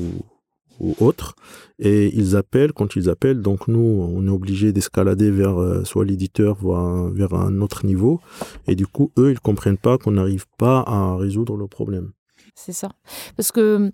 ou 0.79 0.93
autres, 0.99 1.35
et 1.79 2.13
ils 2.15 2.35
appellent, 2.35 2.73
quand 2.73 2.97
ils 2.97 3.09
appellent, 3.09 3.41
donc 3.41 3.69
nous, 3.69 3.79
on 3.79 4.27
est 4.27 4.29
obligé 4.29 4.73
d'escalader 4.73 5.31
vers 5.31 5.57
euh, 5.57 5.85
soit 5.85 6.03
l'éditeur, 6.03 6.55
voire 6.55 7.07
vers 7.13 7.33
un 7.33 7.61
autre 7.61 7.85
niveau, 7.85 8.19
et 8.67 8.75
du 8.75 8.85
coup, 8.85 9.09
eux, 9.17 9.31
ils 9.31 9.39
comprennent 9.39 9.77
pas 9.77 9.97
qu'on 9.97 10.11
n'arrive 10.11 10.45
pas 10.57 10.79
à 10.79 11.15
résoudre 11.15 11.55
le 11.55 11.67
problème. 11.67 12.11
C'est 12.55 12.73
ça. 12.73 12.89
Parce 13.35 13.51
que 13.51 13.91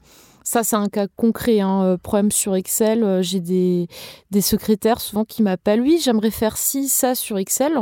ça, 0.52 0.64
c'est 0.66 0.76
un 0.76 0.90
cas 0.90 1.08
concret, 1.08 1.62
un 1.62 1.68
hein, 1.70 1.84
euh, 1.86 1.98
problème 1.98 2.30
sur 2.30 2.56
Excel. 2.56 3.06
Euh, 3.06 3.22
j'ai 3.22 3.40
des, 3.40 3.88
des 4.32 4.42
secrétaires 4.42 5.00
souvent 5.00 5.24
qui 5.24 5.44
m'appellent, 5.44 5.80
oui, 5.80 5.98
j'aimerais 6.04 6.30
faire 6.30 6.58
ci, 6.58 6.90
ça 6.90 7.16
sur 7.16 7.38
Excel. 7.38 7.80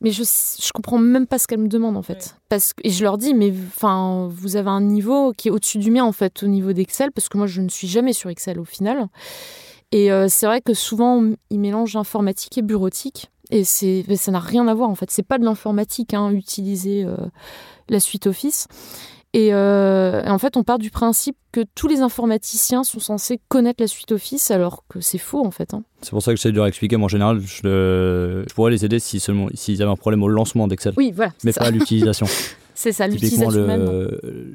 Mais 0.00 0.10
je, 0.10 0.24
je 0.24 0.72
comprends 0.72 0.98
même 0.98 1.28
pas 1.28 1.38
ce 1.38 1.46
qu'elles 1.46 1.60
me 1.60 1.68
demandent 1.68 1.96
en 1.96 2.02
fait. 2.02 2.34
Parce 2.48 2.72
que, 2.72 2.80
et 2.82 2.90
je 2.90 3.04
leur 3.04 3.16
dis, 3.16 3.32
mais 3.32 3.52
enfin, 3.68 4.28
vous 4.28 4.56
avez 4.56 4.70
un 4.70 4.80
niveau 4.80 5.32
qui 5.32 5.48
est 5.48 5.50
au-dessus 5.52 5.78
du 5.78 5.92
mien 5.92 6.02
en 6.02 6.10
fait, 6.10 6.42
au 6.42 6.48
niveau 6.48 6.72
d'Excel, 6.72 7.12
parce 7.12 7.28
que 7.28 7.38
moi 7.38 7.46
je 7.46 7.60
ne 7.60 7.68
suis 7.68 7.86
jamais 7.86 8.12
sur 8.12 8.28
Excel 8.28 8.58
au 8.58 8.64
final. 8.64 9.06
Et 9.92 10.10
euh, 10.10 10.26
c'est 10.28 10.46
vrai 10.46 10.60
que 10.60 10.74
souvent 10.74 11.30
ils 11.50 11.60
mélangent 11.60 11.94
informatique 11.94 12.58
et 12.58 12.62
bureautique. 12.62 13.30
Et 13.50 13.62
c'est, 13.62 14.04
ça 14.16 14.32
n'a 14.32 14.40
rien 14.40 14.66
à 14.66 14.74
voir 14.74 14.90
en 14.90 14.96
fait. 14.96 15.12
C'est 15.12 15.22
pas 15.22 15.38
de 15.38 15.44
l'informatique, 15.44 16.12
hein, 16.12 16.30
utiliser 16.32 17.06
la 17.88 18.00
suite 18.00 18.26
Office. 18.26 18.66
Euh, 19.36 20.22
et, 20.24 20.28
en 20.28 20.38
fait, 20.38 20.56
on 20.56 20.64
part 20.64 20.78
du 20.78 20.90
principe 20.90 21.36
que 21.52 21.60
tous 21.74 21.86
les 21.86 22.00
informaticiens 22.00 22.82
sont 22.82 23.00
censés 23.00 23.40
connaître 23.48 23.82
la 23.82 23.86
suite 23.86 24.12
Office, 24.12 24.50
alors 24.50 24.84
que 24.88 25.00
c'est 25.00 25.18
faux 25.18 25.44
en 25.44 25.50
fait. 25.50 25.74
Hein. 25.74 25.84
C'est 26.00 26.10
pour 26.10 26.22
ça 26.22 26.32
que 26.32 26.36
j'essaie 26.36 26.50
de 26.50 26.56
leur 26.56 26.66
expliquer. 26.66 26.96
Moi, 26.96 27.06
en 27.06 27.08
général, 27.08 27.40
je, 27.40 28.44
pourrais 28.54 28.70
les 28.70 28.84
aider 28.84 28.98
s'ils 28.98 29.20
si 29.20 29.82
avaient 29.82 29.90
un 29.90 29.96
problème 29.96 30.22
au 30.22 30.28
lancement 30.28 30.66
d'Excel. 30.66 30.94
Oui, 30.96 31.12
voilà. 31.14 31.32
Mais 31.44 31.52
pas 31.52 31.64
à 31.64 31.70
l'utilisation. 31.70 32.26
C'est 32.74 32.92
ça, 32.92 33.08
l'utilisation 33.08 33.66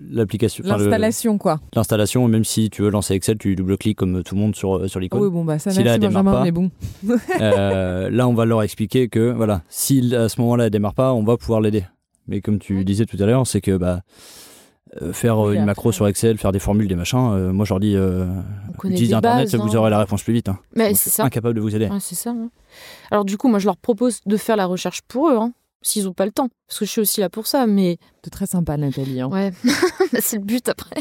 l'application. 0.10 0.64
L'installation, 0.66 1.38
quoi. 1.38 1.60
L'installation, 1.76 2.26
même 2.30 2.46
si 2.46 2.70
tu 2.70 2.82
veux 2.82 2.90
lancer 2.90 3.16
Excel, 3.16 3.38
tu 3.38 3.54
double-cliques 3.54 3.98
comme 3.98 4.24
tout 4.24 4.36
le 4.36 4.40
monde 4.40 4.56
sur, 4.56 4.90
sur 4.90 5.02
l'icône. 5.02 5.24
oui, 5.24 5.30
bon, 5.30 5.44
bah 5.44 5.60
ça, 5.60 5.72
Si 5.72 5.80
là, 5.80 5.84
merci 5.84 5.96
elle 5.96 6.00
démarre 6.00 6.24
Benjamin, 6.24 6.38
pas. 6.38 6.44
mais 6.46 6.52
bon. 6.52 6.72
Euh, 7.42 8.10
là, 8.10 8.26
on 8.30 8.34
va 8.34 8.46
leur 8.46 8.64
expliquer 8.64 9.10
que, 9.10 9.34
voilà, 9.34 9.62
si 9.68 10.16
à 10.16 10.30
ce 10.30 10.40
moment-là, 10.40 10.68
elle 10.68 10.70
démarre 10.70 10.94
pas, 10.94 11.14
on 11.14 11.24
va 11.24 11.36
pouvoir 11.36 11.60
l'aider. 11.60 11.84
Mais 12.30 12.40
comme 12.40 12.60
tu 12.60 12.86
disais 12.86 13.06
tout 13.06 13.18
à 13.20 13.26
l'heure, 13.26 13.46
c'est 13.46 13.60
que 13.60 13.76
bah, 13.76 14.04
euh, 15.02 15.14
faire 15.14 15.38
euh, 15.44 15.52
Oui, 15.52 15.58
une 15.58 15.66
macro 15.66 15.92
sur 15.92 16.08
Excel, 16.08 16.38
faire 16.38 16.52
des 16.52 16.60
formules, 16.60 16.88
des 16.88 16.96
machins, 16.96 17.32
euh, 17.34 17.52
moi 17.54 17.66
je 17.66 17.74
leur 17.74 17.80
dis, 17.80 17.96
euh, 17.96 18.26
utilisez 18.84 19.14
Internet, 19.16 19.52
bases, 19.52 19.60
vous 19.62 19.76
hein. 19.76 19.80
aurez 19.80 19.90
la 19.90 20.00
réponse 20.00 20.24
plus 20.24 20.34
vite. 20.34 20.50
hein. 20.50 20.60
Mais 20.76 20.94
c'est 20.94 21.10
ça. 21.10 21.24
incapable 21.24 21.56
de 21.56 21.62
vous 21.62 21.76
aider. 21.76 21.88
Ouais, 21.88 22.00
c'est 22.00 22.16
ça. 22.16 22.32
hein. 22.32 22.50
Alors 23.12 23.26
du 23.26 23.38
coup, 23.38 23.48
moi, 23.48 23.60
je 23.60 23.66
leur 23.66 23.78
propose 23.78 24.20
de 24.26 24.38
faire 24.38 24.56
la 24.56 24.66
recherche 24.66 25.02
pour 25.08 25.30
eux, 25.30 25.38
hein, 25.38 25.52
s'ils 25.84 26.06
n'ont 26.06 26.14
pas 26.14 26.26
le 26.26 26.32
temps. 26.32 26.50
Parce 26.68 26.80
que 26.80 26.86
je 26.86 26.90
suis 26.92 27.02
aussi 27.02 27.20
là 27.20 27.30
pour 27.30 27.46
ça, 27.46 27.68
mais 27.68 27.98
C'est 28.24 28.32
très 28.32 28.48
sympa, 28.48 28.78
Nathalie. 28.78 29.22
hein. 29.22 29.28
ouais, 29.28 29.52
c'est 30.20 30.38
le 30.38 30.44
but 30.44 30.68
après. 30.70 30.96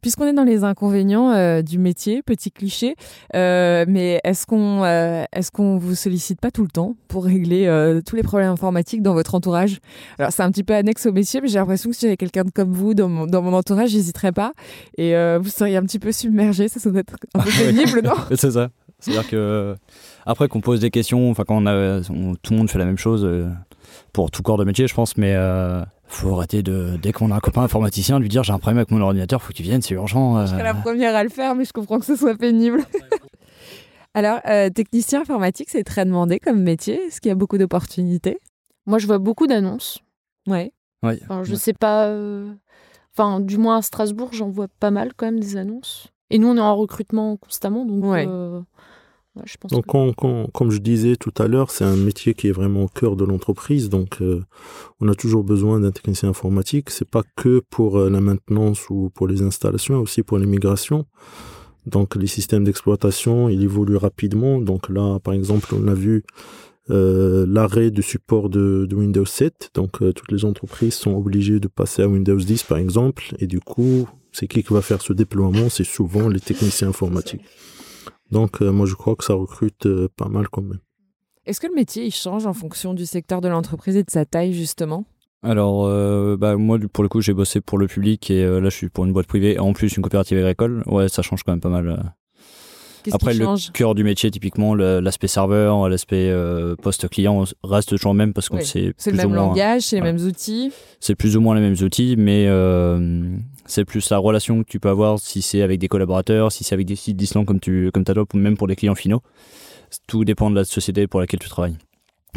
Puisqu'on 0.00 0.26
est 0.26 0.32
dans 0.32 0.44
les 0.44 0.62
inconvénients 0.62 1.32
euh, 1.32 1.60
du 1.62 1.78
métier, 1.78 2.22
petit 2.22 2.52
cliché, 2.52 2.94
euh, 3.34 3.84
mais 3.88 4.20
est-ce 4.22 4.46
qu'on 4.46 4.84
euh, 4.84 5.24
est-ce 5.32 5.50
qu'on 5.50 5.76
vous 5.78 5.96
sollicite 5.96 6.40
pas 6.40 6.52
tout 6.52 6.62
le 6.62 6.68
temps 6.68 6.94
pour 7.08 7.24
régler 7.24 7.66
euh, 7.66 8.00
tous 8.06 8.14
les 8.14 8.22
problèmes 8.22 8.50
informatiques 8.52 9.02
dans 9.02 9.14
votre 9.14 9.34
entourage? 9.34 9.80
Alors 10.20 10.30
c'est 10.30 10.42
un 10.42 10.52
petit 10.52 10.62
peu 10.62 10.74
annexe 10.74 11.06
au 11.06 11.12
métier, 11.12 11.40
mais 11.40 11.48
j'ai 11.48 11.58
l'impression 11.58 11.90
que 11.90 11.96
si 11.96 12.02
j'avais 12.02 12.16
quelqu'un 12.16 12.44
comme 12.54 12.72
vous 12.72 12.94
dans 12.94 13.08
mon, 13.08 13.26
dans 13.26 13.42
mon 13.42 13.54
entourage, 13.54 13.90
j'hésiterais 13.90 14.30
pas 14.32 14.52
et 14.96 15.16
euh, 15.16 15.40
vous 15.42 15.48
seriez 15.50 15.76
un 15.78 15.82
petit 15.82 15.98
peu 15.98 16.12
submergé. 16.12 16.68
Ça, 16.68 16.78
ça 16.78 16.90
doit 16.90 17.00
être 17.00 17.16
un 17.34 17.40
peu 17.40 17.50
pénible, 17.58 18.02
non? 18.04 18.14
C'est 18.36 18.52
ça. 18.52 18.68
C'est-à-dire 19.00 19.28
que 19.28 19.74
après 20.26 20.48
qu'on 20.48 20.60
pose 20.60 20.80
des 20.80 20.90
questions, 20.90 21.30
enfin 21.30 21.44
quand 21.46 21.56
on 21.62 21.66
a, 21.66 22.00
on- 22.10 22.34
tout 22.36 22.52
le 22.52 22.58
monde 22.58 22.70
fait 22.70 22.78
la 22.78 22.84
même 22.84 22.98
chose 22.98 23.24
euh, 23.24 23.48
pour 24.18 24.32
tout 24.32 24.42
corps 24.42 24.58
de 24.58 24.64
métier, 24.64 24.88
je 24.88 24.94
pense, 24.96 25.16
mais 25.16 25.32
euh, 25.36 25.80
faut 26.08 26.34
arrêter 26.34 26.64
de 26.64 26.98
dès 27.00 27.12
qu'on 27.12 27.30
a 27.30 27.36
un 27.36 27.38
copain 27.38 27.62
informaticien, 27.62 28.18
lui 28.18 28.28
dire 28.28 28.42
j'ai 28.42 28.52
un 28.52 28.58
problème 28.58 28.78
avec 28.78 28.90
mon 28.90 29.00
ordinateur, 29.00 29.40
faut 29.40 29.50
que 29.52 29.56
tu 29.56 29.62
viennes, 29.62 29.80
c'est 29.80 29.94
urgent. 29.94 30.36
euh. 30.38 30.44
Je 30.46 30.50
serais 30.50 30.64
la 30.64 30.74
première 30.74 31.14
à 31.14 31.22
le 31.22 31.28
faire, 31.28 31.54
mais 31.54 31.64
je 31.64 31.72
comprends 31.72 32.00
que 32.00 32.04
ce 32.04 32.16
soit 32.16 32.34
pénible. 32.36 32.84
Alors, 34.14 34.40
euh, 34.48 34.70
technicien 34.70 35.20
informatique, 35.20 35.68
c'est 35.70 35.84
très 35.84 36.04
demandé 36.04 36.40
comme 36.40 36.60
métier. 36.60 36.94
Est-ce 37.06 37.20
qu'il 37.20 37.28
y 37.28 37.32
a 37.32 37.36
beaucoup 37.36 37.58
d'opportunités? 37.58 38.40
Moi, 38.86 38.98
je 38.98 39.06
vois 39.06 39.18
beaucoup 39.18 39.46
d'annonces. 39.46 40.00
Ouais. 40.48 40.72
Ouais. 41.04 41.20
Enfin, 41.22 41.44
je 41.44 41.52
Ouais. 41.52 41.56
sais 41.56 41.72
pas. 41.74 42.06
euh, 42.06 42.52
Enfin, 43.16 43.38
du 43.38 43.56
moins 43.56 43.76
à 43.78 43.82
Strasbourg, 43.82 44.30
j'en 44.32 44.48
vois 44.48 44.66
pas 44.80 44.90
mal 44.90 45.12
quand 45.16 45.26
même 45.26 45.38
des 45.38 45.56
annonces. 45.56 46.08
Et 46.30 46.38
nous, 46.38 46.48
on 46.48 46.56
est 46.56 46.60
en 46.60 46.74
recrutement 46.76 47.36
constamment, 47.36 47.84
donc. 47.84 48.04
Ouais. 48.04 48.26
Ouais, 49.38 49.44
je 49.46 49.56
pense. 49.56 49.70
Donc, 49.72 49.86
que- 49.86 49.96
on- 49.96 50.12
qu'on- 50.12 50.46
comme 50.52 50.70
je 50.70 50.78
disais 50.78 51.16
tout 51.16 51.32
à 51.38 51.48
l'heure, 51.48 51.70
c'est 51.70 51.84
un 51.84 51.96
métier 51.96 52.34
qui 52.34 52.48
est 52.48 52.52
vraiment 52.52 52.84
au 52.84 52.88
cœur 52.88 53.16
de 53.16 53.24
l'entreprise. 53.24 53.88
Donc, 53.88 54.20
euh, 54.20 54.42
on 55.00 55.08
a 55.08 55.14
toujours 55.14 55.44
besoin 55.44 55.80
d'un 55.80 55.90
technicien 55.92 56.28
informatique. 56.28 56.90
C'est 56.90 57.08
pas 57.08 57.22
que 57.36 57.62
pour 57.70 57.98
euh, 57.98 58.10
la 58.10 58.20
maintenance 58.20 58.90
ou 58.90 59.10
pour 59.14 59.26
les 59.26 59.42
installations, 59.42 59.96
aussi 60.00 60.22
pour 60.22 60.38
l'immigration. 60.38 61.06
Donc, 61.86 62.16
les 62.16 62.26
systèmes 62.26 62.64
d'exploitation, 62.64 63.48
ils 63.48 63.62
évoluent 63.62 63.96
rapidement. 63.96 64.60
Donc 64.60 64.88
là, 64.90 65.18
par 65.20 65.32
exemple, 65.34 65.74
on 65.74 65.88
a 65.88 65.94
vu 65.94 66.24
euh, 66.90 67.44
l'arrêt 67.48 67.90
du 67.90 68.02
support 68.02 68.48
de, 68.48 68.86
de 68.88 68.96
Windows 68.96 69.26
7. 69.26 69.70
Donc, 69.74 70.00
euh, 70.02 70.12
toutes 70.12 70.32
les 70.32 70.44
entreprises 70.46 70.94
sont 70.94 71.12
obligées 71.14 71.60
de 71.60 71.68
passer 71.68 72.02
à 72.02 72.08
Windows 72.08 72.36
10, 72.38 72.62
par 72.62 72.78
exemple. 72.78 73.24
Et 73.40 73.46
du 73.46 73.60
coup, 73.60 74.08
c'est 74.32 74.46
qui 74.48 74.62
qui 74.62 74.72
va 74.72 74.80
faire 74.80 75.02
ce 75.02 75.12
déploiement? 75.12 75.68
C'est 75.68 75.84
souvent 75.84 76.28
les 76.28 76.40
techniciens 76.40 76.88
informatiques. 76.88 77.42
Donc, 78.30 78.60
euh, 78.62 78.70
moi, 78.70 78.86
je 78.86 78.94
crois 78.94 79.16
que 79.16 79.24
ça 79.24 79.34
recrute 79.34 79.86
euh, 79.86 80.08
pas 80.16 80.28
mal 80.28 80.48
quand 80.48 80.62
même. 80.62 80.78
Est-ce 81.46 81.60
que 81.60 81.66
le 81.66 81.74
métier 81.74 82.04
il 82.04 82.10
change 82.12 82.46
en 82.46 82.52
fonction 82.52 82.92
du 82.94 83.06
secteur 83.06 83.40
de 83.40 83.48
l'entreprise 83.48 83.96
et 83.96 84.02
de 84.04 84.10
sa 84.10 84.24
taille 84.26 84.52
justement? 84.52 85.04
Alors, 85.42 85.86
euh, 85.86 86.36
bah, 86.36 86.56
moi, 86.56 86.78
pour 86.92 87.02
le 87.04 87.08
coup, 87.08 87.20
j'ai 87.20 87.32
bossé 87.32 87.60
pour 87.60 87.78
le 87.78 87.86
public 87.86 88.30
et 88.30 88.42
euh, 88.44 88.60
là, 88.60 88.68
je 88.70 88.76
suis 88.76 88.88
pour 88.90 89.04
une 89.06 89.12
boîte 89.12 89.26
privée. 89.28 89.58
En 89.58 89.72
plus, 89.72 89.96
une 89.96 90.02
coopérative 90.02 90.36
agricole. 90.38 90.82
Ouais, 90.86 91.08
ça 91.08 91.22
change 91.22 91.42
quand 91.44 91.52
même 91.52 91.60
pas 91.60 91.68
mal. 91.68 91.88
euh. 91.88 91.96
Après, 93.12 93.32
le 93.32 93.46
cœur 93.72 93.94
du 93.94 94.04
métier, 94.04 94.30
typiquement, 94.30 94.74
l'aspect 94.74 95.28
serveur, 95.28 95.88
l'aspect 95.88 96.28
euh, 96.28 96.74
poste-client 96.76 97.44
reste 97.64 97.90
toujours 97.90 98.12
le 98.12 98.18
même 98.18 98.34
parce 98.34 98.48
sait 98.64 98.92
C'est 98.98 99.10
le 99.12 99.16
plus 99.16 99.24
ou 99.24 99.28
même 99.28 99.28
moins- 99.30 99.46
langage, 99.48 99.82
c'est 99.82 99.96
les 99.96 100.02
mêmes 100.02 100.18
outils? 100.20 100.72
c'est 101.00 101.14
plus 101.14 101.36
ou 101.36 101.40
moins 101.40 101.54
les 101.54 101.62
mêmes 101.62 101.76
outils, 101.82 102.16
mais 102.18 102.44
euh, 102.48 103.30
c'est 103.68 103.84
plus 103.84 104.10
la 104.10 104.18
relation 104.18 104.64
que 104.64 104.68
tu 104.68 104.80
peux 104.80 104.88
avoir 104.88 105.18
si 105.18 105.42
c'est 105.42 105.62
avec 105.62 105.78
des 105.78 105.88
collaborateurs, 105.88 106.50
si 106.50 106.64
c'est 106.64 106.74
avec 106.74 106.86
des 106.86 106.96
sites 106.96 107.16
d'Island 107.16 107.44
comme 107.44 107.60
tu 107.60 107.90
comme 107.92 108.04
ou 108.34 108.36
même 108.38 108.56
pour 108.56 108.66
des 108.66 108.74
clients 108.74 108.94
finaux. 108.94 109.22
Tout 110.06 110.24
dépend 110.24 110.50
de 110.50 110.56
la 110.56 110.64
société 110.64 111.06
pour 111.06 111.20
laquelle 111.20 111.40
tu 111.40 111.48
travailles. 111.48 111.76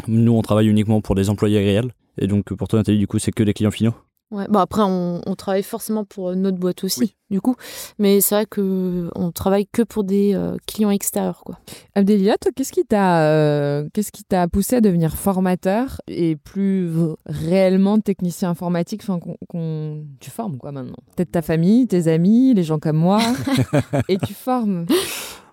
Nous, 0.06 0.32
on 0.32 0.42
travaille 0.42 0.68
uniquement 0.68 1.00
pour 1.00 1.14
des 1.14 1.30
employés 1.30 1.58
réels. 1.58 1.92
Et 2.18 2.26
donc, 2.26 2.52
pour 2.54 2.68
toi, 2.68 2.78
Nathalie, 2.78 2.98
du 2.98 3.06
coup, 3.06 3.18
c'est 3.18 3.32
que 3.32 3.42
des 3.42 3.54
clients 3.54 3.70
finaux? 3.70 3.94
Ouais. 4.32 4.46
Bon, 4.48 4.58
après, 4.60 4.80
on, 4.82 5.20
on 5.26 5.34
travaille 5.36 5.62
forcément 5.62 6.04
pour 6.04 6.30
euh, 6.30 6.34
notre 6.34 6.56
boîte 6.56 6.84
aussi, 6.84 7.16
du 7.30 7.40
coup. 7.42 7.54
Mais 7.98 8.22
c'est 8.22 8.34
vrai 8.34 8.46
que 8.46 9.10
on 9.14 9.30
travaille 9.30 9.66
que 9.70 9.82
pour 9.82 10.04
des 10.04 10.32
euh, 10.34 10.56
clients 10.66 10.90
extérieurs, 10.90 11.42
quoi. 11.44 11.58
Abdelia, 11.94 12.36
toi, 12.38 12.50
qu'est-ce 12.56 12.72
qui 12.72 12.84
t'a 12.86 13.24
euh, 13.28 13.86
qu'est-ce 13.92 14.10
qui 14.10 14.24
t'a 14.24 14.48
poussé 14.48 14.76
à 14.76 14.80
devenir 14.80 15.14
formateur 15.16 16.00
et 16.08 16.36
plus 16.36 16.90
réellement 17.26 18.00
technicien 18.00 18.48
informatique, 18.48 19.02
enfin 19.04 19.18
qu'on 19.18 19.36
qu'on- 19.50 20.06
tu 20.18 20.30
formes 20.30 20.56
quoi 20.56 20.72
maintenant 20.72 20.96
Peut-être 21.14 21.32
ta 21.32 21.42
famille, 21.42 21.86
tes 21.86 22.08
amis, 22.08 22.54
les 22.54 22.62
gens 22.64 22.78
comme 22.78 22.96
moi, 22.96 23.20
et 24.08 24.16
tu 24.16 24.32
formes. 24.32 24.86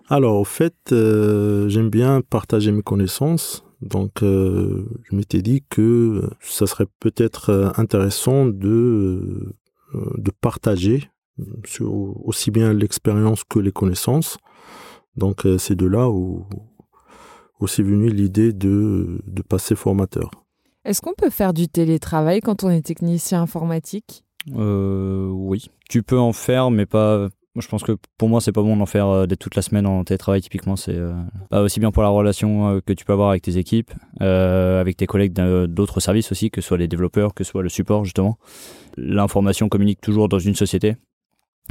Alors, 0.08 0.40
au 0.40 0.44
fait, 0.44 0.74
euh, 0.92 1.68
j'aime 1.68 1.90
bien 1.90 2.20
partager 2.22 2.72
mes 2.72 2.82
connaissances. 2.82 3.62
Donc, 3.80 4.22
euh, 4.22 4.86
je 5.04 5.16
m'étais 5.16 5.42
dit 5.42 5.64
que 5.68 6.28
ça 6.40 6.66
serait 6.66 6.86
peut-être 7.00 7.50
euh, 7.50 7.70
intéressant 7.76 8.46
de, 8.46 9.54
euh, 9.94 10.14
de 10.18 10.30
partager 10.40 11.10
sur 11.64 11.92
aussi 12.26 12.50
bien 12.50 12.74
l'expérience 12.74 13.44
que 13.44 13.58
les 13.58 13.72
connaissances. 13.72 14.36
Donc, 15.16 15.46
c'est 15.58 15.74
de 15.74 15.86
là 15.86 16.10
où 16.10 16.46
aussi 17.60 17.82
venue 17.82 18.10
l'idée 18.10 18.52
de, 18.52 19.22
de 19.26 19.42
passer 19.42 19.74
formateur. 19.74 20.30
Est-ce 20.84 21.00
qu'on 21.00 21.14
peut 21.14 21.30
faire 21.30 21.52
du 21.54 21.68
télétravail 21.68 22.40
quand 22.40 22.64
on 22.64 22.70
est 22.70 22.82
technicien 22.82 23.42
informatique? 23.42 24.24
Euh, 24.54 25.28
oui. 25.28 25.70
Tu 25.88 26.02
peux 26.02 26.18
en 26.18 26.32
faire, 26.32 26.70
mais 26.70 26.86
pas. 26.86 27.28
Moi, 27.56 27.62
je 27.62 27.68
pense 27.68 27.82
que 27.82 27.96
pour 28.16 28.28
moi, 28.28 28.40
c'est 28.40 28.52
pas 28.52 28.62
bon 28.62 28.76
d'en 28.76 28.86
faire 28.86 29.08
euh, 29.08 29.26
d'être 29.26 29.40
toute 29.40 29.56
la 29.56 29.62
semaine 29.62 29.84
en 29.84 30.04
télétravail. 30.04 30.40
Typiquement, 30.40 30.76
c'est 30.76 30.94
euh, 30.94 31.12
aussi 31.50 31.80
bien 31.80 31.90
pour 31.90 32.04
la 32.04 32.08
relation 32.08 32.68
euh, 32.68 32.80
que 32.80 32.92
tu 32.92 33.04
peux 33.04 33.12
avoir 33.12 33.30
avec 33.30 33.42
tes 33.42 33.56
équipes, 33.56 33.90
avec 34.20 34.96
tes 34.96 35.06
collègues 35.06 35.32
d'autres 35.32 35.98
services 35.98 36.30
aussi, 36.30 36.50
que 36.50 36.60
ce 36.60 36.68
soit 36.68 36.78
les 36.78 36.86
développeurs, 36.86 37.34
que 37.34 37.42
ce 37.42 37.50
soit 37.50 37.62
le 37.62 37.68
support 37.68 38.04
justement. 38.04 38.38
L'information 38.96 39.68
communique 39.68 40.00
toujours 40.00 40.28
dans 40.28 40.38
une 40.38 40.54
société. 40.54 40.96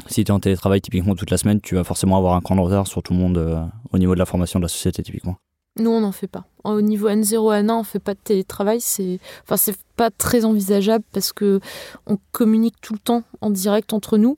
Si 0.07 0.23
tu 0.23 0.31
es 0.31 0.33
en 0.33 0.39
télétravail 0.39 0.81
typiquement 0.81 1.15
toute 1.15 1.31
la 1.31 1.37
semaine, 1.37 1.61
tu 1.61 1.75
vas 1.75 1.83
forcément 1.85 2.17
avoir 2.17 2.33
un 2.33 2.41
cran 2.41 2.55
de 2.55 2.61
retard 2.61 2.87
sur 2.87 3.01
tout 3.01 3.13
le 3.13 3.19
monde 3.19 3.69
au 3.91 3.97
niveau 3.97 4.13
de 4.13 4.19
la 4.19 4.25
formation 4.25 4.59
de 4.59 4.65
la 4.65 4.69
société 4.69 5.01
typiquement. 5.01 5.37
Nous, 5.77 5.89
on 5.89 6.01
n'en 6.01 6.11
fait 6.11 6.27
pas. 6.27 6.45
Au 6.65 6.81
niveau 6.81 7.09
N0, 7.09 7.63
N1, 7.63 7.71
on 7.71 7.83
fait 7.83 7.99
pas 7.99 8.13
de 8.13 8.19
télétravail. 8.21 8.81
C'est, 8.81 9.19
enfin, 9.49 9.71
pas 9.95 10.09
très 10.09 10.43
envisageable 10.43 11.05
parce 11.13 11.31
que 11.31 11.59
on 12.05 12.17
communique 12.31 12.75
tout 12.81 12.93
le 12.93 12.99
temps 12.99 13.23
en 13.39 13.49
direct 13.49 13.93
entre 13.93 14.17
nous. 14.17 14.37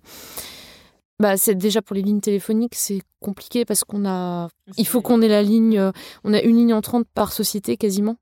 Bah, 1.21 1.37
c'est 1.37 1.55
déjà 1.55 1.81
pour 1.81 1.95
les 1.95 2.01
lignes 2.01 2.19
téléphoniques, 2.19 2.75
c'est 2.75 3.01
compliqué 3.19 3.63
parce 3.65 3.83
qu'on 3.83 4.05
a, 4.05 4.49
il 4.77 4.87
faut 4.87 5.01
qu'on 5.01 5.21
ait 5.21 5.27
la 5.27 5.43
ligne, 5.43 5.77
euh, 5.77 5.91
on 6.23 6.33
a 6.33 6.41
une 6.41 6.55
ligne 6.57 6.73
entrante 6.73 7.05
par 7.13 7.31
société 7.31 7.77
quasiment. 7.77 8.17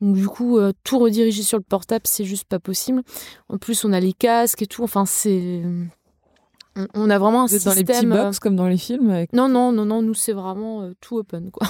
Donc 0.00 0.14
du 0.16 0.26
coup, 0.26 0.56
euh, 0.58 0.72
tout 0.82 0.98
rediriger 0.98 1.42
sur 1.42 1.58
le 1.58 1.64
portable, 1.64 2.02
c'est 2.06 2.24
juste 2.24 2.44
pas 2.44 2.58
possible. 2.58 3.02
En 3.50 3.58
plus, 3.58 3.84
on 3.84 3.92
a 3.92 4.00
les 4.00 4.14
casques 4.14 4.62
et 4.62 4.66
tout. 4.66 4.82
Enfin, 4.82 5.04
c'est, 5.04 5.62
on, 6.76 6.86
on 6.94 7.10
a 7.10 7.18
vraiment 7.18 7.42
un 7.42 7.46
Vous 7.46 7.54
êtes 7.54 7.64
dans 7.64 7.72
les 7.72 7.78
système. 7.78 8.08
petits 8.10 8.18
euh, 8.18 8.24
box 8.24 8.38
comme 8.38 8.56
dans 8.56 8.68
les 8.68 8.78
films 8.78 9.10
avec- 9.10 9.32
Non, 9.34 9.48
non, 9.50 9.72
non, 9.72 9.84
non. 9.84 10.00
Nous, 10.00 10.14
c'est 10.14 10.32
vraiment 10.32 10.82
euh, 10.82 10.92
tout 11.02 11.18
open, 11.18 11.50
quoi. 11.50 11.66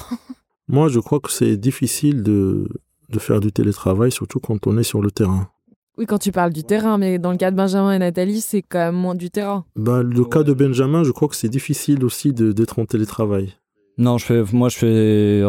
Moi, 0.69 0.87
je 0.87 0.99
crois 1.01 1.19
que 1.19 1.31
c'est 1.31 1.57
difficile 1.57 2.23
de, 2.23 2.69
de 3.09 3.19
faire 3.19 3.41
du 3.41 3.51
télétravail, 3.51 4.11
surtout 4.13 4.39
quand 4.39 4.65
on 4.67 4.77
est 4.77 4.83
sur 4.83 5.01
le 5.01 5.11
terrain. 5.11 5.49
Oui, 5.97 6.05
quand 6.05 6.17
tu 6.17 6.31
parles 6.31 6.53
du 6.53 6.63
terrain, 6.63 6.97
mais 6.97 7.19
dans 7.19 7.31
le 7.31 7.37
cas 7.37 7.51
de 7.51 7.55
Benjamin 7.55 7.91
et 7.93 7.99
Nathalie, 7.99 8.41
c'est 8.41 8.61
quand 8.61 8.79
même 8.79 8.95
moins 8.95 9.15
du 9.15 9.29
terrain. 9.29 9.65
Ben, 9.75 10.01
le 10.01 10.23
cas 10.25 10.43
de 10.43 10.53
Benjamin, 10.53 11.03
je 11.03 11.11
crois 11.11 11.27
que 11.27 11.35
c'est 11.35 11.49
difficile 11.49 12.03
aussi 12.05 12.33
de- 12.33 12.51
d'être 12.53 12.79
en 12.79 12.85
télétravail. 12.85 13.53
Non, 13.97 14.17
je 14.17 14.25
fais, 14.25 14.41
moi 14.53 14.69
je 14.69 14.77
fais 14.77 15.43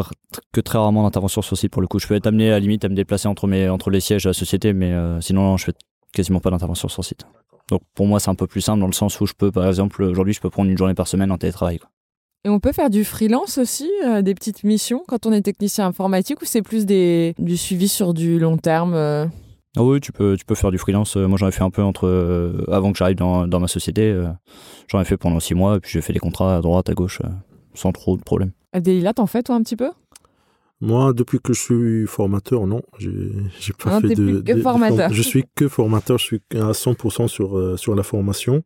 que 0.52 0.60
très 0.60 0.76
rarement 0.78 1.04
d'intervention 1.04 1.42
sur 1.42 1.56
site 1.56 1.70
pour 1.70 1.80
le 1.80 1.86
coup. 1.88 1.98
Je 2.00 2.06
peux 2.08 2.14
être 2.14 2.26
amené 2.26 2.48
à 2.48 2.52
la 2.52 2.58
limite 2.60 2.84
à 2.84 2.88
me 2.88 2.94
déplacer 2.94 3.28
entre, 3.28 3.46
mes, 3.46 3.68
entre 3.68 3.88
les 3.88 4.00
sièges 4.00 4.24
de 4.24 4.30
la 4.30 4.34
société, 4.34 4.72
mais 4.72 4.92
euh, 4.92 5.20
sinon 5.20 5.42
non, 5.42 5.56
je 5.56 5.66
fais 5.66 5.72
quasiment 6.12 6.40
pas 6.40 6.50
d'intervention 6.50 6.88
sur 6.88 7.04
site. 7.04 7.24
Donc 7.70 7.82
pour 7.94 8.06
moi 8.06 8.18
c'est 8.18 8.30
un 8.30 8.34
peu 8.34 8.48
plus 8.48 8.60
simple 8.60 8.80
dans 8.80 8.88
le 8.88 8.92
sens 8.92 9.20
où 9.20 9.26
je 9.26 9.32
peux, 9.32 9.52
par 9.52 9.66
exemple, 9.68 10.02
aujourd'hui 10.02 10.34
je 10.34 10.40
peux 10.40 10.50
prendre 10.50 10.68
une 10.68 10.76
journée 10.76 10.92
par 10.94 11.06
semaine 11.06 11.30
en 11.30 11.38
télétravail. 11.38 11.78
quoi. 11.78 11.88
Et 12.44 12.48
on 12.48 12.58
peut 12.58 12.72
faire 12.72 12.90
du 12.90 13.04
freelance 13.04 13.56
aussi, 13.58 13.88
euh, 14.04 14.20
des 14.20 14.34
petites 14.34 14.64
missions 14.64 15.04
quand 15.06 15.24
on 15.24 15.32
est 15.32 15.42
technicien 15.42 15.86
informatique 15.86 16.42
ou 16.42 16.44
c'est 16.44 16.62
plus 16.62 16.84
des, 16.84 17.34
du 17.38 17.56
suivi 17.56 17.86
sur 17.86 18.12
du 18.12 18.40
long 18.40 18.56
terme 18.58 18.94
euh? 18.94 19.26
Ah 19.76 19.82
oui, 19.82 20.00
tu 20.00 20.12
peux, 20.12 20.36
tu 20.36 20.44
peux 20.44 20.54
faire 20.54 20.70
du 20.70 20.78
freelance. 20.78 21.16
Euh, 21.16 21.26
Moi 21.26 21.38
j'en 21.38 21.48
ai 21.48 21.52
fait 21.52 21.62
un 21.62 21.70
peu 21.70 21.82
entre 21.82 22.06
euh, 22.06 22.64
avant 22.70 22.92
que 22.92 22.98
j'arrive 22.98 23.16
dans, 23.16 23.46
dans 23.46 23.60
ma 23.60 23.68
société. 23.68 24.10
euh, 24.10 24.26
j'en 24.88 25.00
ai 25.00 25.04
fait 25.04 25.16
pendant 25.16 25.40
six 25.40 25.54
mois 25.54 25.76
et 25.76 25.80
puis 25.80 25.90
j'ai 25.92 26.02
fait 26.02 26.12
des 26.12 26.18
contrats 26.18 26.56
à 26.56 26.60
droite, 26.60 26.90
à 26.90 26.94
gauche, 26.94 27.20
euh, 27.24 27.28
sans 27.74 27.90
trop 27.92 28.16
de 28.16 28.22
problèmes. 28.22 28.52
Adélila, 28.72 29.14
t'en 29.14 29.26
fais 29.26 29.42
toi 29.42 29.54
un 29.54 29.62
petit 29.62 29.76
peu? 29.76 29.90
Moi, 30.82 31.12
depuis 31.12 31.38
que 31.38 31.52
je 31.54 31.60
suis 31.60 32.06
formateur, 32.06 32.66
non, 32.66 32.82
j'ai 32.98 33.10
j'ai 33.60 33.72
pas 33.72 33.90
Non, 33.92 34.00
fait 34.00 34.08
de, 34.08 34.14
plus 34.14 34.42
que 34.44 34.52
de- 34.52 34.60
formateur. 34.60 34.98
form- 35.08 35.14
Je 35.14 35.22
suis 35.22 35.44
que 35.54 35.68
formateur, 35.68 36.18
je 36.18 36.24
suis 36.24 36.40
à 36.54 36.72
100% 36.74 37.28
sur 37.28 37.56
euh, 37.56 37.76
sur 37.78 37.94
la 37.94 38.02
formation. 38.02 38.62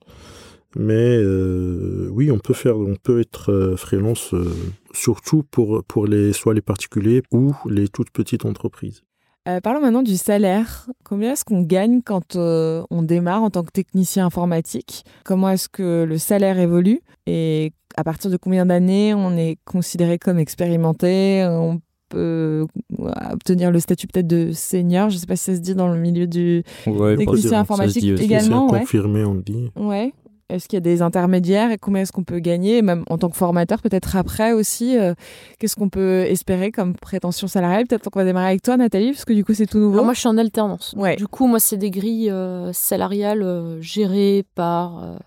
Mais 0.79 1.17
euh, 1.17 2.09
oui, 2.11 2.31
on 2.31 2.39
peut 2.39 2.53
faire, 2.53 2.77
on 2.77 2.97
peut 2.97 3.21
être 3.21 3.51
euh, 3.53 3.77
freelance 3.77 4.35
euh, 4.35 4.53
surtout 4.93 5.43
pour 5.45 5.83
pour 5.85 6.07
les 6.07 6.33
soit 6.35 6.53
les 6.53 6.61
particuliers 6.61 7.23
ou 7.31 7.55
les 7.69 7.89
toutes 7.89 8.11
petites 8.11 8.45
entreprises. 8.45 9.03
Euh, 9.49 9.61
parlons 9.61 9.81
maintenant 9.81 10.03
du 10.03 10.17
salaire. 10.17 10.89
Combien 11.05 11.33
est-ce 11.33 11.45
qu'on 11.45 11.63
gagne 11.63 12.03
quand 12.03 12.35
euh, 12.37 12.83
on 12.91 13.03
démarre 13.03 13.43
en 13.43 13.51
tant 13.51 13.63
que 13.63 13.71
technicien 13.71 14.27
informatique? 14.27 15.05
Comment 15.25 15.51
est-ce 15.51 15.69
que 15.69 16.05
le 16.05 16.19
salaire 16.19 16.59
évolue? 16.59 17.01
Et 17.27 17.73
à 17.97 18.03
partir 18.05 18.31
de 18.31 18.37
combien 18.37 18.67
d'années 18.67 19.15
on 19.15 19.37
est 19.37 19.59
considéré 19.65 20.19
comme 20.19 20.39
expérimenté? 20.39 21.47
On 21.49 21.81
peut 22.09 22.67
euh, 22.99 23.13
obtenir 23.33 23.71
le 23.71 23.79
statut 23.79 24.09
peut-être 24.09 24.27
de 24.27 24.51
senior? 24.53 25.11
Je 25.11 25.15
ne 25.17 25.21
sais 25.21 25.27
pas 25.27 25.37
si 25.37 25.45
ça 25.45 25.55
se 25.55 25.61
dit 25.61 25.75
dans 25.77 25.89
le 25.89 25.99
milieu 25.99 26.27
du 26.27 26.65
Ouais, 26.87 27.17
technicien 27.17 27.37
ça 27.37 27.43
se 27.43 27.49
dit 27.49 27.55
informatique 27.55 28.15
aussi. 28.15 28.25
également. 28.25 28.71
Ouais. 28.71 28.81
confirmé, 28.81 29.25
on 29.25 29.37
dit. 29.37 29.71
Ouais. 29.77 30.13
Est-ce 30.49 30.69
qu'il 30.69 30.77
y 30.77 30.79
a 30.79 30.81
des 30.81 31.03
intermédiaires 31.03 31.73
et 31.73 31.79
combien 31.79 32.03
est-ce 32.03 32.13
qu'on 32.13 32.23
peut 32.23 32.39
gagner, 32.39 32.81
même 32.81 33.05
en 33.11 33.19
tant 33.19 33.29
que 33.29 33.37
formateur, 33.37 33.83
peut-être 33.83 34.15
après 34.15 34.53
aussi, 34.53 34.97
euh, 34.97 35.15
qu'est-ce 35.59 35.75
qu'on 35.75 35.89
peut 35.89 36.23
espérer 36.23 36.71
comme 36.71 36.95
prétention 36.95 37.49
salariale? 37.49 37.87
Peut-être 37.89 38.09
qu'on 38.11 38.21
va 38.21 38.25
démarrer 38.25 38.51
avec 38.51 38.63
toi, 38.63 38.77
Nathalie, 38.77 39.11
parce 39.11 39.25
que 39.25 39.33
du 39.33 39.45
coup, 39.45 39.55
c'est 39.55 39.67
tout 39.67 39.79
nouveau. 39.79 39.95
Alors 39.95 40.05
moi, 40.05 40.15
je 40.15 40.21
suis 40.21 40.29
en 40.29 40.39
alternance. 40.39 40.95
Ouais. 40.97 41.17
Du 41.17 41.27
coup, 41.27 41.49
moi, 41.49 41.59
c'est 41.59 41.77
des 41.77 41.91
grilles 41.91 42.31
euh, 42.31 42.73
salariales 42.73 43.43
euh, 43.43 43.81
gérées 43.81 44.45
par, 44.55 45.19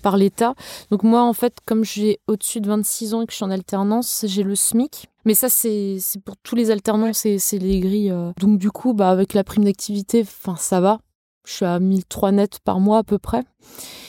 par 0.00 0.16
l'État. 0.16 0.54
Donc 0.92 1.02
moi, 1.02 1.24
en 1.24 1.32
fait, 1.32 1.56
comme 1.66 1.84
j'ai 1.84 2.20
au-dessus 2.28 2.60
de 2.60 2.68
26 2.68 3.14
ans 3.14 3.22
et 3.22 3.26
que 3.26 3.32
je 3.32 3.36
suis 3.36 3.44
en 3.44 3.50
alternance, 3.50 4.24
j'ai 4.28 4.44
le 4.44 4.54
SMIC. 4.54 5.08
Mais 5.24 5.34
ça, 5.34 5.48
c'est 5.48 5.96
c'est 5.98 6.22
pour 6.22 6.36
tous 6.36 6.54
les 6.54 6.70
alternants, 6.70 7.12
c'est 7.12 7.38
c'est 7.38 7.58
les 7.58 7.80
grilles. 7.80 8.14
Donc 8.38 8.58
du 8.58 8.70
coup, 8.70 8.94
bah, 8.94 9.10
avec 9.10 9.34
la 9.34 9.42
prime 9.42 9.64
d'activité, 9.64 10.20
enfin, 10.22 10.54
ça 10.56 10.80
va. 10.80 11.00
Je 11.48 11.54
suis 11.54 11.64
à 11.64 11.80
1003 11.80 12.32
net 12.32 12.58
par 12.62 12.78
mois 12.78 12.98
à 12.98 13.02
peu 13.02 13.18
près. 13.18 13.42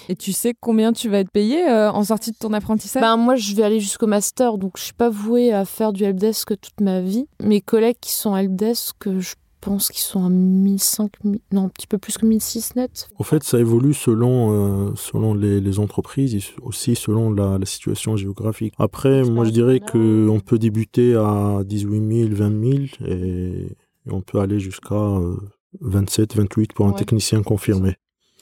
Et 0.09 0.15
tu 0.15 0.33
sais 0.33 0.53
combien 0.59 0.91
tu 0.91 1.07
vas 1.07 1.19
être 1.19 1.31
payé 1.31 1.65
euh, 1.69 1.89
en 1.89 2.03
sortie 2.03 2.31
de 2.31 2.37
ton 2.37 2.51
apprentissage? 2.51 3.01
Ben, 3.01 3.15
moi, 3.15 3.37
je 3.37 3.55
vais 3.55 3.63
aller 3.63 3.79
jusqu'au 3.79 4.07
master, 4.07 4.57
donc 4.57 4.73
je 4.75 4.83
suis 4.83 4.93
pas 4.93 5.09
vouée 5.09 5.53
à 5.53 5.63
faire 5.63 5.93
du 5.93 6.03
helpdesk 6.03 6.49
toute 6.59 6.81
ma 6.81 6.99
vie. 6.99 7.27
Mes 7.41 7.61
collègues 7.61 7.95
qui 8.01 8.11
sont 8.11 8.35
helpdesk, 8.35 9.19
je 9.19 9.35
pense 9.61 9.87
qu'ils 9.87 10.01
sont 10.01 10.25
à 10.25 10.29
1005, 10.29 11.11
non, 11.53 11.63
un 11.63 11.69
petit 11.69 11.87
peu 11.87 11.97
plus 11.97 12.17
que 12.17 12.25
1006 12.25 12.75
net. 12.75 13.07
Au 13.17 13.23
fait, 13.23 13.41
ça 13.43 13.57
évolue 13.57 13.93
selon, 13.93 14.89
euh, 14.89 14.91
selon 14.95 15.33
les, 15.33 15.61
les 15.61 15.79
entreprises 15.79 16.35
et 16.35 16.41
aussi 16.61 16.95
selon 16.95 17.31
la, 17.31 17.57
la 17.57 17.65
situation 17.65 18.17
géographique. 18.17 18.73
Après, 18.79 19.23
moi, 19.23 19.45
je 19.45 19.51
dirais 19.51 19.79
qu'on 19.79 20.41
peut 20.45 20.59
débuter 20.59 21.15
à 21.15 21.61
18 21.63 22.27
000, 22.27 22.35
20 22.35 22.65
000 22.65 22.83
et, 23.05 23.77
et 24.07 24.11
on 24.11 24.21
peut 24.21 24.39
aller 24.39 24.59
jusqu'à 24.59 24.95
euh, 24.95 25.37
27, 25.81 26.35
28 26.35 26.73
pour 26.73 26.85
un 26.87 26.91
Ouais. 26.91 26.95
technicien 26.97 27.41
confirmé. 27.43 27.95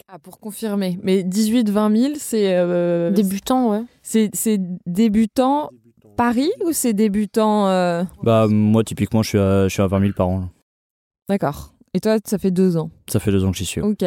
Ah, 0.08 0.20
pour 0.20 0.40
confirmer. 0.40 0.98
Mais 1.04 1.24
18-20 1.24 1.96
000, 2.02 2.14
c'est 2.18 2.56
euh, 2.56 3.12
Débutant, 3.12 3.72
ouais. 3.72 3.82
c'est 4.02 4.30
c'est 4.34 4.60
débutant 4.86 5.70
Paris 6.16 6.50
ou 6.66 6.72
c'est 6.72 6.94
débutant 6.94 7.68
euh, 7.68 8.04
Bah, 8.24 8.48
moi, 8.48 8.84
typiquement, 8.84 9.22
je 9.24 9.30
suis 9.30 9.38
à, 9.38 9.68
je 9.68 9.74
suis 9.74 9.82
à 9.82 9.88
20 9.88 10.00
000 10.00 10.14
par 10.14 10.30
an. 10.30 10.40
là. 10.40 10.50
D'accord. 11.30 11.74
Et 11.94 12.00
toi, 12.00 12.18
ça 12.26 12.38
fait 12.38 12.52
deux 12.52 12.78
ans. 12.78 12.90
Ça 13.10 13.20
fait 13.20 13.32
deux 13.32 13.44
ans 13.44 13.52
que 13.52 13.58
j'y 13.58 13.66
suis. 13.66 13.82
Ok. 13.82 14.06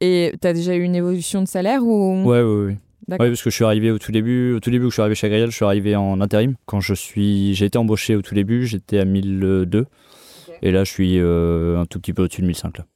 Et 0.00 0.32
tu 0.40 0.46
as 0.48 0.52
déjà 0.52 0.74
eu 0.74 0.82
une 0.82 0.96
évolution 0.96 1.42
de 1.42 1.46
salaire 1.48 1.84
ou 1.86 2.24
Ouais, 2.24 2.42
ouais, 2.42 2.64
ouais. 2.66 2.76
D'accord. 3.06 3.24
Ouais, 3.24 3.30
parce 3.30 3.42
que 3.42 3.50
je 3.50 3.54
suis 3.54 3.64
arrivé 3.64 3.90
au 3.90 3.98
tout 3.98 4.10
début, 4.12 4.54
au 4.54 4.60
tout 4.60 4.70
début 4.70 4.86
où 4.86 4.90
je 4.90 4.94
suis 4.94 5.02
arrivé 5.02 5.14
chez 5.14 5.26
Agriel, 5.26 5.50
je 5.50 5.56
suis 5.56 5.64
arrivé 5.64 5.94
en 5.94 6.20
intérim. 6.20 6.54
Quand 6.66 6.80
je 6.80 6.94
suis, 6.94 7.54
j'ai 7.54 7.66
été 7.66 7.78
embauché 7.78 8.16
au 8.16 8.22
tout 8.22 8.34
début, 8.34 8.66
j'étais 8.66 8.98
à 8.98 9.04
1002. 9.04 9.86
Et 10.64 10.72
là, 10.72 10.82
je 10.82 10.90
suis 10.90 11.18
euh, 11.20 11.78
un 11.78 11.84
tout 11.84 12.00
petit 12.00 12.12
peu 12.12 12.24
au-dessus 12.24 12.40
de 12.40 12.46
1005. 12.46 12.78
Là. 12.78 12.86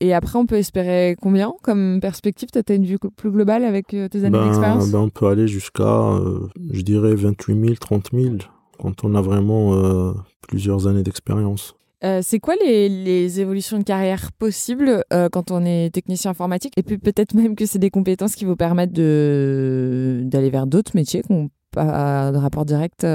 Et 0.00 0.12
après, 0.12 0.38
on 0.38 0.44
peut 0.44 0.56
espérer 0.56 1.16
combien 1.20 1.54
comme 1.62 1.98
perspective? 2.00 2.50
Tu 2.52 2.60
as 2.72 2.74
une 2.74 2.84
vue 2.84 2.98
plus 3.16 3.30
globale 3.30 3.64
avec 3.64 3.94
euh, 3.94 4.08
tes 4.08 4.18
années 4.18 4.30
Ben, 4.38 4.44
d'expérience? 4.44 4.90
ben, 4.90 4.98
on 4.98 5.08
peut 5.08 5.26
aller 5.26 5.48
jusqu'à, 5.48 5.82
euh, 5.82 6.46
je 6.70 6.82
dirais, 6.82 7.14
28 7.14 7.58
000, 7.58 7.74
30 7.80 8.10
000 8.12 8.34
quand 8.78 9.04
on 9.04 9.14
a 9.14 9.22
vraiment 9.22 9.74
euh, 9.74 10.12
plusieurs 10.46 10.86
années 10.86 11.02
d'expérience. 11.02 11.74
Euh, 12.04 12.20
c'est 12.22 12.40
quoi 12.40 12.54
les, 12.62 12.90
les 12.90 13.40
évolutions 13.40 13.78
de 13.78 13.82
carrière 13.82 14.30
possibles 14.38 15.02
euh, 15.14 15.30
quand 15.30 15.50
on 15.50 15.64
est 15.64 15.88
technicien 15.94 16.32
informatique? 16.32 16.74
Et 16.76 16.82
puis 16.82 16.98
peut-être 16.98 17.32
même 17.32 17.56
que 17.56 17.64
c'est 17.64 17.78
des 17.78 17.88
compétences 17.88 18.34
qui 18.34 18.44
vous 18.44 18.54
permettent 18.56 18.92
de 18.92 20.20
d'aller 20.24 20.50
vers 20.50 20.66
d'autres 20.66 20.92
métiers 20.94 21.22
qui 21.22 21.32
n'ont 21.32 21.48
pas 21.72 22.30
de 22.32 22.36
rapport 22.36 22.66
direct. 22.66 23.06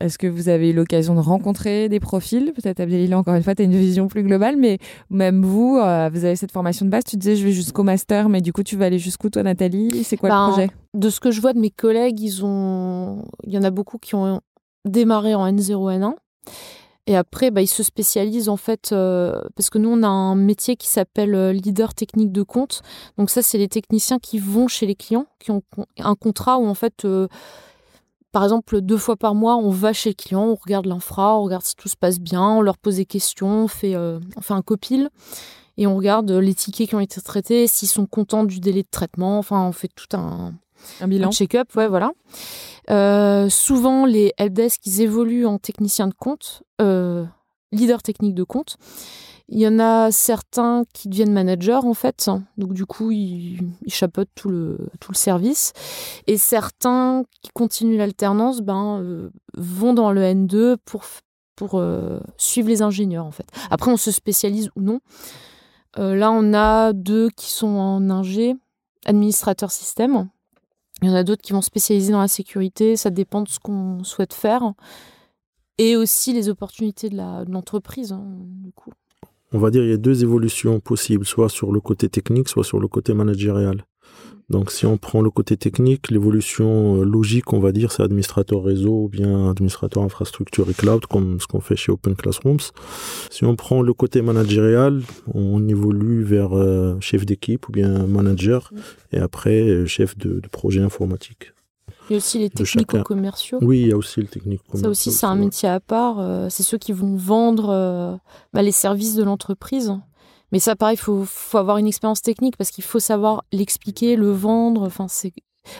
Est-ce 0.00 0.16
que 0.16 0.26
vous 0.28 0.48
avez 0.48 0.70
eu 0.70 0.72
l'occasion 0.72 1.14
de 1.14 1.20
rencontrer 1.20 1.88
des 1.88 1.98
profils? 1.98 2.52
Peut-être 2.52 2.80
Abdelila, 2.80 3.18
encore 3.18 3.34
une 3.34 3.42
fois, 3.42 3.54
tu 3.54 3.62
as 3.62 3.64
une 3.64 3.76
vision 3.76 4.06
plus 4.06 4.22
globale, 4.22 4.56
mais 4.56 4.78
même 5.10 5.44
vous, 5.44 5.76
euh, 5.76 6.08
vous 6.12 6.24
avez 6.24 6.36
cette 6.36 6.52
formation 6.52 6.86
de 6.86 6.90
base. 6.90 7.04
Tu 7.04 7.16
disais, 7.16 7.34
je 7.34 7.44
vais 7.44 7.52
jusqu'au 7.52 7.82
master, 7.82 8.28
mais 8.28 8.40
du 8.40 8.52
coup, 8.52 8.62
tu 8.62 8.76
vas 8.76 8.84
aller 8.84 8.98
jusqu'où, 8.98 9.28
toi, 9.28 9.42
Nathalie? 9.42 10.04
C'est 10.04 10.16
quoi 10.16 10.28
Ben, 10.28 10.46
le 10.46 10.52
projet? 10.52 10.70
De 10.94 11.10
ce 11.10 11.18
que 11.18 11.30
je 11.32 11.40
vois 11.40 11.52
de 11.52 11.58
mes 11.58 11.70
collègues, 11.70 12.20
ils 12.20 12.44
ont... 12.44 13.24
il 13.44 13.52
y 13.52 13.58
en 13.58 13.64
a 13.64 13.70
beaucoup 13.70 13.98
qui 13.98 14.14
ont 14.14 14.40
démarré 14.84 15.34
en 15.34 15.46
N0, 15.50 15.98
N1. 15.98 16.14
Et 17.08 17.16
après, 17.16 17.50
bah, 17.50 17.62
ils 17.62 17.68
se 17.68 17.82
spécialisent 17.82 18.50
en 18.50 18.58
fait, 18.58 18.90
euh, 18.92 19.40
parce 19.56 19.70
que 19.70 19.78
nous, 19.78 19.88
on 19.88 20.02
a 20.02 20.06
un 20.06 20.34
métier 20.34 20.76
qui 20.76 20.88
s'appelle 20.88 21.34
euh, 21.34 21.54
leader 21.54 21.94
technique 21.94 22.32
de 22.32 22.42
compte. 22.42 22.82
Donc 23.16 23.30
ça, 23.30 23.40
c'est 23.40 23.56
les 23.56 23.68
techniciens 23.68 24.18
qui 24.18 24.38
vont 24.38 24.68
chez 24.68 24.84
les 24.84 24.94
clients, 24.94 25.24
qui 25.38 25.50
ont 25.50 25.62
un 25.98 26.14
contrat 26.14 26.58
où 26.58 26.66
en 26.66 26.74
fait, 26.74 27.06
euh, 27.06 27.26
par 28.32 28.42
exemple, 28.42 28.80
deux 28.80 28.96
fois 28.96 29.16
par 29.16 29.34
mois, 29.34 29.56
on 29.56 29.70
va 29.70 29.92
chez 29.92 30.10
le 30.10 30.14
client, 30.14 30.44
on 30.44 30.54
regarde 30.54 30.86
l'infra, 30.86 31.38
on 31.38 31.44
regarde 31.44 31.64
si 31.64 31.74
tout 31.76 31.88
se 31.88 31.96
passe 31.96 32.20
bien, 32.20 32.42
on 32.42 32.60
leur 32.60 32.78
pose 32.78 32.96
des 32.96 33.06
questions, 33.06 33.64
on 33.64 33.68
fait, 33.68 33.94
euh, 33.94 34.20
on 34.36 34.40
fait 34.40 34.54
un 34.54 34.62
copil 34.62 35.08
et 35.76 35.86
on 35.86 35.96
regarde 35.96 36.30
les 36.30 36.54
tickets 36.54 36.88
qui 36.88 36.94
ont 36.94 37.00
été 37.00 37.20
traités, 37.20 37.66
s'ils 37.66 37.88
sont 37.88 38.06
contents 38.06 38.44
du 38.44 38.60
délai 38.60 38.82
de 38.82 38.88
traitement. 38.90 39.38
Enfin, 39.38 39.62
on 39.62 39.72
fait 39.72 39.88
tout 39.94 40.16
un, 40.16 40.52
Un 41.00 41.08
bilan 41.08 41.28
un 41.28 41.32
check-up, 41.32 41.74
ouais, 41.76 41.88
voilà. 41.88 42.12
Euh, 42.90 43.48
souvent, 43.48 44.04
les 44.04 44.32
helpdesk, 44.38 44.84
ils 44.86 45.02
évoluent 45.02 45.46
en 45.46 45.58
technicien 45.58 46.08
de 46.08 46.14
compte, 46.14 46.62
euh, 46.80 47.24
leader 47.72 48.02
technique 48.02 48.34
de 48.34 48.44
compte. 48.44 48.76
Il 49.50 49.58
y 49.58 49.66
en 49.66 49.78
a 49.78 50.10
certains 50.10 50.84
qui 50.92 51.08
deviennent 51.08 51.32
managers, 51.32 51.80
en 51.82 51.94
fait. 51.94 52.30
Donc, 52.58 52.74
du 52.74 52.84
coup, 52.84 53.10
ils, 53.10 53.58
ils 53.82 53.92
chapeautent 53.92 54.28
tout 54.34 54.50
le, 54.50 54.78
tout 55.00 55.10
le 55.10 55.16
service. 55.16 55.72
Et 56.26 56.36
certains 56.36 57.24
qui 57.42 57.50
continuent 57.54 57.96
l'alternance, 57.96 58.60
ben, 58.60 59.00
euh, 59.00 59.30
vont 59.54 59.94
dans 59.94 60.12
le 60.12 60.20
N2 60.20 60.76
pour, 60.84 61.02
pour 61.56 61.78
euh, 61.78 62.20
suivre 62.36 62.68
les 62.68 62.82
ingénieurs, 62.82 63.24
en 63.24 63.30
fait. 63.30 63.46
Après, 63.70 63.90
on 63.90 63.96
se 63.96 64.10
spécialise 64.10 64.68
ou 64.76 64.82
non. 64.82 65.00
Euh, 65.98 66.14
là, 66.14 66.30
on 66.30 66.52
a 66.52 66.92
deux 66.92 67.30
qui 67.30 67.50
sont 67.50 67.68
en 67.68 68.10
ingé, 68.10 68.54
administrateur 69.06 69.70
système. 69.70 70.28
Il 71.00 71.08
y 71.08 71.10
en 71.10 71.14
a 71.14 71.24
d'autres 71.24 71.42
qui 71.42 71.54
vont 71.54 71.62
spécialiser 71.62 72.12
dans 72.12 72.20
la 72.20 72.28
sécurité, 72.28 72.96
ça 72.96 73.08
dépend 73.08 73.40
de 73.40 73.48
ce 73.48 73.58
qu'on 73.60 74.04
souhaite 74.04 74.34
faire. 74.34 74.74
Et 75.78 75.96
aussi 75.96 76.32
les 76.34 76.48
opportunités 76.48 77.08
de 77.08 77.16
l'entreprise, 77.50 78.12
hein, 78.12 78.24
du 78.26 78.72
coup. 78.72 78.92
On 79.52 79.58
va 79.58 79.70
dire 79.70 79.82
il 79.82 79.90
y 79.90 79.94
a 79.94 79.96
deux 79.96 80.22
évolutions 80.22 80.78
possibles, 80.80 81.24
soit 81.24 81.48
sur 81.48 81.72
le 81.72 81.80
côté 81.80 82.08
technique, 82.08 82.48
soit 82.48 82.64
sur 82.64 82.80
le 82.80 82.88
côté 82.88 83.14
managérial. 83.14 83.84
Donc 84.50 84.70
si 84.70 84.86
on 84.86 84.96
prend 84.96 85.20
le 85.20 85.30
côté 85.30 85.56
technique, 85.56 86.10
l'évolution 86.10 87.00
euh, 87.00 87.04
logique, 87.04 87.52
on 87.52 87.60
va 87.60 87.70
dire, 87.70 87.92
c'est 87.92 88.02
administrateur 88.02 88.62
réseau 88.62 89.04
ou 89.04 89.08
bien 89.08 89.50
administrateur 89.50 90.02
infrastructure 90.02 90.68
et 90.70 90.74
cloud, 90.74 91.04
comme 91.06 91.38
ce 91.38 91.46
qu'on 91.46 91.60
fait 91.60 91.76
chez 91.76 91.92
Open 91.92 92.14
Classrooms. 92.14 92.72
Si 93.30 93.44
on 93.44 93.56
prend 93.56 93.82
le 93.82 93.92
côté 93.92 94.22
managérial, 94.22 95.02
on 95.34 95.68
évolue 95.68 96.22
vers 96.22 96.56
euh, 96.56 96.96
chef 97.00 97.26
d'équipe 97.26 97.68
ou 97.68 97.72
bien 97.72 98.06
manager, 98.06 98.72
et 99.12 99.18
après 99.18 99.68
euh, 99.68 99.86
chef 99.86 100.16
de, 100.16 100.40
de 100.40 100.48
projet 100.48 100.80
informatique. 100.80 101.52
Il 102.08 102.12
y 102.12 102.16
a 102.16 102.18
aussi 102.18 102.38
les 102.38 102.50
technico-commerciaux. 102.50 103.58
Oui, 103.60 103.80
il 103.80 103.88
y 103.88 103.92
a 103.92 103.96
aussi 103.96 104.20
le 104.20 104.28
technique. 104.28 104.62
Ça 104.74 104.88
aussi, 104.88 105.12
c'est 105.12 105.26
un 105.26 105.34
métier 105.34 105.68
à 105.68 105.80
part. 105.80 106.18
euh, 106.20 106.48
c'est 106.48 106.62
ceux 106.62 106.78
qui 106.78 106.92
vont 106.92 107.16
vendre 107.16 107.68
euh, 107.70 108.16
bah, 108.52 108.62
les 108.62 108.72
services 108.72 109.14
de 109.14 109.22
l'entreprise. 109.22 109.92
Mais 110.52 110.58
ça, 110.58 110.76
pareil, 110.76 110.94
il 110.94 111.00
faut, 111.00 111.24
faut 111.26 111.58
avoir 111.58 111.76
une 111.76 111.86
expérience 111.86 112.22
technique 112.22 112.56
parce 112.56 112.70
qu'il 112.70 112.84
faut 112.84 113.00
savoir 113.00 113.44
l'expliquer, 113.52 114.16
le 114.16 114.30
vendre. 114.30 114.82
Enfin, 114.86 115.06
c'est... 115.08 115.32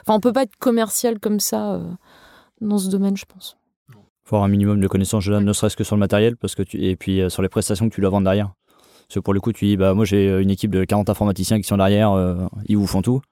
enfin, 0.03 0.15
on 0.15 0.21
peut 0.21 0.33
pas 0.33 0.43
être 0.43 0.57
commercial 0.59 1.19
comme 1.19 1.41
ça 1.41 1.75
euh, 1.75 1.91
dans 2.61 2.79
ce 2.79 2.89
domaine, 2.89 3.17
je 3.17 3.25
pense. 3.25 3.57
faut 4.25 4.37
avoir 4.37 4.45
un 4.45 4.49
minimum 4.51 4.81
de 4.81 4.89
connaissances, 4.89 5.25
déjà, 5.25 5.41
ne 5.41 5.53
serait-ce 5.53 5.77
que 5.77 5.85
sur 5.85 5.97
le 5.97 6.01
matériel, 6.01 6.37
parce 6.37 6.55
que 6.55 6.63
tu, 6.63 6.83
et 6.83 6.97
puis 6.97 7.23
euh, 7.23 7.31
sur 7.31 7.41
les 7.41 7.49
prestations 7.49 7.89
que 7.89 7.95
tu 7.95 8.03
dois 8.03 8.11
vendre 8.11 8.25
derrière. 8.25 8.53
Parce 9.09 9.15
que 9.15 9.21
pour 9.21 9.33
le 9.33 9.41
coup, 9.41 9.55
tu 9.55 9.65
dis, 9.65 9.77
bah, 9.79 9.95
moi 9.95 10.05
j'ai 10.05 10.29
une 10.39 10.51
équipe 10.51 10.71
de 10.71 10.85
40 10.85 11.09
informaticiens 11.09 11.57
qui 11.57 11.67
sont 11.67 11.79
derrière, 11.79 12.13
euh, 12.13 12.47
ils 12.67 12.77
vous 12.77 12.87
font 12.87 13.01
tout. 13.01 13.23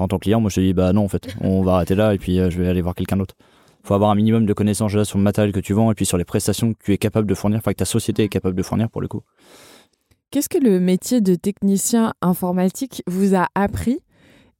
En 0.00 0.08
tant 0.08 0.18
que 0.18 0.24
client, 0.24 0.40
moi 0.40 0.50
je 0.50 0.56
te 0.56 0.60
dis, 0.60 0.72
bah 0.72 0.92
non, 0.92 1.04
en 1.04 1.08
fait, 1.08 1.34
on 1.40 1.62
va 1.62 1.74
arrêter 1.74 1.94
là 1.94 2.14
et 2.14 2.18
puis 2.18 2.38
euh, 2.38 2.50
je 2.50 2.60
vais 2.60 2.68
aller 2.68 2.82
voir 2.82 2.94
quelqu'un 2.94 3.16
d'autre. 3.16 3.36
faut 3.82 3.94
avoir 3.94 4.10
un 4.10 4.14
minimum 4.14 4.46
de 4.46 4.52
connaissances 4.52 4.92
déjà 4.92 5.04
sur 5.04 5.18
le 5.18 5.24
matériel 5.24 5.52
que 5.52 5.60
tu 5.60 5.72
vends 5.72 5.90
et 5.90 5.94
puis 5.94 6.06
sur 6.06 6.18
les 6.18 6.24
prestations 6.24 6.72
que 6.72 6.78
tu 6.82 6.92
es 6.92 6.98
capable 6.98 7.28
de 7.28 7.34
fournir, 7.34 7.58
enfin 7.58 7.72
que 7.72 7.78
ta 7.78 7.84
société 7.84 8.24
est 8.24 8.28
capable 8.28 8.56
de 8.56 8.62
fournir 8.62 8.90
pour 8.90 9.00
le 9.00 9.08
coup. 9.08 9.22
Qu'est-ce 10.30 10.48
que 10.48 10.58
le 10.58 10.78
métier 10.78 11.20
de 11.20 11.34
technicien 11.34 12.14
informatique 12.22 13.02
vous 13.06 13.34
a 13.34 13.48
appris 13.54 13.98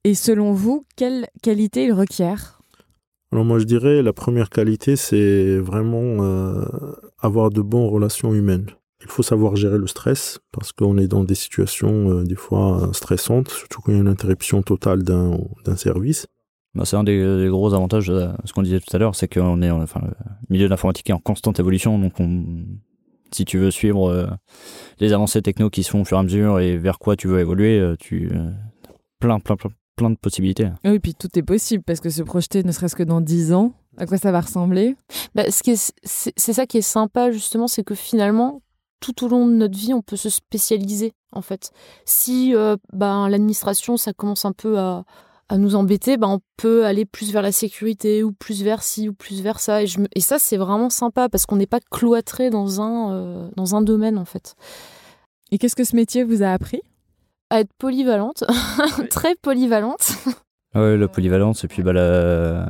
Et 0.05 0.15
selon 0.15 0.53
vous, 0.53 0.85
quelle 0.97 1.27
qualité 1.43 1.85
il 1.85 1.93
requiert? 1.93 2.61
Alors 3.33 3.45
moi 3.45 3.61
je 3.61 3.65
dirais 3.65 4.03
la 4.03 4.13
première 4.13 4.51
qualité 4.51 4.97
c'est 4.97 5.59
vraiment 5.59 6.25
euh, 6.25 6.65
avoir 7.21 7.51
de 7.51 7.63
bonnes 7.63 7.89
relations 7.89 8.35
humaines. 8.35 8.67
Il 9.03 9.09
faut 9.09 9.23
savoir 9.23 9.57
gérer 9.57 9.79
le 9.79 9.87
stress 9.87 10.41
parce 10.53 10.73
qu'on 10.73 10.99
est 10.99 11.09
dans 11.09 11.25
des 11.25 11.35
situations 11.35 12.11
euh, 12.11 12.25
des 12.25 12.35
fois 12.35 12.91
stressantes, 12.93 13.49
surtout 13.49 13.81
quand 13.81 13.93
il 13.93 13.95
y 13.95 13.99
a 13.99 14.01
une 14.03 14.09
interruption 14.09 14.63
totale 14.63 15.03
d'un 15.03 15.39
d'un 15.65 15.77
service. 15.77 16.27
Bah, 16.75 16.85
c'est 16.85 16.97
un 16.97 17.03
des, 17.05 17.19
des 17.43 17.49
gros 17.49 17.75
avantages 17.75 18.07
de 18.09 18.29
ce 18.45 18.53
qu'on 18.53 18.63
disait 18.63 18.79
tout 18.79 18.95
à 18.95 18.99
l'heure, 18.99 19.15
c'est 19.17 19.27
qu'on 19.27 19.61
est, 19.63 19.71
enfin, 19.71 20.01
le 20.05 20.13
milieu 20.51 20.67
de 20.67 20.71
l'informatique 20.71 21.11
est 21.11 21.13
en 21.15 21.19
constante 21.19 21.59
évolution, 21.59 21.99
donc 21.99 22.13
on, 22.21 22.45
si 23.33 23.45
tu 23.45 23.59
veux 23.59 23.71
suivre 23.73 24.09
euh, 24.09 24.27
les 25.01 25.13
avancées 25.13 25.43
techno 25.43 25.69
qui 25.71 25.83
se 25.83 25.91
font 25.91 26.03
au 26.03 26.05
fur 26.05 26.17
et 26.17 26.21
à 26.21 26.23
mesure 26.23 26.61
et 26.61 26.77
vers 26.77 26.99
quoi 27.01 27.17
tu 27.17 27.27
veux 27.27 27.41
évoluer, 27.41 27.81
euh, 27.81 27.97
tu 27.99 28.31
euh, 28.33 28.51
plein, 29.19 29.41
plein, 29.41 29.57
plein, 29.57 29.71
plein 29.97 30.11
de 30.11 30.17
possibilités. 30.17 30.69
Oui, 30.85 30.99
puis 31.01 31.15
tout 31.15 31.29
est 31.37 31.43
possible 31.43 31.83
parce 31.85 31.99
que 32.01 32.11
se 32.11 32.23
projeter 32.23 32.63
ne 32.63 32.71
serait-ce 32.71 32.95
que 32.95 33.03
dans 33.03 33.21
10 33.21 33.53
ans, 33.53 33.73
à 33.97 34.07
quoi 34.07 34.19
ça 34.19 34.31
va 34.31 34.41
ressembler? 34.41 34.95
Bah, 35.35 35.51
ce 35.51 35.63
qui 35.65 35.73
est- 35.73 35.93
c'est 36.05 36.33
c'est 36.37 36.53
ça 36.53 36.67
qui 36.67 36.79
est 36.79 36.83
sympa 36.83 37.33
justement, 37.33 37.67
c'est 37.67 37.83
que 37.83 37.97
finalement, 37.97 38.63
tout 39.01 39.25
au 39.25 39.29
long 39.29 39.47
de 39.47 39.53
notre 39.53 39.77
vie, 39.79 39.95
on 39.95 40.03
peut 40.03 40.17
se 40.17 40.29
spécialiser 40.31 41.13
en 41.33 41.43
fait. 41.43 41.71
Si 42.05 42.55
euh, 42.55 42.77
ben, 42.93 43.29
l'administration, 43.29 43.97
ça 43.97 44.13
commence 44.13 44.45
un 44.45 44.53
peu 44.53 44.79
à, 44.79 45.05
à 45.49 45.59
nous 45.59 45.75
embêter, 45.75 46.17
ben, 46.17 46.29
on 46.29 46.41
peut 46.57 46.85
aller 46.87 47.05
plus 47.05 47.33
vers 47.33 47.43
la 47.43 47.53
sécurité 47.53 48.23
ou 48.23 48.33
plus 48.33 48.63
vers 48.63 48.83
ci 48.83 49.09
ou 49.09 49.15
plus 49.15 49.41
vers 49.43 49.59
ça. 49.61 49.83
Et, 49.83 49.87
je 49.87 50.01
me- 50.01 50.09
et 50.15 50.21
ça, 50.21 50.39
c'est 50.39 50.57
vraiment 50.57 50.91
sympa 50.91 51.29
parce 51.29 51.47
qu'on 51.47 51.57
n'est 51.57 51.67
pas 51.67 51.81
cloîtré 51.91 52.51
dans 52.51 52.81
un, 52.81 53.13
euh, 53.15 53.49
dans 53.57 53.75
un 53.75 53.83
domaine 53.83 54.19
en 54.19 54.25
fait. 54.25 54.55
Et 55.51 55.59
qu'est-ce 55.59 55.77
que 55.77 55.85
ce 55.85 55.97
métier 55.97 56.23
vous 56.25 56.43
a 56.43 56.49
appris? 56.53 56.81
À 57.51 57.61
être 57.61 57.73
polyvalente, 57.79 58.45
très 59.11 59.35
polyvalente. 59.35 60.13
Ah 60.73 60.81
Ouais, 60.83 60.97
la 60.97 61.09
polyvalence 61.09 61.65
et 61.65 61.69
puis 61.69 61.83
bah, 61.83 61.93
la, 61.93 62.69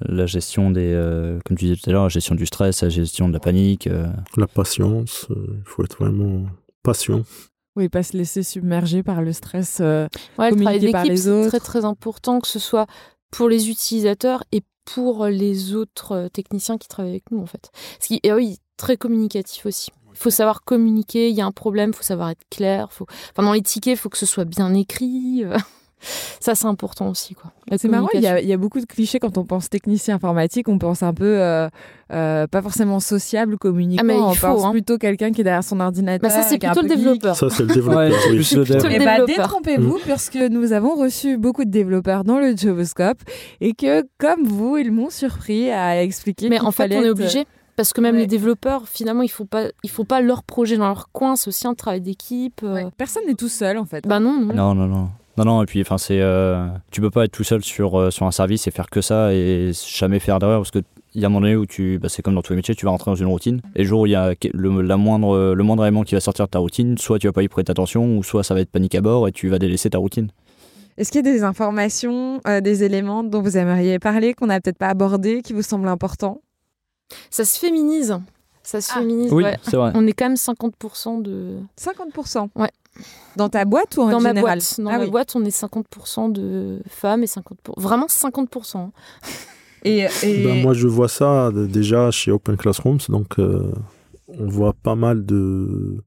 la 0.00 0.26
gestion 0.26 0.70
des, 0.70 0.92
euh, 0.92 1.38
comme 1.44 1.56
tu 1.56 1.66
disais 1.66 1.76
tout 1.76 1.88
à 1.88 1.92
l'heure, 1.92 2.02
la 2.02 2.08
gestion 2.08 2.34
du 2.34 2.44
stress, 2.46 2.82
la 2.82 2.88
gestion 2.88 3.28
de 3.28 3.32
la 3.34 3.40
panique. 3.40 3.86
euh. 3.86 4.08
La 4.36 4.48
patience, 4.48 5.26
euh, 5.30 5.46
il 5.58 5.62
faut 5.64 5.84
être 5.84 5.96
vraiment 5.98 6.44
patient. 6.82 7.22
Oui, 7.76 7.88
pas 7.88 8.02
se 8.02 8.16
laisser 8.16 8.42
submerger 8.42 9.02
par 9.02 9.22
le 9.22 9.32
stress. 9.32 9.78
euh, 9.80 10.08
Ouais, 10.38 10.50
le 10.50 10.62
par 10.64 10.72
d'équipe, 10.72 10.96
les 11.04 11.16
c'est 11.18 11.28
autres. 11.30 11.48
très 11.48 11.60
très 11.60 11.84
important, 11.84 12.40
que 12.40 12.48
ce 12.48 12.58
soit 12.58 12.86
pour 13.30 13.48
les 13.48 13.68
utilisateurs 13.70 14.42
et 14.50 14.62
pour 14.84 15.26
les 15.26 15.74
autres 15.74 16.28
techniciens 16.32 16.78
qui 16.78 16.88
travaillent 16.88 17.12
avec 17.12 17.30
nous, 17.30 17.40
en 17.40 17.46
fait. 17.46 17.70
Ce 18.00 18.06
qui 18.08 18.20
est, 18.22 18.32
oui, 18.32 18.58
très 18.76 18.96
communicatif 18.96 19.66
aussi. 19.66 19.90
Il 20.12 20.18
faut 20.18 20.30
savoir 20.30 20.62
communiquer, 20.64 21.28
il 21.28 21.36
y 21.36 21.42
a 21.42 21.46
un 21.46 21.52
problème, 21.52 21.90
il 21.90 21.96
faut 21.96 22.02
savoir 22.02 22.30
être 22.30 22.44
clair. 22.50 22.90
Faut... 22.92 23.06
Enfin, 23.32 23.42
dans 23.46 23.52
les 23.52 23.60
tickets, 23.62 23.92
il 23.98 24.00
faut 24.00 24.08
que 24.08 24.16
ce 24.18 24.26
soit 24.26 24.46
bien 24.46 24.72
écrit. 24.74 25.44
Ça, 26.00 26.54
c'est 26.54 26.66
important 26.66 27.08
aussi, 27.08 27.34
quoi. 27.34 27.50
C'est 27.78 27.88
marrant, 27.88 28.08
il 28.14 28.20
y, 28.20 28.26
a, 28.26 28.30
communication. 28.30 28.46
il 28.46 28.50
y 28.50 28.52
a 28.52 28.56
beaucoup 28.56 28.80
de 28.80 28.84
clichés 28.86 29.18
quand 29.18 29.38
on 29.38 29.44
pense 29.44 29.68
technicien 29.70 30.14
informatique. 30.16 30.68
On 30.68 30.78
pense 30.78 31.02
un 31.02 31.14
peu, 31.14 31.24
euh, 31.40 31.68
euh, 32.12 32.46
pas 32.46 32.62
forcément 32.62 33.00
sociable, 33.00 33.56
communicant. 33.58 34.02
Ah, 34.02 34.06
mais 34.06 34.14
on 34.14 34.32
faut, 34.34 34.46
pense 34.46 34.64
hein. 34.64 34.70
plutôt 34.72 34.98
quelqu'un 34.98 35.32
qui 35.32 35.40
est 35.40 35.44
derrière 35.44 35.64
son 35.64 35.80
ordinateur. 35.80 36.28
Bah, 36.30 36.34
ça, 36.34 36.42
c'est 36.42 36.58
plutôt 36.58 36.82
le 36.82 36.88
développeur. 36.88 37.34
Ça 37.34 37.48
c'est 37.50 37.62
le 37.64 37.74
développeur. 37.74 37.98
Ouais, 37.98 38.10
plus 38.28 38.54
le 38.54 38.62
Plutôt 38.62 38.78
dev. 38.82 38.88
le 38.88 38.94
Eh 38.94 38.98
ben, 39.04 39.24
détrompez-vous, 39.24 39.98
puisque 40.04 40.36
nous 40.36 40.72
avons 40.72 40.94
reçu 40.96 41.38
beaucoup 41.38 41.64
de 41.64 41.70
développeurs 41.70 42.24
dans 42.24 42.38
le 42.38 42.54
Joboscope 42.56 43.18
et 43.60 43.72
que, 43.72 44.02
comme 44.18 44.44
vous, 44.44 44.76
ils 44.76 44.92
m'ont 44.92 45.10
surpris 45.10 45.70
à 45.70 46.02
expliquer. 46.02 46.48
Mais 46.50 46.60
en 46.60 46.70
fait, 46.70 46.84
fallait 46.84 46.98
on 46.98 47.02
est 47.02 47.04
être- 47.06 47.10
obligé. 47.12 47.46
Parce 47.76 47.92
que 47.92 48.00
même 48.00 48.14
Ouais. 48.14 48.22
les 48.22 48.26
développeurs, 48.26 48.88
finalement, 48.88 49.20
il 49.22 49.28
faut 49.28 49.44
pas, 49.44 49.64
il 49.82 49.90
faut 49.90 50.04
pas 50.04 50.22
leur 50.22 50.44
projet 50.44 50.78
dans 50.78 50.86
leur 50.88 51.10
coin. 51.12 51.36
C'est 51.36 51.48
aussi 51.48 51.66
un 51.66 51.74
travail 51.74 52.00
d'équipe. 52.00 52.60
euh. 52.62 52.74
Ouais. 52.74 52.86
Personne 52.96 53.24
n'est 53.26 53.34
tout 53.34 53.48
seul, 53.50 53.76
en 53.76 53.84
fait. 53.84 54.06
Bah 54.06 54.18
non, 54.20 54.38
non. 54.40 54.54
Non, 54.54 54.74
non, 54.74 54.86
non. 54.86 55.08
Non, 55.38 55.44
non, 55.44 55.62
et 55.62 55.66
puis 55.66 55.80
enfin, 55.82 55.98
c'est. 55.98 56.20
euh, 56.20 56.66
tu 56.90 57.00
peux 57.00 57.10
pas 57.10 57.24
être 57.24 57.32
tout 57.32 57.44
seul 57.44 57.62
sur, 57.62 57.98
euh, 57.98 58.10
sur 58.10 58.26
un 58.26 58.30
service 58.30 58.66
et 58.66 58.70
faire 58.70 58.88
que 58.88 59.00
ça 59.00 59.32
et 59.34 59.72
jamais 59.88 60.18
faire 60.18 60.38
d'erreur 60.38 60.60
parce 60.60 60.70
que. 60.70 60.80
Il 61.14 61.22
y 61.22 61.24
a 61.24 61.28
un 61.28 61.30
moment 61.30 61.40
donné 61.40 61.56
où 61.56 61.64
tu, 61.64 61.98
bah, 61.98 62.10
c'est 62.10 62.20
comme 62.20 62.34
dans 62.34 62.42
tous 62.42 62.52
les 62.52 62.56
métiers, 62.56 62.74
tu 62.74 62.84
vas 62.84 62.90
rentrer 62.90 63.10
dans 63.10 63.14
une 63.14 63.28
routine. 63.28 63.62
Et 63.74 63.84
le 63.84 63.88
jour 63.88 64.02
où 64.02 64.06
il 64.06 64.12
y 64.12 64.14
a 64.14 64.34
le, 64.52 64.82
la 64.82 64.98
moindre, 64.98 65.54
le 65.54 65.64
moindre 65.64 65.82
élément 65.84 66.02
qui 66.02 66.14
va 66.14 66.20
sortir 66.20 66.44
de 66.44 66.50
ta 66.50 66.58
routine, 66.58 66.98
soit 66.98 67.18
tu 67.18 67.26
vas 67.26 67.32
pas 67.32 67.42
y 67.42 67.48
prêter 67.48 67.70
attention, 67.70 68.18
ou 68.18 68.22
soit 68.22 68.44
ça 68.44 68.52
va 68.52 68.60
être 68.60 68.70
panique 68.70 68.94
à 68.94 69.00
bord 69.00 69.26
et 69.26 69.32
tu 69.32 69.48
vas 69.48 69.58
délaisser 69.58 69.88
ta 69.88 69.96
routine. 69.96 70.28
Est-ce 70.98 71.10
qu'il 71.10 71.24
y 71.24 71.26
a 71.26 71.32
des 71.32 71.42
informations, 71.42 72.42
euh, 72.46 72.60
des 72.60 72.84
éléments 72.84 73.24
dont 73.24 73.40
vous 73.40 73.56
aimeriez 73.56 73.98
parler, 73.98 74.34
qu'on 74.34 74.48
n'a 74.48 74.60
peut-être 74.60 74.76
pas 74.76 74.88
abordés, 74.88 75.40
qui 75.40 75.54
vous 75.54 75.62
semblent 75.62 75.88
importants? 75.88 76.42
Ça 77.30 77.46
se 77.46 77.58
féminise. 77.58 78.18
Ça 78.66 78.80
se 78.80 78.90
Ah. 78.92 78.98
féminise. 78.98 79.32
Oui, 79.32 79.44
ouais. 79.44 79.56
c'est 79.62 79.76
vrai. 79.76 79.92
On 79.94 80.04
est 80.08 80.12
quand 80.12 80.24
même 80.26 80.34
50% 80.36 81.20
de. 81.22 81.58
50% 81.76 82.50
Ouais. 82.56 82.70
Dans 83.36 83.48
ta 83.48 83.64
boîte 83.64 83.96
ou 83.96 84.02
en 84.02 84.08
dans 84.08 84.20
ma 84.20 84.30
général 84.30 84.58
boîte, 84.58 84.80
dans 84.80 84.90
Ah 84.90 84.98
ma 84.98 85.04
oui. 85.04 85.10
boîte, 85.10 85.36
on 85.36 85.44
est 85.44 85.50
50% 85.50 86.28
de 86.32 86.80
femmes 86.88 87.22
et 87.22 87.26
50%. 87.26 87.74
Vraiment 87.76 88.06
50%. 88.08 88.90
Et, 89.84 90.06
et- 90.24 90.42
Ben, 90.44 90.62
moi, 90.62 90.72
je 90.72 90.88
vois 90.88 91.08
ça 91.08 91.50
déjà 91.52 92.10
chez 92.10 92.32
Open 92.32 92.56
Classrooms. 92.56 92.98
Donc, 93.08 93.38
euh, 93.38 93.70
on 94.28 94.48
voit 94.48 94.72
pas 94.72 94.94
mal 94.96 95.24
de, 95.24 96.02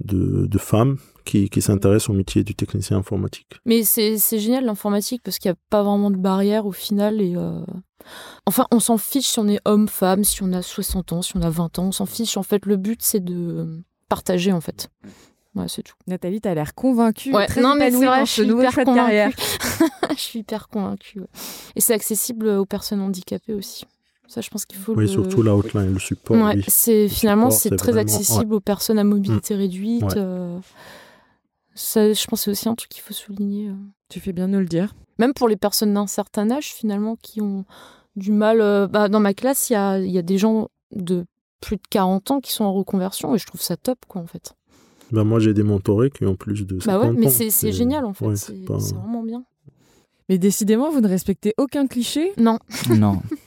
de, 0.00 0.46
de 0.46 0.58
femmes 0.58 0.96
qui, 1.26 1.50
qui 1.50 1.60
s'intéressent 1.60 2.08
au 2.08 2.14
métier 2.14 2.42
du 2.44 2.54
technicien 2.54 2.96
informatique. 2.96 3.48
Mais 3.66 3.82
c'est 3.84 4.16
c'est 4.16 4.38
génial 4.38 4.64
l'informatique 4.64 5.20
parce 5.22 5.38
qu'il 5.38 5.50
n'y 5.50 5.54
a 5.54 5.58
pas 5.68 5.82
vraiment 5.82 6.10
de 6.10 6.16
barrière 6.16 6.64
au 6.64 6.72
final. 6.72 7.20
Et 7.20 7.34
euh, 7.36 7.60
Enfin, 8.46 8.66
on 8.70 8.78
s'en 8.80 8.98
fiche 8.98 9.26
si 9.26 9.38
on 9.40 9.48
est 9.48 9.58
homme, 9.64 9.88
femme, 9.88 10.22
si 10.22 10.42
on 10.42 10.52
a 10.52 10.62
60 10.62 11.12
ans, 11.12 11.22
si 11.22 11.36
on 11.36 11.42
a 11.42 11.50
20 11.50 11.78
ans. 11.80 11.86
On 11.86 11.92
s'en 11.92 12.06
fiche. 12.06 12.36
En 12.36 12.42
fait, 12.44 12.64
le 12.64 12.76
but, 12.76 13.00
c'est 13.02 13.22
de 13.24 13.82
partager, 14.08 14.52
en 14.52 14.60
fait. 14.60 14.88
Ouais, 15.56 15.66
c'est 15.68 15.82
tout. 15.82 15.94
Nathalie, 16.06 16.40
tu 16.40 16.46
as 16.48 16.54
l'air 16.54 16.74
convaincue, 16.74 17.32
Ouais, 17.34 17.46
très 17.46 17.62
non, 17.62 17.74
mais 17.76 17.90
c'est 17.90 18.04
vrai, 18.06 18.24
je 18.26 18.30
suis 18.30 18.42
hyper 18.46 18.74
convaincue. 18.84 19.36
je 20.10 20.20
suis 20.20 20.38
hyper 20.40 20.68
convaincue. 20.68 21.20
ouais. 21.20 21.26
Et 21.74 21.80
c'est 21.80 21.94
accessible 21.94 22.46
aux 22.48 22.66
personnes 22.66 23.00
handicapées 23.00 23.54
aussi. 23.54 23.84
Ça, 24.28 24.40
je 24.40 24.50
pense 24.50 24.64
qu'il 24.66 24.78
faut 24.78 24.92
Oui, 24.94 25.04
le... 25.04 25.08
surtout 25.08 25.42
la 25.42 25.56
hotline, 25.56 25.92
le 25.94 25.98
support. 25.98 26.36
Ouais, 26.36 26.56
oui. 26.56 26.64
c'est 26.68 27.08
finalement 27.08 27.50
support, 27.50 27.60
c'est 27.62 27.68
c'est 27.70 27.76
très 27.76 27.92
vraiment- 27.92 28.02
accessible 28.12 28.54
aux 28.54 28.60
personnes 28.60 28.98
à 28.98 29.04
mobilité 29.04 29.54
réduite. 29.54 30.02
Ouais. 30.02 30.14
euh, 30.16 30.58
ça, 31.76 32.12
je 32.12 32.26
pense 32.26 32.40
que 32.40 32.44
c'est 32.44 32.50
aussi 32.50 32.68
un 32.68 32.74
truc 32.74 32.90
qu'il 32.90 33.02
faut 33.02 33.14
souligner. 33.14 33.68
euh. 33.68 33.74
Tu 34.08 34.18
fais 34.20 34.32
bien 34.32 34.48
de 34.48 34.58
le 34.58 34.66
dire. 34.66 34.94
Même 35.18 35.32
pour 35.32 35.46
les 35.48 35.56
personnes 35.56 35.94
d'un 35.94 36.06
certain 36.06 36.50
âge, 36.50 36.72
finalement, 36.74 37.16
qui 37.22 37.40
ont 37.40 37.64
du 38.16 38.32
mal. 38.32 38.60
euh, 38.60 38.86
bah, 38.88 39.08
dans 39.08 39.20
ma 39.20 39.34
classe, 39.34 39.70
il 39.70 39.74
y 39.74 39.76
a, 39.76 39.98
il 39.98 40.10
y 40.10 40.18
a 40.18 40.22
des 40.22 40.38
gens 40.38 40.68
de 40.92 41.24
plus 41.60 41.76
de 41.76 41.82
40 41.88 42.30
ans 42.32 42.40
qui 42.40 42.52
sont 42.52 42.64
en 42.64 42.72
reconversion 42.72 43.34
et 43.34 43.38
je 43.38 43.46
trouve 43.46 43.60
ça 43.62 43.76
top, 43.76 43.98
quoi, 44.08 44.20
en 44.20 44.26
fait. 44.26 44.54
Ben, 45.12 45.24
moi, 45.24 45.38
j'ai 45.38 45.54
des 45.54 45.62
mentorés 45.62 46.10
qui 46.10 46.24
ont 46.26 46.34
plus 46.36 46.66
de 46.66 46.80
50 46.80 46.86
Bah 47.02 47.08
ouais, 47.08 47.16
mais 47.18 47.26
ans. 47.26 47.30
c'est 47.30 47.50
c'est 47.50 47.72
génial, 47.72 48.04
en 48.04 48.12
fait. 48.12 48.26
ouais, 48.26 48.36
c'est 48.36 48.64
pas- 48.64 48.80
c'est 48.80 48.94
vraiment 48.94 49.22
bien. 49.22 49.44
Mais 50.28 50.38
décidément, 50.38 50.90
vous 50.90 51.00
ne 51.00 51.08
respectez 51.08 51.54
aucun 51.58 51.86
cliché? 51.86 52.32
Non, 52.38 52.58
non. 52.90 53.20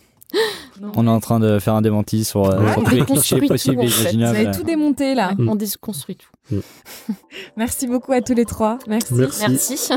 On 0.95 1.07
est 1.07 1.09
en 1.09 1.19
train 1.19 1.39
de 1.39 1.59
faire 1.59 1.73
un 1.75 1.81
démenti 1.81 2.23
sur, 2.23 2.45
euh, 2.45 2.59
Ouais, 2.59 2.71
sur 2.73 2.81
on 2.81 2.83
tous 2.85 2.95
les 2.95 3.05
clichés 3.05 3.39
tout, 3.39 3.47
possibles 3.47 3.83
et 3.83 3.87
fait. 3.87 3.93
Vous 3.93 4.01
imaginables. 4.15 4.37
avez 4.47 4.57
tout 4.57 4.63
démonté 4.63 5.15
là. 5.15 5.31
On 5.39 5.55
déconstruit 5.55 6.17
tout. 6.17 6.55
Merci 7.57 7.87
beaucoup 7.87 8.11
à 8.13 8.21
tous 8.21 8.33
les 8.33 8.45
trois. 8.45 8.77
Merci. 8.87 9.13
Merci. 9.13 9.41
Merci. 9.47 9.89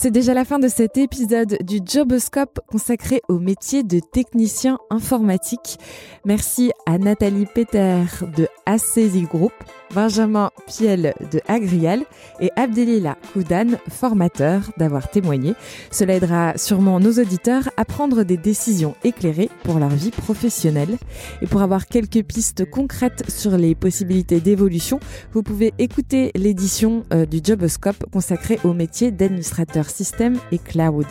C'est 0.00 0.12
déjà 0.12 0.32
la 0.32 0.44
fin 0.44 0.60
de 0.60 0.68
cet 0.68 0.96
épisode 0.96 1.58
du 1.60 1.80
Joboscope 1.84 2.60
consacré 2.68 3.20
au 3.28 3.40
métier 3.40 3.82
de 3.82 3.98
technicien 3.98 4.78
informatique. 4.90 5.76
Merci 6.24 6.70
à 6.86 6.98
Nathalie 6.98 7.46
Peter 7.52 8.04
de 8.36 8.46
ACSI 8.64 9.22
Group, 9.22 9.50
Benjamin 9.92 10.52
Piel 10.68 11.14
de 11.32 11.40
Agrial 11.48 12.04
et 12.38 12.52
Abdelila 12.54 13.16
Koudan, 13.32 13.70
formateur, 13.90 14.70
d'avoir 14.76 15.10
témoigné. 15.10 15.54
Cela 15.90 16.14
aidera 16.14 16.56
sûrement 16.56 17.00
nos 17.00 17.14
auditeurs 17.14 17.68
à 17.76 17.84
prendre 17.84 18.22
des 18.22 18.36
décisions 18.36 18.94
éclairées 19.02 19.50
pour 19.64 19.80
leur 19.80 19.88
vie 19.88 20.12
professionnelle. 20.12 20.96
Et 21.42 21.48
pour 21.48 21.62
avoir 21.62 21.86
quelques 21.86 22.22
pistes 22.22 22.70
concrètes 22.70 23.28
sur 23.28 23.56
les 23.56 23.74
possibilités 23.74 24.38
d'évolution, 24.40 25.00
vous 25.32 25.42
pouvez 25.42 25.74
écouter 25.78 26.30
l'édition 26.36 27.02
euh, 27.12 27.26
du 27.26 27.40
Joboscope 27.42 28.04
consacrée 28.12 28.60
au 28.62 28.74
métier 28.74 29.10
d'administrateur 29.10 29.87
système 29.90 30.38
et 30.52 30.58
cloud. 30.58 31.06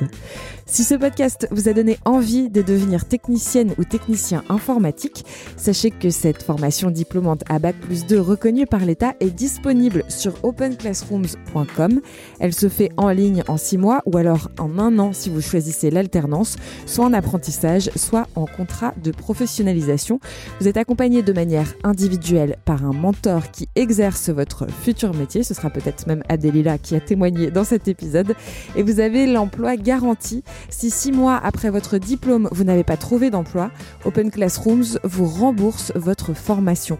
Si 0.69 0.83
ce 0.83 0.95
podcast 0.95 1.47
vous 1.51 1.69
a 1.69 1.73
donné 1.73 1.97
envie 2.03 2.49
de 2.49 2.61
devenir 2.61 3.05
technicienne 3.05 3.73
ou 3.77 3.85
technicien 3.85 4.43
informatique, 4.49 5.23
sachez 5.55 5.91
que 5.91 6.09
cette 6.09 6.43
formation 6.43 6.91
diplômante 6.91 7.43
à 7.47 7.57
Bac 7.57 7.77
plus 7.79 8.05
2 8.05 8.19
reconnue 8.19 8.65
par 8.65 8.83
l'État 8.83 9.15
est 9.21 9.29
disponible 9.29 10.03
sur 10.09 10.33
openclassrooms.com. 10.43 12.01
Elle 12.39 12.53
se 12.53 12.67
fait 12.67 12.89
en 12.97 13.09
ligne 13.11 13.43
en 13.47 13.55
6 13.55 13.77
mois 13.77 14.01
ou 14.05 14.17
alors 14.17 14.49
en 14.59 14.77
un 14.77 14.99
an 14.99 15.13
si 15.13 15.29
vous 15.29 15.41
choisissez 15.41 15.89
l'alternance, 15.89 16.57
soit 16.85 17.05
en 17.05 17.13
apprentissage, 17.13 17.89
soit 17.95 18.27
en 18.35 18.45
contrat 18.45 18.93
de 19.01 19.11
professionnalisation. 19.11 20.19
Vous 20.59 20.67
êtes 20.67 20.77
accompagné 20.77 21.21
de 21.23 21.31
manière 21.31 21.73
individuelle 21.83 22.57
par 22.65 22.85
un 22.85 22.93
mentor 22.93 23.51
qui 23.51 23.69
exerce 23.75 24.29
votre 24.29 24.67
futur 24.69 25.13
métier. 25.13 25.43
Ce 25.43 25.53
sera 25.53 25.69
peut-être 25.69 26.07
même 26.07 26.23
Adélila 26.27 26.77
qui 26.77 26.95
a 26.95 26.99
témoigné 26.99 27.51
dans 27.51 27.63
cet 27.63 27.87
épisode. 27.87 28.35
Et 28.75 28.83
vous 28.83 28.99
avez 28.99 29.25
l'emploi 29.25 29.77
garanti. 29.77 30.43
Si 30.69 30.89
six 30.89 31.11
mois 31.11 31.39
après 31.41 31.69
votre 31.69 31.97
diplôme, 31.97 32.49
vous 32.51 32.63
n'avez 32.63 32.83
pas 32.83 32.97
trouvé 32.97 33.29
d'emploi, 33.29 33.71
Open 34.05 34.31
Classrooms 34.31 34.99
vous 35.03 35.25
rembourse 35.25 35.91
votre 35.95 36.33
formation. 36.33 36.97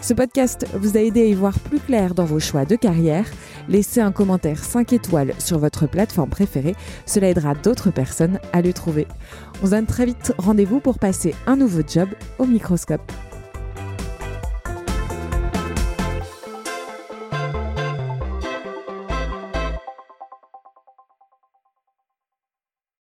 Ce 0.00 0.14
podcast 0.14 0.66
vous 0.74 0.96
a 0.96 1.00
aidé 1.00 1.22
à 1.22 1.26
y 1.26 1.34
voir 1.34 1.58
plus 1.58 1.80
clair 1.80 2.14
dans 2.14 2.24
vos 2.24 2.40
choix 2.40 2.64
de 2.64 2.76
carrière. 2.76 3.26
Laissez 3.68 4.00
un 4.00 4.12
commentaire 4.12 4.64
5 4.64 4.92
étoiles 4.92 5.34
sur 5.38 5.58
votre 5.58 5.86
plateforme 5.86 6.30
préférée, 6.30 6.74
cela 7.06 7.28
aidera 7.28 7.54
d'autres 7.54 7.90
personnes 7.90 8.40
à 8.52 8.62
le 8.62 8.72
trouver. 8.72 9.06
On 9.62 9.66
se 9.66 9.72
donne 9.72 9.86
très 9.86 10.06
vite 10.06 10.32
rendez-vous 10.38 10.80
pour 10.80 10.98
passer 10.98 11.34
un 11.46 11.56
nouveau 11.56 11.82
job 11.86 12.08
au 12.38 12.46
microscope. 12.46 13.12